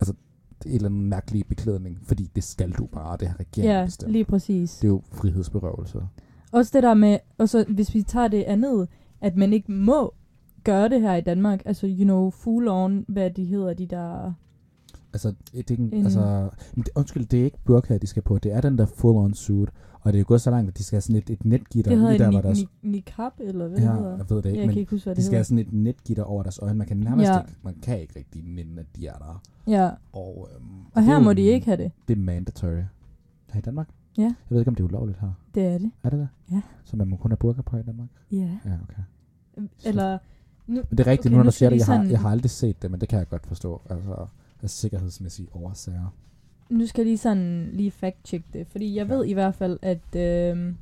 altså, 0.00 0.14
et 0.66 0.74
eller 0.74 0.88
andet 0.88 1.00
mærkelig 1.02 1.46
beklædning, 1.46 1.98
fordi 2.02 2.30
det 2.34 2.44
skal 2.44 2.70
du 2.70 2.86
bare, 2.86 3.16
det 3.20 3.28
har 3.28 3.40
regeringen 3.40 3.76
Ja, 3.76 3.84
bestemt. 3.84 4.12
lige 4.12 4.24
præcis. 4.24 4.76
Det 4.76 4.84
er 4.84 4.88
jo 4.88 5.02
frihedsberøvelse. 5.12 5.98
Også 6.52 6.70
det 6.74 6.82
der 6.82 6.94
med, 6.94 7.18
og 7.38 7.48
så 7.48 7.64
hvis 7.68 7.94
vi 7.94 8.02
tager 8.02 8.28
det 8.28 8.42
andet, 8.42 8.88
at 9.20 9.36
man 9.36 9.52
ikke 9.52 9.72
må 9.72 10.14
gøre 10.64 10.88
det 10.88 11.00
her 11.00 11.14
i 11.14 11.20
Danmark. 11.20 11.62
Altså, 11.64 11.86
you 11.86 12.04
know, 12.04 12.30
full 12.30 12.68
on, 12.68 13.04
hvad 13.08 13.30
de 13.30 13.44
hedder, 13.44 13.74
de 13.74 13.86
der... 13.86 14.32
Altså, 15.12 15.28
det 15.28 15.36
er 15.54 15.58
ikke, 15.58 15.82
en, 15.82 16.04
altså, 16.04 16.50
undskyld, 16.94 17.26
det 17.26 17.40
er 17.40 17.44
ikke 17.44 17.58
burka, 17.64 17.98
de 17.98 18.06
skal 18.06 18.22
på. 18.22 18.38
Det 18.38 18.52
er 18.52 18.60
den 18.60 18.78
der 18.78 18.86
full-on 18.86 19.34
suit. 19.34 19.68
Og 20.06 20.12
det 20.12 20.18
er 20.18 20.20
jo 20.20 20.24
gået 20.28 20.40
så 20.40 20.50
langt, 20.50 20.68
at 20.68 20.78
de 20.78 20.84
skal 20.84 20.96
have 20.96 21.00
sådan 21.00 21.16
et, 21.16 21.30
et 21.30 21.44
netgitter 21.44 21.90
Det 21.90 22.00
hedder 22.00 22.18
der, 22.18 22.28
en 22.38 22.42
deres... 22.44 22.58
ni, 22.82 22.90
niqab, 22.90 23.32
eller 23.40 23.68
hvad 23.68 23.78
Ja, 23.78 23.84
det 23.84 23.94
hedder. 23.98 24.16
jeg 24.16 24.30
ved 24.30 24.36
det 24.36 24.46
ikke, 24.46 24.58
jeg 24.58 24.66
men 24.66 24.74
kan 24.74 24.80
ikke 24.80 24.90
huske, 24.90 25.04
hvad 25.04 25.14
de 25.14 25.16
det 25.16 25.24
skal 25.24 25.36
have 25.36 25.44
hedder. 25.48 25.64
sådan 25.64 25.78
et 25.80 25.84
netgitter 25.84 26.22
over 26.24 26.42
deres 26.42 26.58
øjne. 26.58 26.78
Man 26.78 26.86
kan 26.86 26.96
nærmest 26.96 27.28
Ja. 27.30 27.40
ikke, 27.40 27.54
man 27.62 27.74
kan 27.82 28.00
ikke 28.00 28.18
rigtig 28.18 28.42
nænde, 28.44 28.80
at 28.80 28.86
de 28.96 29.06
er 29.06 29.14
der. 29.18 29.42
Ja, 29.66 29.90
Og, 30.12 30.48
øhm, 30.54 30.66
og 30.80 30.90
er 30.94 31.00
her 31.00 31.18
må 31.20 31.32
de 31.32 31.42
ikke 31.42 31.66
have 31.66 31.76
det. 31.76 31.92
Det 32.08 32.18
er 32.18 32.20
mandatory. 32.20 32.82
Her 33.52 33.58
i 33.58 33.60
Danmark? 33.60 33.88
Ja. 34.18 34.22
Jeg 34.22 34.34
ved 34.50 34.58
ikke, 34.58 34.68
om 34.68 34.74
det 34.74 34.82
er 34.82 34.88
ulovligt 34.88 35.18
her. 35.20 35.32
Det 35.54 35.62
er 35.66 35.78
det. 35.78 35.90
Er 36.02 36.10
det 36.10 36.18
det? 36.18 36.28
Ja. 36.52 36.62
Så 36.84 36.96
man 36.96 37.08
må 37.08 37.16
kun 37.16 37.30
have 37.30 37.36
burka 37.36 37.62
på 37.62 37.76
i 37.76 37.82
Danmark? 37.82 38.08
Ja. 38.32 38.36
Ja, 38.64 38.72
okay. 38.82 39.02
Eller... 39.84 40.18
Nu, 40.66 40.74
Men 40.74 40.84
det 40.90 41.00
er 41.00 41.06
rigtigt, 41.06 41.26
Okay, 41.26 41.30
nu 41.32 41.36
når 41.36 41.44
du 41.44 41.50
siger 41.56 41.70
det, 41.70 41.80
de 41.80 41.90
jeg 41.92 41.98
har, 42.00 42.04
jeg 42.08 42.20
har 42.20 42.30
aldrig 42.30 42.50
set 42.50 42.82
det, 42.82 42.90
men 42.90 43.00
det 43.00 43.08
kan 43.08 43.18
jeg 43.18 43.28
godt 43.28 43.46
forstå. 43.46 43.82
Altså, 43.90 44.26
af 44.62 44.70
sikkerhedsmæssige 44.70 45.48
årsager. 45.54 46.14
Nu 46.70 46.86
skal 46.86 47.00
jeg 47.02 47.06
lige 47.06 47.18
sådan 47.18 47.70
lige 47.72 47.92
fact-check 48.04 48.42
det. 48.52 48.66
Fordi 48.66 48.94
jeg 48.96 49.06
Ja. 49.08 49.14
ved 49.14 49.24
i 49.26 49.32
hvert 49.32 49.54
fald, 49.54 49.78
at, 49.82 50.16
øh, 50.16 50.74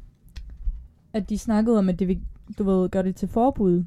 at 1.12 1.28
de 1.30 1.38
snakkede 1.38 1.78
om, 1.78 1.88
at 1.88 1.98
det 1.98 2.08
vil, 2.08 2.20
du 2.58 2.64
ved, 2.64 2.88
gøre 2.88 3.02
det 3.02 3.16
til 3.16 3.28
forbud. 3.28 3.84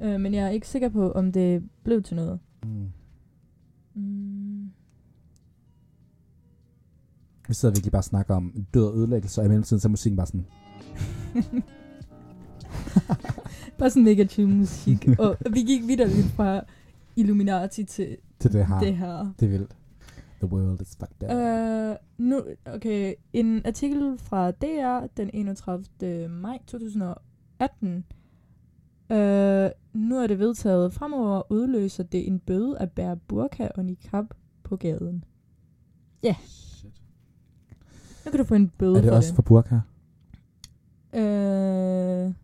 Øh, 0.00 0.20
men 0.20 0.34
jeg 0.34 0.44
er 0.46 0.50
ikke 0.50 0.68
sikker 0.68 0.88
på, 0.88 1.12
om 1.12 1.32
det 1.32 1.62
blev 1.84 2.02
til 2.02 2.16
noget. 2.16 2.38
Mm. 2.64 2.86
Mm. 3.94 4.70
Vi 7.48 7.54
sidder 7.54 7.74
virkelig 7.74 7.92
bare 7.92 8.00
og 8.00 8.04
snakker 8.04 8.34
om 8.34 8.66
død 8.74 8.86
og 8.86 8.96
ødelæggelse, 8.96 9.40
og 9.40 9.44
i 9.44 9.48
mellemtiden 9.48 9.80
så 9.80 9.88
er 9.88 9.90
musikken 9.90 10.16
bare 10.16 10.26
sådan... 10.26 10.46
Bare 13.78 13.90
sådan 13.90 14.04
mega 14.04 14.24
chill 14.24 14.48
musik. 14.48 15.08
og 15.18 15.36
vi 15.52 15.62
gik 15.62 15.86
videre 15.86 16.08
lidt 16.08 16.26
fra 16.26 16.60
Illuminati 17.16 17.84
til 17.84 18.16
til 18.40 18.52
det 18.52 18.66
her. 18.66 18.78
det 18.80 18.96
her. 18.96 19.32
Det 19.40 19.46
er 19.46 19.50
vildt. 19.50 19.76
The 20.40 20.46
world 20.46 20.80
is 20.82 20.96
fucked 20.96 21.22
up. 21.22 21.30
Uh, 21.30 21.96
nu, 22.26 22.42
okay, 22.66 23.14
en 23.32 23.66
artikel 23.66 24.18
fra 24.18 24.50
DR 24.50 25.06
den 25.16 25.30
31. 25.34 26.28
maj 26.28 26.58
2018. 26.66 28.04
Uh, 29.10 29.16
nu 30.00 30.16
er 30.18 30.26
det 30.26 30.38
vedtaget. 30.38 30.92
Fremover 30.92 31.52
udløser 31.52 32.02
det 32.04 32.26
en 32.28 32.38
bøde 32.40 32.78
at 32.78 32.92
bære 32.92 33.16
burka 33.16 33.68
og 33.74 33.84
niqab 33.84 34.24
på 34.62 34.76
gaden. 34.76 35.24
Shit. 36.44 37.02
Nu 38.24 38.30
kan 38.30 38.38
du 38.40 38.44
få 38.44 38.54
en 38.54 38.68
bøde 38.78 38.96
Er 38.96 39.00
det 39.00 39.08
for 39.10 39.16
også 39.16 39.28
det. 39.28 39.34
for 39.36 39.42
burka? 39.42 39.74
Uh, 41.12 41.20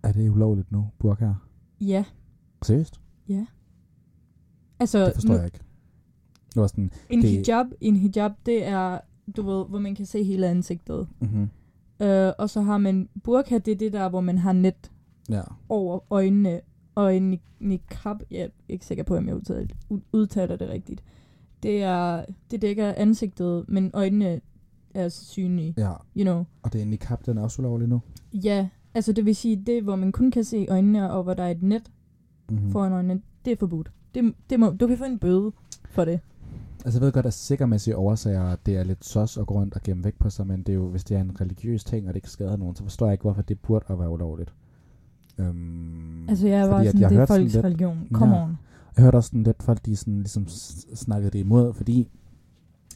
Er 0.03 0.13
det 0.13 0.29
ulovligt 0.31 0.73
nu, 0.73 0.91
burka? 0.99 1.33
ja, 1.81 2.05
Seriøst? 2.63 3.01
altså 4.81 5.05
Det 5.07 5.15
forstår 5.15 5.29
nu, 5.33 5.37
jeg 5.37 5.45
ikke. 5.45 5.61
Det 6.55 6.61
var 6.61 6.67
sådan... 6.67 6.91
en 7.11 7.23
det- 7.23 7.31
hijab, 7.31 7.67
en 7.81 7.97
hijab, 7.97 8.31
det 8.47 8.67
er, 8.67 8.99
du 9.37 9.43
ved, 9.43 9.65
hvor 9.69 9.79
man 9.79 9.95
kan 9.95 10.07
se 10.07 10.23
hele 10.25 10.47
ansigtet. 10.49 11.09
Mm-hmm. 11.21 11.49
Uh, 12.01 12.33
og 12.39 12.51
så 12.51 12.61
har 12.61 12.79
man 12.79 13.09
burka, 13.25 13.59
det 13.59 13.73
er 13.73 13.77
det 13.77 13.93
der, 13.93 14.09
hvor 14.09 14.21
man 14.21 14.39
har 14.39 14.53
net 14.53 14.91
Ja. 15.31 15.43
over 15.69 15.99
øjnene, 16.11 16.61
og 16.95 17.17
en 17.17 17.31
ni- 17.31 17.43
niqab, 17.61 18.17
jeg 18.31 18.41
er 18.41 18.49
ikke 18.69 18.87
sikker 18.87 19.05
på, 19.05 19.17
om 19.17 19.27
jeg 19.29 19.35
udtaler, 19.37 19.67
udtaler 20.13 20.57
det 20.57 20.69
rigtigt. 20.69 21.03
Det 21.63 21.83
er, 21.83 22.25
det 22.51 22.63
dækker 22.63 22.95
ansigtet, 22.97 23.65
men 23.69 23.91
øjnene 23.95 24.41
er 24.95 25.09
synlige, 25.09 25.75
ja. 25.79 25.93
you 26.17 26.23
know. 26.25 26.45
Og 26.63 26.73
det 26.73 26.79
er 26.79 26.83
en 26.83 26.91
niqab, 26.91 27.27
den 27.27 27.39
er 27.39 27.43
også 27.43 27.63
ulovlig 27.63 27.89
nu. 27.89 28.01
Ja, 28.35 28.69
altså 28.95 29.13
det 29.13 29.27
vil 29.27 29.37
sige, 29.37 29.63
det 29.67 29.83
hvor 29.83 29.97
man 29.97 30.13
kun 30.13 30.31
kan 30.31 30.45
se 30.45 30.67
øjnene, 30.71 31.13
og 31.13 31.23
hvor 31.23 31.35
der 31.35 31.43
er 31.43 31.51
et 31.51 31.63
net 31.63 31.91
Mm-hmm. 32.51 32.71
foran 32.73 32.93
øjnene, 32.93 33.21
det 33.45 33.53
er 33.53 33.57
forbudt. 33.57 33.93
Det, 34.15 34.35
det 34.51 34.61
må, 34.61 34.71
du 34.71 34.87
kan 34.87 34.99
få 34.99 35.05
en 35.05 35.19
bøde 35.19 35.53
for 35.91 36.05
det. 36.05 36.21
Altså 36.85 36.99
jeg 36.99 37.05
ved 37.07 37.13
godt, 37.13 37.27
at 37.27 37.35
sikkermæssige 37.35 37.97
årsager, 37.97 38.43
at 38.43 38.67
det 38.67 38.77
er 38.77 38.85
lidt 38.85 39.05
sos 39.05 39.37
at 39.39 39.47
gå 39.47 39.55
rundt 39.55 39.75
og 39.75 39.81
gemme 39.83 40.05
væk 40.05 40.15
på 40.19 40.31
sig, 40.31 40.47
men 40.47 40.59
det 40.63 40.69
er 40.69 40.75
jo, 40.75 40.89
hvis 40.89 41.05
det 41.05 41.17
er 41.17 41.21
en 41.21 41.41
religiøs 41.41 41.85
ting, 41.85 42.07
og 42.09 42.15
det 42.15 42.19
ikke 42.19 42.31
skader 42.31 42.57
nogen, 42.57 42.77
så 42.77 42.83
forstår 42.83 43.07
jeg 43.07 43.13
ikke, 43.13 43.23
hvorfor 43.23 43.43
det 43.43 43.61
burde 43.61 43.85
at 43.89 43.99
være 43.99 44.11
ulovligt. 44.11 44.55
Øhm, 45.39 46.29
Altså 46.29 46.49
jeg 46.49 46.71
var 46.71 46.77
at 46.79 46.87
sådan, 46.87 47.01
jeg 47.01 47.11
det 47.11 47.19
er 47.19 47.27
folks 47.27 47.53
lidt- 47.55 47.65
religion. 47.65 48.09
Come 48.13 48.37
Ja. 48.37 48.43
on. 48.45 48.59
Jeg 48.97 49.03
hørte 49.05 49.17
også 49.17 49.27
sådan 49.29 49.43
lidt 49.43 49.63
folk, 49.63 49.87
de 49.87 49.97
sådan 49.97 50.19
ligesom 50.19 50.47
snakkede 50.95 51.31
det 51.31 51.39
imod, 51.39 51.75
fordi 51.75 52.09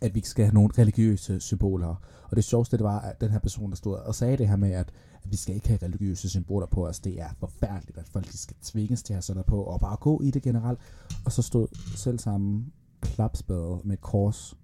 at 0.03 0.15
vi 0.15 0.19
ikke 0.19 0.29
skal 0.29 0.45
have 0.45 0.55
nogle 0.55 0.71
religiøse 0.79 1.41
symboler. 1.41 1.95
Og 2.31 2.37
det 2.37 2.45
sjoveste, 2.45 2.77
det 2.77 2.85
var, 2.85 3.01
at 3.01 3.21
den 3.21 3.31
her 3.31 3.39
person, 3.39 3.71
der 3.71 3.77
stod 3.77 3.95
og 3.95 4.15
sagde 4.15 4.37
det 4.37 4.49
her 4.49 4.57
med, 4.57 4.71
at, 4.71 4.93
at 5.25 5.31
vi 5.31 5.37
skal 5.37 5.55
ikke 5.55 5.69
have 5.69 5.79
religiøse 5.83 6.29
symboler 6.29 6.67
på 6.67 6.87
os. 6.87 7.01
Det 7.01 7.21
er 7.21 7.29
forfærdeligt, 7.41 7.99
at 7.99 8.09
folk 8.09 8.33
de 8.33 8.39
skal 8.39 8.57
tvinges 8.63 9.03
til 9.03 9.13
at 9.13 9.17
have 9.17 9.23
sådan 9.23 9.37
noget 9.37 9.47
på, 9.47 9.63
og 9.63 9.81
bare 9.81 9.97
gå 10.01 10.21
i 10.21 10.31
det 10.31 10.43
generelt. 10.43 10.79
Og 11.25 11.33
så 11.33 11.43
stod 11.43 11.67
selv 11.97 12.19
samme 12.19 12.65
klapspade 13.07 13.79
med 13.85 13.93
et 13.93 14.01
kors 14.01 14.55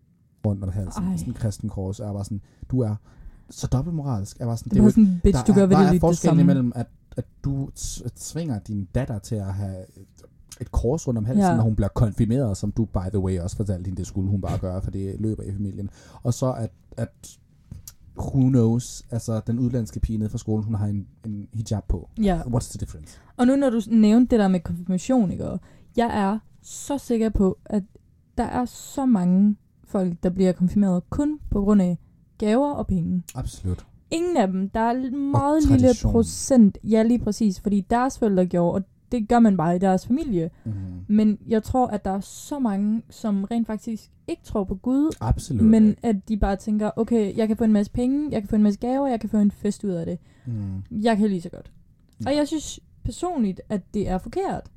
rundt 0.47 0.65
om 0.65 0.71
halsen, 0.71 1.05
Ej. 1.05 1.17
sådan 1.17 1.31
en 1.31 1.35
kristen 1.35 1.69
kors, 1.69 2.01
og 2.01 2.07
jeg 2.07 2.15
var 2.15 2.23
sådan, 2.23 2.41
du 2.71 2.81
er 2.81 2.95
så 3.51 3.67
dobbeltmoralsk. 3.67 4.39
Jeg 4.39 4.47
var 4.49 4.57
sådan, 4.57 4.71
Det 4.71 4.77
er 4.77 4.81
bare 4.81 4.87
jo 4.87 4.91
sådan, 4.91 5.21
bitch, 5.23 5.39
der 5.39 5.45
du 5.45 5.53
gør 5.53 5.67
ved 5.67 5.77
der 5.77 5.81
det 5.83 5.87
er 5.89 5.93
det 5.93 6.01
forskellen 6.01 6.41
imellem, 6.41 6.73
at, 6.75 6.87
at 7.17 7.25
du 7.45 7.71
tvinger 8.17 8.59
din 8.59 8.89
datter 8.95 9.19
til 9.19 9.35
at 9.35 9.55
have 9.55 9.77
et, 9.97 10.07
et 10.61 10.73
kors 10.73 11.09
rundt 11.09 11.19
om 11.19 11.25
halsen, 11.25 11.45
Ja. 11.45 11.57
når 11.57 11.63
hun 11.63 11.77
bliver 11.77 11.89
konfirmeret, 11.89 12.57
som 12.57 12.73
du, 12.73 12.85
by 12.85 13.09
the 13.11 13.19
way, 13.19 13.41
også 13.41 13.57
fortalte 13.57 13.85
hende, 13.87 13.99
det 13.99 14.07
skulle 14.07 14.31
hun 14.31 14.41
bare 14.41 14.59
gøre, 14.59 14.83
for 14.83 14.91
det 14.91 15.17
løber 15.21 15.43
i 15.43 15.53
familien. 15.53 15.91
Og 16.23 16.35
så 16.35 16.53
at, 16.53 16.71
at 16.97 17.39
who 18.19 18.49
knows, 18.49 19.03
altså 19.11 19.41
den 19.47 19.59
udlandske 19.59 20.01
pige 20.01 20.19
nede 20.19 20.31
fra 20.31 20.39
skolen, 20.39 20.65
hun 20.65 20.75
har 20.75 20.87
en, 20.87 21.07
en 21.27 21.49
hijab 21.53 21.83
på. 21.89 22.09
Ja, 22.23 22.41
What's 22.41 22.71
the 22.71 22.79
difference? 22.81 23.19
Og 23.37 23.47
nu 23.47 23.57
når 23.57 23.71
du 23.71 23.81
nævnte 23.91 24.31
det 24.31 24.41
der 24.41 24.49
med 24.49 24.61
konfirmation, 24.61 25.31
ikke? 25.31 25.59
jeg 25.97 26.07
er 26.07 26.39
så 26.63 26.99
sikker 26.99 27.29
på, 27.29 27.59
at 27.65 27.83
der 28.39 28.45
er 28.45 28.65
så 28.65 29.07
mange 29.07 29.57
folk, 29.85 30.23
der 30.23 30.31
bliver 30.31 30.53
konfirmeret 30.53 31.11
kun 31.11 31.39
på 31.51 31.61
grund 31.61 31.83
af 31.83 31.99
gaver 32.39 32.73
og 32.73 32.87
penge. 32.87 33.23
Absolut. 33.35 33.87
Ingen 34.11 34.37
af 34.37 34.47
dem. 34.47 34.71
Der 34.71 34.81
er 34.81 34.91
en 34.91 35.31
meget 35.31 35.71
lille 35.71 35.89
procent. 36.03 36.79
Ja, 36.85 37.03
lige 37.03 37.19
præcis. 37.19 37.61
Fordi 37.61 37.81
deres 37.91 38.19
forældre 38.19 38.47
gjorde, 38.47 38.75
og 38.75 38.83
det 39.13 39.29
gør 39.29 39.39
man 39.39 39.57
bare 39.57 39.77
i 39.77 39.79
deres 39.79 40.07
familie. 40.07 40.51
Mm-hmm. 40.65 41.05
Men 41.09 41.39
jeg 41.49 41.63
tror, 41.63 41.87
at 41.87 42.05
der 42.05 42.11
er 42.11 42.21
så 42.21 42.59
mange, 42.59 43.03
som 43.11 43.45
rent 43.45 43.67
faktisk 43.67 44.11
ikke 44.29 44.43
tror 44.45 44.65
på 44.65 44.75
Gud, 44.75 45.17
Absolut. 45.21 45.65
men 45.65 45.97
at 46.03 46.29
de 46.29 46.37
bare 46.37 46.57
tænker, 46.57 46.91
okay, 46.97 47.37
jeg 47.37 47.49
kan 47.49 47.57
få 47.57 47.65
en 47.65 47.73
masse 47.73 47.93
penge, 47.93 48.29
jeg 48.31 48.43
kan 48.43 48.49
få 48.49 48.57
en 48.57 48.63
masse 48.63 48.81
gaver, 48.81 49.07
jeg 49.07 49.21
kan 49.21 49.29
få 49.29 49.37
en 49.37 49.51
fest 49.51 49.85
ud 49.85 49.91
af 49.91 50.07
det. 50.07 50.19
Mm. 50.47 51.03
Jeg 51.03 51.17
kan 51.17 51.29
lige 51.29 51.41
så 51.41 51.49
godt. 51.49 51.73
Ja. 52.25 52.31
Og 52.31 52.37
jeg 52.37 52.49
synes 52.49 52.81
personligt, 53.05 53.61
at 53.69 53.95
det 53.95 54.09
er 54.09 54.19
forkert. 54.19 54.71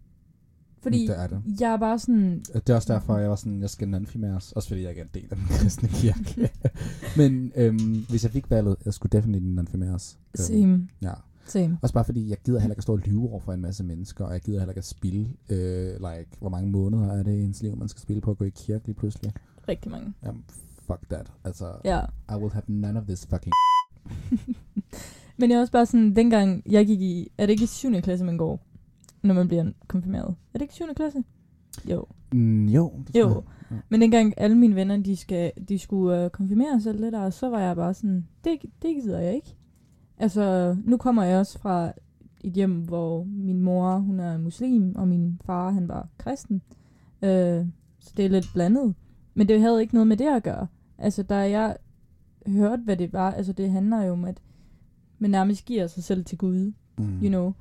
Fordi 0.85 1.07
Det 1.07 1.19
er 1.19 1.27
det. 1.27 1.41
jeg 1.59 1.73
er 1.73 1.77
bare 1.77 1.99
sådan, 1.99 2.39
Det 2.53 2.69
er 2.69 2.75
også 2.75 2.93
derfor, 2.93 3.17
jeg 3.17 3.29
var 3.29 3.35
sådan, 3.35 3.61
jeg 3.61 3.69
skal 3.69 3.87
nonfimeres. 3.89 4.51
Også 4.51 4.67
fordi 4.69 4.81
jeg 4.81 4.89
ikke 4.89 5.01
er 5.01 5.05
en 5.05 5.11
del 5.13 5.27
af 5.31 5.37
den 5.37 5.45
kristne 5.49 5.89
kirke. 5.89 6.49
Men 7.17 7.51
øhm, 7.55 8.05
hvis 8.09 8.23
jeg 8.23 8.31
fik 8.31 8.49
valget, 8.49 8.75
jeg 8.85 8.93
skulle 8.93 9.17
definitivt 9.17 9.55
nonfimeres. 9.55 10.17
Øhm, 10.39 10.43
same, 10.45 10.87
ja. 11.01 11.13
same. 11.45 11.77
Også 11.81 11.93
bare 11.93 12.05
fordi, 12.05 12.29
jeg 12.29 12.37
gider 12.45 12.59
heller 12.59 12.73
ikke 12.73 12.79
at 12.79 12.83
stå 12.83 12.93
og 12.93 12.99
lyve 12.99 13.29
over 13.29 13.39
for 13.39 13.53
en 13.53 13.61
masse 13.61 13.83
mennesker, 13.83 14.25
og 14.25 14.33
jeg 14.33 14.41
gider 14.41 14.59
heller 14.59 14.71
ikke 14.71 14.79
at 14.79 14.85
spille, 14.85 15.29
øh, 15.49 15.87
like, 15.87 16.29
hvor 16.39 16.49
mange 16.49 16.71
måneder 16.71 17.11
er 17.13 17.23
det 17.23 17.31
i 17.31 17.41
ens 17.43 17.61
liv, 17.61 17.77
man 17.77 17.87
skal 17.87 18.01
spille 18.01 18.21
på 18.21 18.31
at 18.31 18.37
gå 18.37 18.45
i 18.45 18.49
kirke 18.49 18.85
lige 18.85 18.95
pludselig. 18.95 19.33
Rigtig 19.69 19.91
mange. 19.91 20.13
Jamen, 20.25 20.43
fuck 20.87 21.09
that. 21.09 21.31
Altså, 21.43 21.65
Ja. 21.85 21.99
I 22.31 22.35
will 22.37 22.51
have 22.53 22.63
none 22.67 22.99
of 22.99 23.05
this 23.05 23.25
fucking 23.25 23.51
Men 25.37 25.49
jeg 25.49 25.55
er 25.57 25.59
også 25.61 25.71
bare 25.71 25.85
sådan, 25.85 26.15
dengang 26.15 26.63
jeg 26.71 26.85
gik 26.87 27.01
i, 27.01 27.31
er 27.37 27.45
det 27.45 27.53
ikke 27.53 27.63
i 27.63 27.67
7. 27.67 28.01
klasse, 28.01 28.25
man 28.25 28.37
går, 28.37 28.65
når 29.27 29.33
man 29.35 29.47
bliver 29.47 29.71
konfirmeret? 29.87 30.27
Er 30.53 30.57
det 30.57 30.61
ikke 30.61 30.73
7. 30.73 30.83
klasse? 30.95 31.23
Jo. 31.89 32.05
Mm, 32.33 32.65
jo. 32.67 32.91
Det 33.07 33.15
Jo. 33.19 33.29
jeg. 33.29 33.77
Men 33.89 34.01
dengang 34.01 34.33
alle 34.37 34.57
mine 34.57 34.75
venner, 34.75 34.97
de, 34.97 35.15
skal, 35.15 35.51
de 35.69 35.79
skulle 35.79 36.23
øh, 36.23 36.29
konfirmere 36.29 36.81
sig 36.81 36.93
lidt 36.93 37.13
der, 37.13 37.29
så 37.29 37.49
var 37.49 37.59
jeg 37.59 37.75
bare 37.75 37.93
sådan, 37.93 38.27
det, 38.43 38.57
det 38.81 38.95
gider 38.95 39.19
jeg 39.19 39.35
ikke. 39.35 39.55
Altså, 40.17 40.75
nu 40.83 40.97
kommer 40.97 41.23
jeg 41.23 41.39
også 41.39 41.59
fra 41.59 41.91
et 42.41 42.53
hjem, 42.53 42.81
hvor 42.81 43.23
min 43.23 43.61
mor, 43.61 43.97
hun 43.97 44.19
er 44.19 44.37
muslim, 44.37 44.95
og 44.95 45.07
min 45.07 45.39
far, 45.45 45.71
han 45.71 45.87
var 45.87 46.07
kristen. 46.17 46.61
Øh, 47.21 47.65
så 47.99 48.13
det 48.17 48.25
er 48.25 48.29
lidt 48.29 48.49
blandet. 48.53 48.95
Men 49.33 49.47
det 49.47 49.61
havde 49.61 49.81
ikke 49.81 49.93
noget 49.93 50.07
med 50.07 50.17
det 50.17 50.35
at 50.35 50.43
gøre. 50.43 50.67
Altså, 50.97 51.23
da 51.23 51.35
jeg 51.35 51.77
hørte, 52.47 52.81
hvad 52.83 52.97
det 52.97 53.13
var, 53.13 53.31
altså 53.31 53.53
det 53.53 53.71
handler 53.71 54.01
jo 54.03 54.11
om, 54.13 54.25
at 54.25 54.41
man 55.19 55.29
nærmest 55.31 55.65
giver 55.65 55.87
sig 55.87 56.03
selv 56.03 56.25
til 56.25 56.37
Gud, 56.37 56.73
Mm. 56.97 57.19
you 57.21 57.27
know. 57.27 57.51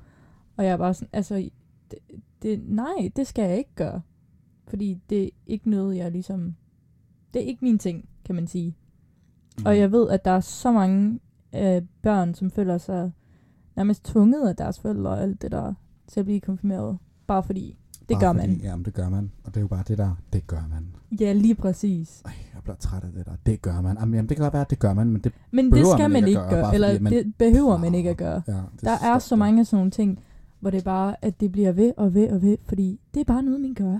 Og 0.57 0.65
jeg 0.65 0.71
er 0.71 0.77
bare 0.77 0.93
sådan, 0.93 1.09
altså, 1.13 1.49
det, 1.91 1.99
det, 2.41 2.61
nej, 2.67 3.11
det 3.15 3.27
skal 3.27 3.49
jeg 3.49 3.57
ikke 3.57 3.75
gøre. 3.75 4.01
Fordi 4.67 4.97
det 5.09 5.23
er 5.25 5.29
ikke 5.47 5.69
noget, 5.69 5.97
jeg 5.97 6.11
ligesom... 6.11 6.55
Det 7.33 7.41
er 7.41 7.45
ikke 7.45 7.65
min 7.65 7.79
ting, 7.79 8.09
kan 8.25 8.35
man 8.35 8.47
sige. 8.47 8.75
Mm. 9.59 9.65
Og 9.65 9.77
jeg 9.77 9.91
ved, 9.91 10.09
at 10.09 10.25
der 10.25 10.31
er 10.31 10.39
så 10.39 10.71
mange 10.71 11.19
øh, 11.55 11.81
børn, 12.01 12.33
som 12.33 12.51
føler 12.51 12.77
sig 12.77 13.11
nærmest 13.75 14.05
tvunget 14.05 14.49
af 14.49 14.55
deres 14.55 14.79
forældre 14.79 15.09
og 15.11 15.21
alt 15.21 15.41
det 15.41 15.51
der, 15.51 15.73
til 16.07 16.19
at 16.19 16.25
blive 16.25 16.39
konfirmeret. 16.39 16.97
Bare 17.27 17.43
fordi. 17.43 17.77
Det 17.99 18.07
Bare 18.09 18.19
gør 18.19 18.33
fordi, 18.33 18.47
man. 18.47 18.61
Jamen, 18.61 18.85
det 18.85 18.93
gør 18.93 19.09
man. 19.09 19.31
Og 19.43 19.53
det 19.53 19.57
er 19.57 19.61
jo 19.61 19.67
bare 19.67 19.83
det 19.87 19.97
der, 19.97 20.15
det 20.33 20.47
gør 20.47 20.67
man. 20.69 20.95
Ja, 21.19 21.33
lige 21.33 21.55
præcis. 21.55 22.21
Ej, 22.25 22.31
jeg 22.53 22.63
bliver 22.63 22.75
træt 22.75 23.03
af 23.03 23.11
det 23.11 23.25
der. 23.25 23.31
Det 23.45 23.61
gør 23.61 23.81
man. 23.81 23.97
Jamen, 23.99 24.13
jamen, 24.13 24.29
det 24.29 24.37
kan 24.37 24.43
godt 24.43 24.53
være, 24.53 24.61
at 24.61 24.69
det 24.69 24.79
gør 24.79 24.93
man, 24.93 25.09
men 25.09 25.21
det... 25.21 25.31
Men 25.51 25.71
det 25.71 25.87
skal 25.87 26.01
man 26.01 26.11
man 26.11 26.27
ikke 26.27 26.39
gøre, 26.39 26.49
gøre, 26.49 26.73
eller 26.73 26.99
man- 26.99 27.13
det 27.13 27.35
behøver 27.37 27.77
man 27.77 27.95
ikke 27.95 28.09
at 28.09 28.17
gøre. 28.17 28.41
Ja, 28.47 28.53
det 28.53 28.81
Der 28.81 28.97
er 29.03 29.19
så 29.19 29.35
mange 29.35 29.59
af 29.59 29.65
sådan 29.65 29.77
nogle 29.77 29.91
ting, 29.91 30.19
hvor 30.65 30.69
det 30.71 30.77
er 30.79 30.83
bare, 30.83 31.15
at 31.21 31.39
det 31.39 31.51
bliver 31.51 31.71
ved 31.71 31.93
og 31.97 32.13
ved 32.13 32.29
og 32.29 32.41
ved, 32.41 32.57
fordi 32.65 32.99
det 33.13 33.19
er 33.19 33.23
bare 33.25 33.43
noget, 33.43 33.61
man 33.61 33.73
gør. 33.73 33.97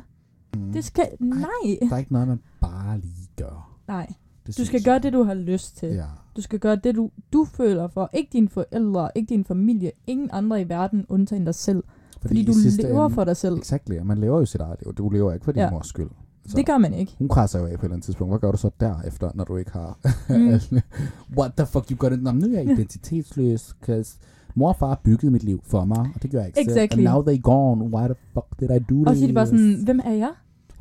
Mm. 0.55 0.73
Det 0.73 0.85
skal... 0.85 1.07
Nej. 1.19 1.39
Der 1.81 1.93
er 1.93 1.97
ikke 1.97 2.13
noget, 2.13 2.27
man 2.27 2.39
bare 2.61 2.97
lige 2.99 3.29
gør. 3.35 3.79
Nej. 3.87 4.13
Det 4.47 4.57
Du 4.57 4.65
skal 4.65 4.77
jeg. 4.77 4.83
gøre 4.85 4.99
det, 4.99 5.13
du 5.13 5.23
har 5.23 5.33
lyst 5.33 5.77
til. 5.77 5.89
Ja. 5.89 6.05
Du 6.35 6.41
skal 6.41 6.59
gøre 6.59 6.75
det, 6.75 6.95
du, 6.95 7.09
du 7.33 7.45
føler 7.45 7.87
for. 7.87 8.09
Ikke 8.13 8.29
dine 8.33 8.49
forældre, 8.49 9.09
ikke 9.15 9.29
din 9.29 9.45
familie, 9.45 9.91
ingen 10.07 10.29
andre 10.33 10.61
i 10.61 10.69
verden, 10.69 11.05
undtagen 11.09 11.45
dig 11.45 11.55
selv. 11.55 11.83
Fordi, 12.21 12.27
fordi 12.27 12.43
du 12.45 12.51
lever 12.87 13.05
ende- 13.05 13.13
for 13.15 13.23
dig 13.23 13.37
selv. 13.37 13.61
Og 13.99 14.05
Man 14.05 14.17
lever 14.17 14.39
jo 14.39 14.45
sit 14.45 14.61
eget 14.61 14.79
liv. 14.85 14.93
Du 14.93 15.09
lever 15.09 15.33
ikke 15.33 15.43
for 15.43 15.51
din 15.51 15.61
Ja. 15.61 15.69
mors 15.71 15.87
skyld. 15.87 16.09
Så 16.45 16.57
Det 16.57 16.65
gør 16.65 16.77
man 16.77 16.93
ikke. 16.93 17.15
Hun 17.19 17.27
krasser 17.29 17.59
jo 17.59 17.65
af 17.65 17.69
på 17.69 17.73
et 17.75 17.83
eller 17.83 17.93
andet 17.93 18.05
tidspunkt. 18.05 18.31
Hvad 18.31 18.39
gør 18.39 18.51
du 18.51 18.57
så 18.57 18.69
derefter, 18.79 19.31
når 19.35 19.43
du 19.43 19.57
ikke 19.57 19.71
har... 19.71 19.99
Mm. 20.29 20.81
What 21.37 21.51
the 21.57 21.65
fuck, 21.65 21.91
you 21.91 21.97
got 21.97 22.11
it? 22.13 22.23
Nå, 22.23 22.31
nu 22.31 22.45
er 22.47 22.51
jeg 22.51 22.63
identitetsløs, 22.71 23.75
cause 23.85 24.17
mor 24.55 24.69
og 24.69 24.75
far 24.75 25.01
byggede 25.03 25.31
mit 25.31 25.43
liv 25.43 25.61
for 25.63 25.85
mig, 25.85 25.99
og 26.15 26.21
det 26.23 26.31
gør 26.31 26.39
jeg 26.39 26.47
ikke 26.47 26.57
selv. 26.57 26.69
Exactly. 26.69 26.97
And 26.99 27.07
now 27.13 27.23
they 27.23 27.41
gone. 27.41 27.83
Why 27.95 28.03
the 28.07 28.15
fuck 28.33 28.59
did 28.59 28.69
I 28.69 28.79
do 28.79 28.95
this? 28.95 29.07
Og 29.07 29.15
så 29.15 29.23
er 29.23 29.27
de 29.27 29.33
bare 29.33 29.45
sådan, 29.47 29.83
hvem 29.85 29.99
er 30.05 30.11
jeg? 30.11 30.31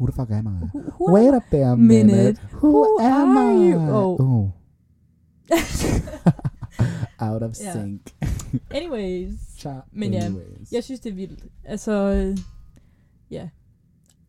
Who 0.00 0.06
the 0.06 0.12
fuck 0.14 0.30
am 0.30 0.46
I? 0.46 0.50
Who, 0.50 0.78
who 0.98 1.14
Wait 1.14 1.34
up 1.36 1.42
there 1.50 1.76
Minute. 1.76 2.16
minute. 2.16 2.40
Who, 2.52 2.68
Who 2.70 3.00
am 3.00 3.36
are 3.36 3.66
I? 3.66 3.70
you? 3.72 3.78
Oh. 3.80 4.20
oh. 4.20 4.48
Out 7.18 7.42
of 7.42 7.54
sync. 7.54 8.00
Anyways. 8.70 9.34
Cha- 9.58 9.88
Men 9.92 10.12
ja, 10.12 10.24
anyways. 10.24 10.72
Jeg 10.72 10.84
synes, 10.84 11.00
det 11.00 11.10
er 11.10 11.14
vildt. 11.14 11.44
Altså, 11.64 11.92
ja. 13.30 13.48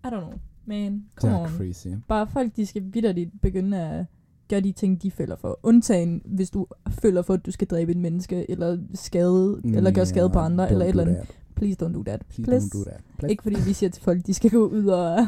I 0.04 0.08
don't 0.08 0.10
know. 0.20 0.34
Man, 0.66 0.92
det 0.94 1.02
come 1.16 1.34
er 1.34 1.40
on. 1.40 1.48
crazy. 1.50 1.88
Bare 2.08 2.28
folk, 2.28 2.56
de 2.56 2.66
skal 2.66 2.84
vidderligt 2.94 3.42
begynde 3.42 3.78
at 3.78 4.06
gøre 4.50 4.62
de 4.62 4.72
ting, 4.72 5.02
de 5.04 5.12
føler 5.12 5.36
for. 5.36 5.60
Undtagen, 5.64 6.22
hvis 6.26 6.50
du 6.50 6.68
føler 6.90 7.22
for, 7.22 7.34
at 7.34 7.46
du 7.46 7.52
skal 7.52 7.68
dræbe 7.68 7.92
et 7.92 7.98
menneske, 7.98 8.52
eller 8.52 8.78
skade, 8.94 9.62
eller 9.64 9.92
gøre 9.92 10.06
skade 10.06 10.30
på 10.30 10.40
andre, 10.40 10.72
eller 10.72 10.86
et 10.86 10.90
eller 10.90 11.04
andet. 11.04 11.18
Please 11.56 11.86
don't 11.86 11.94
do 11.94 12.04
that. 12.04 12.22
Please, 12.30 12.44
Please. 12.44 12.66
don't 12.66 12.80
do 12.80 12.84
that. 12.90 13.02
Please. 13.18 13.32
Ikke 13.32 13.44
fordi 13.44 13.56
vi 13.66 13.74
siger 13.74 13.90
til 13.90 14.04
folk, 14.04 14.26
de 14.28 14.34
skal 14.34 14.50
gå 14.52 14.68
ud 14.68 14.86
og... 14.86 15.18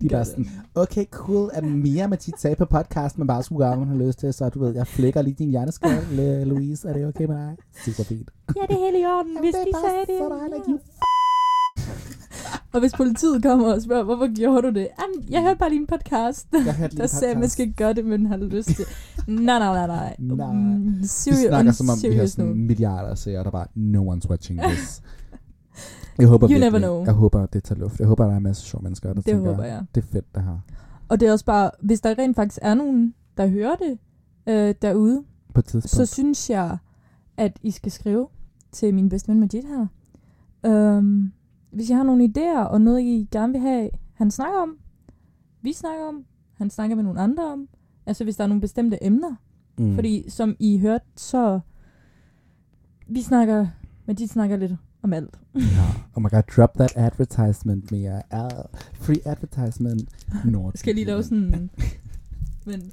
De 0.00 0.06
er 0.06 0.10
gør 0.10 0.16
bare 0.16 0.24
sådan, 0.24 0.46
okay, 0.74 1.04
cool, 1.10 1.50
at 1.52 1.64
Mia 1.64 2.16
tit 2.16 2.40
sagde 2.40 2.56
på 2.56 2.64
podcast, 2.64 3.18
men 3.18 3.26
bare 3.26 3.42
skulle 3.42 3.66
gøre, 3.66 3.76
man 3.78 3.88
har 3.88 3.96
lyst 4.06 4.18
til, 4.18 4.32
så 4.34 4.48
du 4.48 4.58
ved, 4.60 4.74
jeg 4.74 4.86
flækker 4.86 5.22
lige 5.22 5.34
din 5.38 5.50
hjerneskal, 5.50 6.02
Louise, 6.46 6.88
er 6.88 6.92
det 6.92 7.06
okay 7.06 7.24
med 7.24 7.36
dig? 7.36 7.56
Super 7.84 8.02
fint. 8.04 8.30
Ja, 8.56 8.62
det 8.68 8.70
er 8.70 8.84
helt 8.84 8.96
i 9.02 9.06
orden, 9.06 9.36
hvis 9.40 9.54
det 9.54 9.60
er 9.60 9.64
de 9.64 9.88
sagde 9.88 10.04
det. 10.08 10.18
så 10.18 10.28
dejligt, 10.38 10.68
Ja. 10.68 10.72
Og 12.74 12.80
hvis 12.80 12.92
politiet 12.92 13.42
kommer 13.42 13.72
og 13.74 13.82
spørger, 13.82 14.02
hvorfor 14.04 14.34
gjorde 14.36 14.62
du 14.62 14.68
det? 14.68 14.88
Jamen, 15.00 15.30
jeg 15.30 15.42
hørte 15.42 15.58
bare 15.58 15.68
lige 15.68 15.80
en 15.80 15.86
podcast, 15.86 16.48
Jeg 16.52 16.74
hørte 16.74 16.94
lige 16.94 16.98
der 16.98 17.02
en 17.04 17.08
sagde, 17.08 17.30
at 17.30 17.36
man 17.36 17.42
podcast. 17.42 17.52
skal 17.52 17.72
gøre 17.72 17.92
det, 17.92 18.04
men 18.04 18.26
har 18.26 18.36
lyst 18.36 18.68
til. 18.68 18.84
Nej, 19.28 19.58
nej, 19.58 19.86
nej, 19.86 19.86
nej. 19.86 20.16
Nej. 20.36 20.52
Mm, 20.52 20.98
Vi 21.00 21.06
Serious, 21.06 21.40
snakker 21.48 21.72
som 21.72 21.88
om, 21.88 21.98
vi 22.10 22.16
har 22.16 22.26
sådan 22.26 22.54
milliarder 22.66 23.08
af 23.08 23.18
seere, 23.18 23.44
der 23.44 23.50
bare, 23.50 23.66
no 23.74 24.14
one's 24.14 24.28
watching 24.30 24.60
this. 24.60 25.02
Jeg 26.18 26.26
håber 26.28 26.46
You 26.46 26.48
virkelig, 26.48 26.70
never 26.70 26.78
know. 26.78 27.04
jeg 27.04 27.12
håber, 27.12 27.46
det 27.46 27.64
tager 27.64 27.78
luft. 27.80 27.98
Jeg 28.00 28.06
håber, 28.06 28.24
der 28.24 28.32
er 28.32 28.36
en 28.36 28.42
masse 28.42 28.62
sjove 28.62 28.82
mennesker, 28.82 29.08
der 29.08 29.14
Det 29.14 29.24
tænker, 29.24 29.50
håber 29.50 29.64
jeg. 29.64 29.84
det 29.94 30.02
er 30.04 30.06
fedt, 30.12 30.34
det 30.34 30.42
her. 30.42 30.58
Og 31.08 31.20
det 31.20 31.28
er 31.28 31.32
også 31.32 31.44
bare, 31.44 31.70
hvis 31.82 32.00
der 32.00 32.18
rent 32.18 32.36
faktisk 32.36 32.58
er 32.62 32.74
nogen, 32.74 33.14
der 33.36 33.46
hører 33.46 33.74
det 33.76 33.98
øh, 34.46 34.74
derude, 34.82 35.22
På 35.54 35.62
så 35.80 36.06
synes 36.06 36.50
jeg, 36.50 36.76
at 37.36 37.58
I 37.62 37.70
skal 37.70 37.92
skrive 37.92 38.26
til 38.72 38.94
min 38.94 39.08
bedste 39.08 39.28
ven 39.28 39.40
Majid 39.40 39.62
her. 39.62 39.86
Øhm, 40.70 41.32
hvis 41.74 41.90
I 41.90 41.92
har 41.92 42.02
nogle 42.02 42.24
idéer 42.24 42.64
og 42.64 42.80
noget, 42.80 43.00
I 43.00 43.28
gerne 43.30 43.52
vil 43.52 43.60
have, 43.62 43.90
han 44.14 44.30
snakker 44.30 44.58
om, 44.58 44.76
vi 45.62 45.72
snakker 45.72 46.04
om, 46.04 46.24
han 46.56 46.70
snakker 46.70 46.96
med 46.96 47.04
nogle 47.04 47.20
andre 47.20 47.52
om, 47.52 47.68
altså 48.06 48.24
hvis 48.24 48.36
der 48.36 48.44
er 48.44 48.48
nogle 48.48 48.60
bestemte 48.60 49.04
emner. 49.04 49.34
mm. 49.78 49.94
Fordi 49.94 50.30
som 50.30 50.56
I 50.58 50.78
hørte, 50.78 51.04
så 51.16 51.60
vi 53.06 53.22
snakker, 53.22 53.66
Majid 54.06 54.28
snakker 54.28 54.56
lidt 54.56 54.72
om 55.02 55.12
alt. 55.12 55.38
Ja. 55.54 55.60
Oh 56.16 56.22
my 56.22 56.28
god, 56.30 56.42
drop 56.56 56.74
that 56.74 56.92
advertisement, 56.96 57.90
Mia. 57.90 58.16
Uh, 58.16 58.64
free 58.94 59.20
advertisement. 59.26 60.08
Nord. 60.44 60.72
Skal 60.74 60.90
jeg 60.90 60.94
lige 60.94 61.06
lave 61.06 61.22
sådan... 61.22 61.70
Men... 62.66 62.92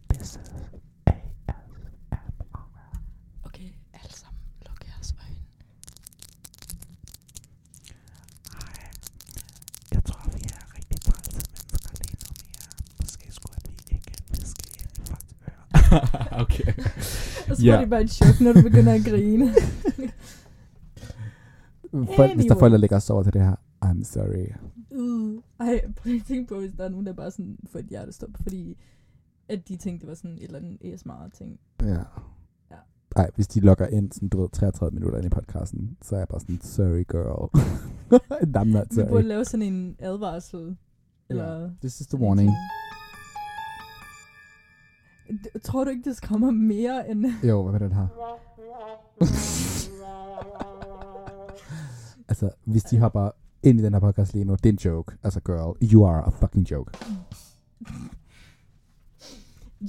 This 0.08 0.36
is 0.36 0.50
Okay, 3.44 3.70
alle 3.94 4.14
sammen, 4.22 4.40
luk 4.66 4.84
jeres 4.88 5.14
øjne. 5.22 5.36
Jeg 9.92 10.04
tror, 10.04 10.30
vi 10.34 10.42
er 10.54 10.74
rigtig 10.76 11.00
trælse 11.00 11.30
mennesker 11.70 12.04
lige 12.04 12.16
nu. 12.24 12.30
Måske 13.00 13.32
skulle 13.32 13.56
vi 13.66 13.94
ikke 13.94 14.12
viske 14.30 14.64
ind 14.80 14.90
i 14.98 15.06
folks 15.06 15.34
ører. 15.48 16.40
okay. 16.42 16.72
Og 17.50 17.56
så 17.56 17.62
Ja. 17.62 17.72
var 17.74 17.80
det 17.80 17.90
bare 17.90 18.02
et 18.02 18.10
chok, 18.10 18.40
når 18.40 18.52
du 18.52 18.62
begynder 18.62 18.92
at 18.94 19.04
grine. 19.04 19.54
Folk, 22.06 22.34
hvis 22.34 22.44
der 22.44 22.50
er 22.50 22.54
Anyway. 22.54 22.58
folk, 22.60 22.72
der 22.72 22.78
lægger 22.78 22.96
os 22.96 23.10
over 23.10 23.22
til 23.22 23.32
det 23.32 23.42
her, 23.42 23.54
I'm 23.84 24.04
sorry. 24.04 24.46
Uh, 24.90 25.42
ej, 25.60 25.80
prøv 25.96 26.12
at 26.14 26.22
tænke 26.28 26.48
på, 26.54 26.58
hvis 26.60 26.72
der 26.78 26.84
er 26.84 26.88
nogen, 26.88 27.06
der 27.06 27.12
bare 27.12 27.30
sådan 27.30 27.58
får 27.72 27.78
et 27.78 27.86
hjertestop, 27.86 28.30
fordi 28.42 28.78
at 29.48 29.68
de 29.68 29.76
tænkte, 29.76 30.00
det 30.00 30.08
var 30.08 30.14
sådan 30.14 30.36
et 30.38 30.42
eller 30.44 30.58
andet 30.58 30.78
ASMR-ting. 30.94 31.58
Ja. 31.82 31.88
Ja. 32.70 32.76
Ej, 33.16 33.30
hvis 33.34 33.46
de 33.48 33.60
logger 33.60 33.86
ind 33.86 34.12
sådan, 34.12 34.28
du 34.28 34.40
ved, 34.40 34.48
33 34.48 34.94
minutter 34.94 35.18
ind 35.18 35.26
i 35.26 35.30
podcasten, 35.30 35.96
så 36.02 36.14
er 36.14 36.18
jeg 36.20 36.28
bare 36.28 36.40
sådan, 36.40 36.60
sorry 36.60 37.04
girl. 37.08 37.50
I'm 38.56 38.64
not 38.64 38.86
Vi 38.90 38.96
burde 38.96 39.10
sorry. 39.10 39.22
lave 39.22 39.44
sådan 39.44 39.66
en 39.74 39.96
advarsel. 39.98 40.76
Eller... 41.30 41.70
This 41.80 42.00
is 42.00 42.06
the 42.06 42.18
warning. 42.18 42.50
D- 45.30 45.58
Tror 45.64 45.84
du 45.84 45.90
ikke, 45.90 46.10
det 46.10 46.22
kommer 46.22 46.50
mere 46.50 47.10
end... 47.10 47.26
Jo, 47.44 47.62
hvad 47.70 47.80
er 47.80 47.88
den 47.88 47.96
her? 47.96 48.06
Altså, 52.42 52.56
hvis 52.64 52.82
de 52.82 52.98
hopper 52.98 53.30
ind 53.62 53.80
i 53.80 53.82
den 53.82 53.92
her 53.92 54.00
podcast 54.00 54.34
lige 54.34 54.44
nu, 54.44 54.52
det 54.54 54.66
er 54.66 54.72
en 54.72 54.78
joke. 54.84 55.16
Altså, 55.22 55.40
girl, 55.40 55.92
you 55.92 56.06
are 56.06 56.26
a 56.26 56.30
fucking 56.30 56.70
joke. 56.70 56.92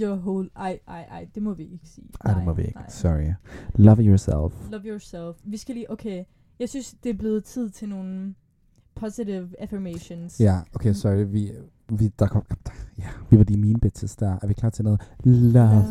Your 0.02 0.16
whole... 0.16 0.50
Ej, 0.56 0.80
ej, 0.88 1.02
ej, 1.12 1.28
det 1.36 1.44
må 1.44 1.54
vi 1.54 1.64
ikke 1.64 1.88
sige. 1.88 2.08
Ej, 2.26 2.34
det 2.34 2.44
må 2.44 2.54
vi 2.54 2.62
ikke. 2.62 2.76
nej. 2.80 2.90
Sorry. 2.90 3.34
Love 3.76 4.04
yourself. 4.04 4.72
Love 4.72 4.84
yourself. 4.86 5.38
Vi 5.44 5.58
skal 5.58 5.76
lige... 5.76 5.92
Okay, 5.92 6.24
jeg 6.60 6.70
synes, 6.70 6.96
det 7.04 7.10
er 7.10 7.14
blevet 7.14 7.44
tid 7.44 7.70
til 7.70 7.90
nogle 7.90 8.36
positive 8.96 9.50
affirmations. 9.60 10.40
Ja, 10.40 10.60
okay, 10.76 10.94
sorry. 10.94 11.26
Vi, 11.28 11.52
vi, 11.90 12.08
der 12.20 12.28
kom, 12.28 12.46
ja, 12.98 13.10
vi 13.30 13.38
var 13.38 13.44
de 13.44 13.58
mean 13.58 13.80
bitches 13.80 14.16
der. 14.16 14.38
Er 14.42 14.48
vi 14.48 14.54
klar 14.54 14.70
til 14.70 14.84
noget? 14.84 15.02
Love. 15.24 15.84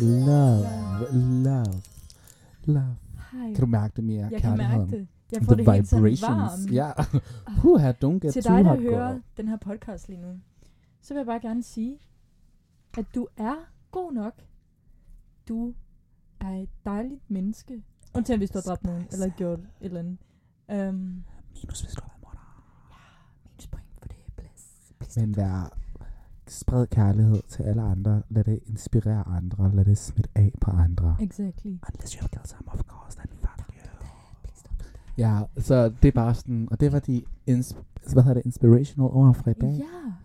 Love. 0.00 0.64
Love. 1.44 1.82
Love. 2.64 2.96
Hej. 3.32 3.54
Kan 3.54 3.60
du 3.60 3.66
mærke 3.66 3.92
det 3.96 4.04
mere? 4.04 4.28
Jeg 4.30 4.40
kan 4.40 4.56
mærke 4.56 4.90
det. 4.90 5.08
Jeg 5.32 5.42
får 5.42 5.54
The 5.54 5.64
det 5.64 5.72
helt 5.74 5.88
sådan 5.88 6.04
vibrations. 6.04 6.28
varmt. 6.66 6.72
Ja. 6.72 6.92
Puha, 7.60 7.92
don't 7.92 8.18
get 8.18 8.32
Til 8.32 8.44
dig, 8.44 8.64
der 8.64 8.80
hører 8.80 9.12
girl. 9.12 9.22
den 9.36 9.48
her 9.48 9.56
podcast 9.56 10.08
lige 10.08 10.20
nu, 10.20 10.40
så 11.00 11.14
vil 11.14 11.18
jeg 11.18 11.26
bare 11.26 11.40
gerne 11.40 11.62
sige, 11.62 11.98
at 12.98 13.06
du 13.14 13.26
er 13.36 13.54
god 13.90 14.12
nok. 14.12 14.32
du 15.48 15.74
er 16.40 16.50
et 16.50 16.68
dejligt 16.84 17.30
menneske. 17.30 17.82
Undtagen 18.16 18.40
hvis 18.40 18.50
du 18.50 18.58
har 18.58 18.62
dræbt 18.62 18.84
nogen, 18.84 19.06
eller 19.12 19.28
gjort 19.36 19.58
et 19.58 19.66
eller 19.80 20.00
andet. 20.00 20.18
Um, 20.88 21.24
Minus 21.54 21.80
hvis 21.80 21.94
du 21.94 22.00
har 22.02 22.08
været 22.08 22.22
morder. 22.22 22.64
minus 23.44 23.66
point 23.66 23.86
for 24.00 24.08
det, 24.08 24.16
please. 24.36 24.94
please 24.98 25.20
Men 25.20 25.36
vær 25.36 25.78
spred 26.48 26.86
kærlighed 26.86 27.42
til 27.48 27.62
alle 27.62 27.82
andre. 27.82 28.22
Lad 28.28 28.44
det 28.44 28.60
inspirere 28.66 29.24
andre. 29.28 29.74
Lad 29.74 29.84
det 29.84 29.98
smitte 29.98 30.30
af 30.34 30.52
på 30.60 30.70
andre. 30.70 31.16
Exactly. 31.20 31.70
Unless 31.88 32.12
you 32.12 32.28
kill 32.28 32.44
some, 32.46 32.68
of 32.72 32.80
course, 32.82 33.16
then 33.18 33.28
fuck 33.38 33.58
you. 33.68 33.82
Please 34.42 34.62
don't 34.68 34.78
do 34.78 34.84
that. 34.84 35.07
Ja, 35.18 35.42
så 35.58 35.88
det 36.02 36.08
er 36.08 36.12
bare 36.12 36.34
sådan, 36.34 36.68
og 36.70 36.80
det 36.80 36.92
var 36.92 36.98
de, 36.98 37.22
ins- 37.50 37.76
hvad 38.12 38.22
hedder 38.22 38.34
det, 38.34 38.42
inspirational 38.46 39.10
ord 39.12 39.34
fra 39.34 39.50
i 39.50 39.54
dag. 39.54 39.78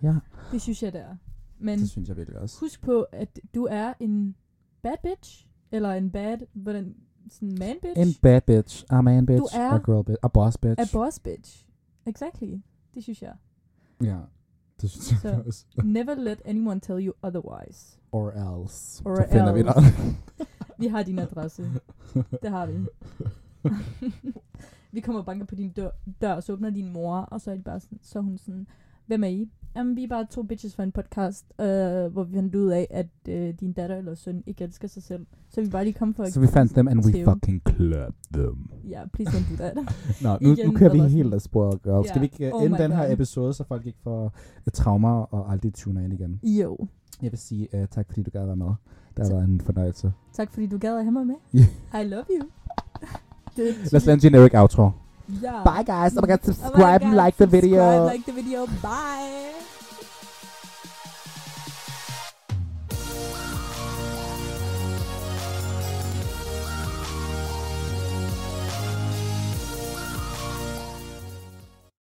Ja, 0.04 0.08
Ja, 0.10 0.16
det 0.52 0.62
synes 0.62 0.84
jeg, 0.84 0.94
det 0.94 1.02
er. 1.02 1.16
Men 1.60 1.80
det 1.80 1.90
synes 1.90 2.10
jeg 2.10 2.18
virkelig 2.18 2.40
også. 2.40 2.60
husk 2.60 2.82
på, 2.82 3.02
at 3.12 3.40
du 3.56 3.68
er 3.72 3.94
en 4.00 4.36
bad 4.82 4.96
bitch, 5.04 5.48
eller 5.72 5.92
en 5.92 6.10
bad, 6.12 6.38
hvordan, 6.54 6.96
sådan 7.30 7.56
man 7.60 7.76
bitch. 7.82 8.02
En 8.02 8.08
bad 8.22 8.42
bitch, 8.42 8.84
a 8.90 9.02
man 9.02 9.26
bitch, 9.26 9.40
Du 9.40 9.48
er- 9.60 9.70
a 9.72 9.78
girl 9.78 10.04
bitch, 10.06 10.20
a 10.24 10.28
boss 10.28 10.58
bitch. 10.58 10.82
A 10.82 10.86
boss 10.98 11.20
bitch. 11.20 11.66
Exactly. 12.06 12.62
Det 12.94 13.04
synes 13.04 13.22
jeg. 13.22 13.34
Ja, 14.04 14.18
det 14.82 14.90
synes 14.92 15.12
jeg 15.12 15.20
Så- 15.22 15.42
også. 15.48 15.66
Never 15.84 16.16
let 16.16 16.42
anyone 16.46 16.80
tell 16.80 17.08
you 17.08 17.14
otherwise. 17.24 17.98
Or 18.12 18.30
else. 18.32 19.02
Or 19.06 19.16
så 19.16 19.26
finder 19.32 19.54
vi 19.54 19.60
else. 19.60 19.74
dig. 19.74 20.48
Vi 20.80 20.88
har 20.88 21.04
din 21.04 21.20
adresse. 21.20 21.72
Det 22.42 22.50
har 22.50 22.66
vi. 22.66 22.74
vi 24.94 25.00
kommer 25.00 25.20
og 25.20 25.26
banker 25.26 25.46
på 25.46 25.56
din 25.56 25.70
dør, 25.70 25.90
dør, 26.22 26.34
og 26.34 26.44
så 26.44 26.54
åbner 26.54 26.70
din 26.70 26.94
mor, 26.94 27.16
og 27.18 27.42
så 27.42 27.52
er, 27.52 27.56
de 27.56 27.62
bare 27.62 27.80
sådan, 27.80 28.00
så 28.02 28.20
er 28.20 28.24
hun 28.24 28.38
sådan, 28.38 28.68
hvem 29.08 29.24
er 29.24 29.28
I? 29.28 29.50
Jamen, 29.76 29.96
vi 29.96 30.04
er 30.04 30.08
bare 30.08 30.26
to 30.32 30.44
bitches 30.44 30.76
fra 30.76 30.84
en 30.84 30.92
podcast, 30.92 31.46
øh, 31.62 31.66
hvor 32.14 32.24
vi 32.24 32.34
fandt 32.34 32.56
ud 32.56 32.68
af, 32.70 32.88
at 32.90 33.08
øh, 33.30 33.54
din 33.60 33.74
datter 33.74 33.96
eller 33.96 34.16
søn 34.16 34.44
ikke 34.48 34.64
elsker 34.64 34.88
sig 34.88 35.04
selv. 35.04 35.26
Så 35.50 35.62
vi 35.62 35.68
bare 35.70 35.84
lige 35.84 35.94
kom 35.94 36.14
for 36.14 36.24
at 36.24 36.34
Så 36.34 36.40
vi 36.40 36.48
fandt 36.48 36.76
dem, 36.76 36.88
and 36.88 37.06
we 37.06 37.12
tæve. 37.12 37.26
fucking 37.34 37.62
clubbed 37.70 38.14
them. 38.34 38.70
Ja, 38.90 39.02
please 39.14 39.32
don't 39.38 39.52
do 39.52 39.56
that. 39.56 39.74
Nå, 40.22 40.38
nu, 40.42 40.54
Igen, 40.54 40.70
nu 40.70 40.78
kører 40.78 40.92
vi 40.92 41.00
helt 41.00 41.34
af 41.34 41.42
sporet, 41.42 41.82
girl. 41.84 42.06
Skal 42.08 42.20
Ja. 42.20 42.20
vi 42.20 42.26
ikke 42.26 42.56
uh, 42.56 42.60
Oh 42.62 42.66
ende 42.66 42.78
den 42.78 42.92
her 42.92 43.04
God. 43.06 43.14
episode, 43.14 43.54
så 43.54 43.64
folk 43.64 43.86
ikke 43.86 44.00
får 44.04 44.24
uh, 44.66 44.72
traumer 44.74 45.10
og 45.34 45.52
aldrig 45.52 45.74
tuner 45.74 46.02
ind 46.02 46.14
igen? 46.14 46.40
jo. 46.44 46.78
Jeg 47.22 47.32
vil 47.32 47.40
sige 47.40 47.68
uh, 47.74 47.86
tak, 47.92 48.06
fordi 48.08 48.24
du 48.24 48.32
gad 48.32 48.46
være 48.46 48.56
med. 48.56 48.72
Det 49.18 49.26
har 49.26 49.34
været 49.34 49.48
en 49.50 49.62
fornøjelse. 49.62 50.14
Tak 50.34 50.52
fordi 50.52 50.68
du 50.68 50.78
gad 50.78 50.98
at 50.98 51.04
have 51.04 51.12
mig 51.12 51.28
med. 51.28 51.36
I 52.02 52.04
love 52.08 52.24
you. 52.40 52.48
Det, 53.58 53.76
Lad 53.92 53.96
os 54.02 54.06
lade 54.06 54.14
en 54.14 54.20
generic 54.22 54.54
outro. 54.54 54.92
ja. 55.42 55.64
Bye 55.64 55.84
guys, 55.86 56.14
don't 56.14 56.20
forget 56.20 56.40
to 56.42 56.52
Oh 56.52 56.56
my 56.56 56.56
subscribe 56.56 57.04
and 57.06 57.14
God, 57.16 57.26
like 57.26 57.38
the 57.38 57.46
video. 57.46 57.80
Subscribe, 57.80 58.14
like 58.14 58.32
the 58.32 58.42
video. 58.42 58.66
Bye. 58.66 59.83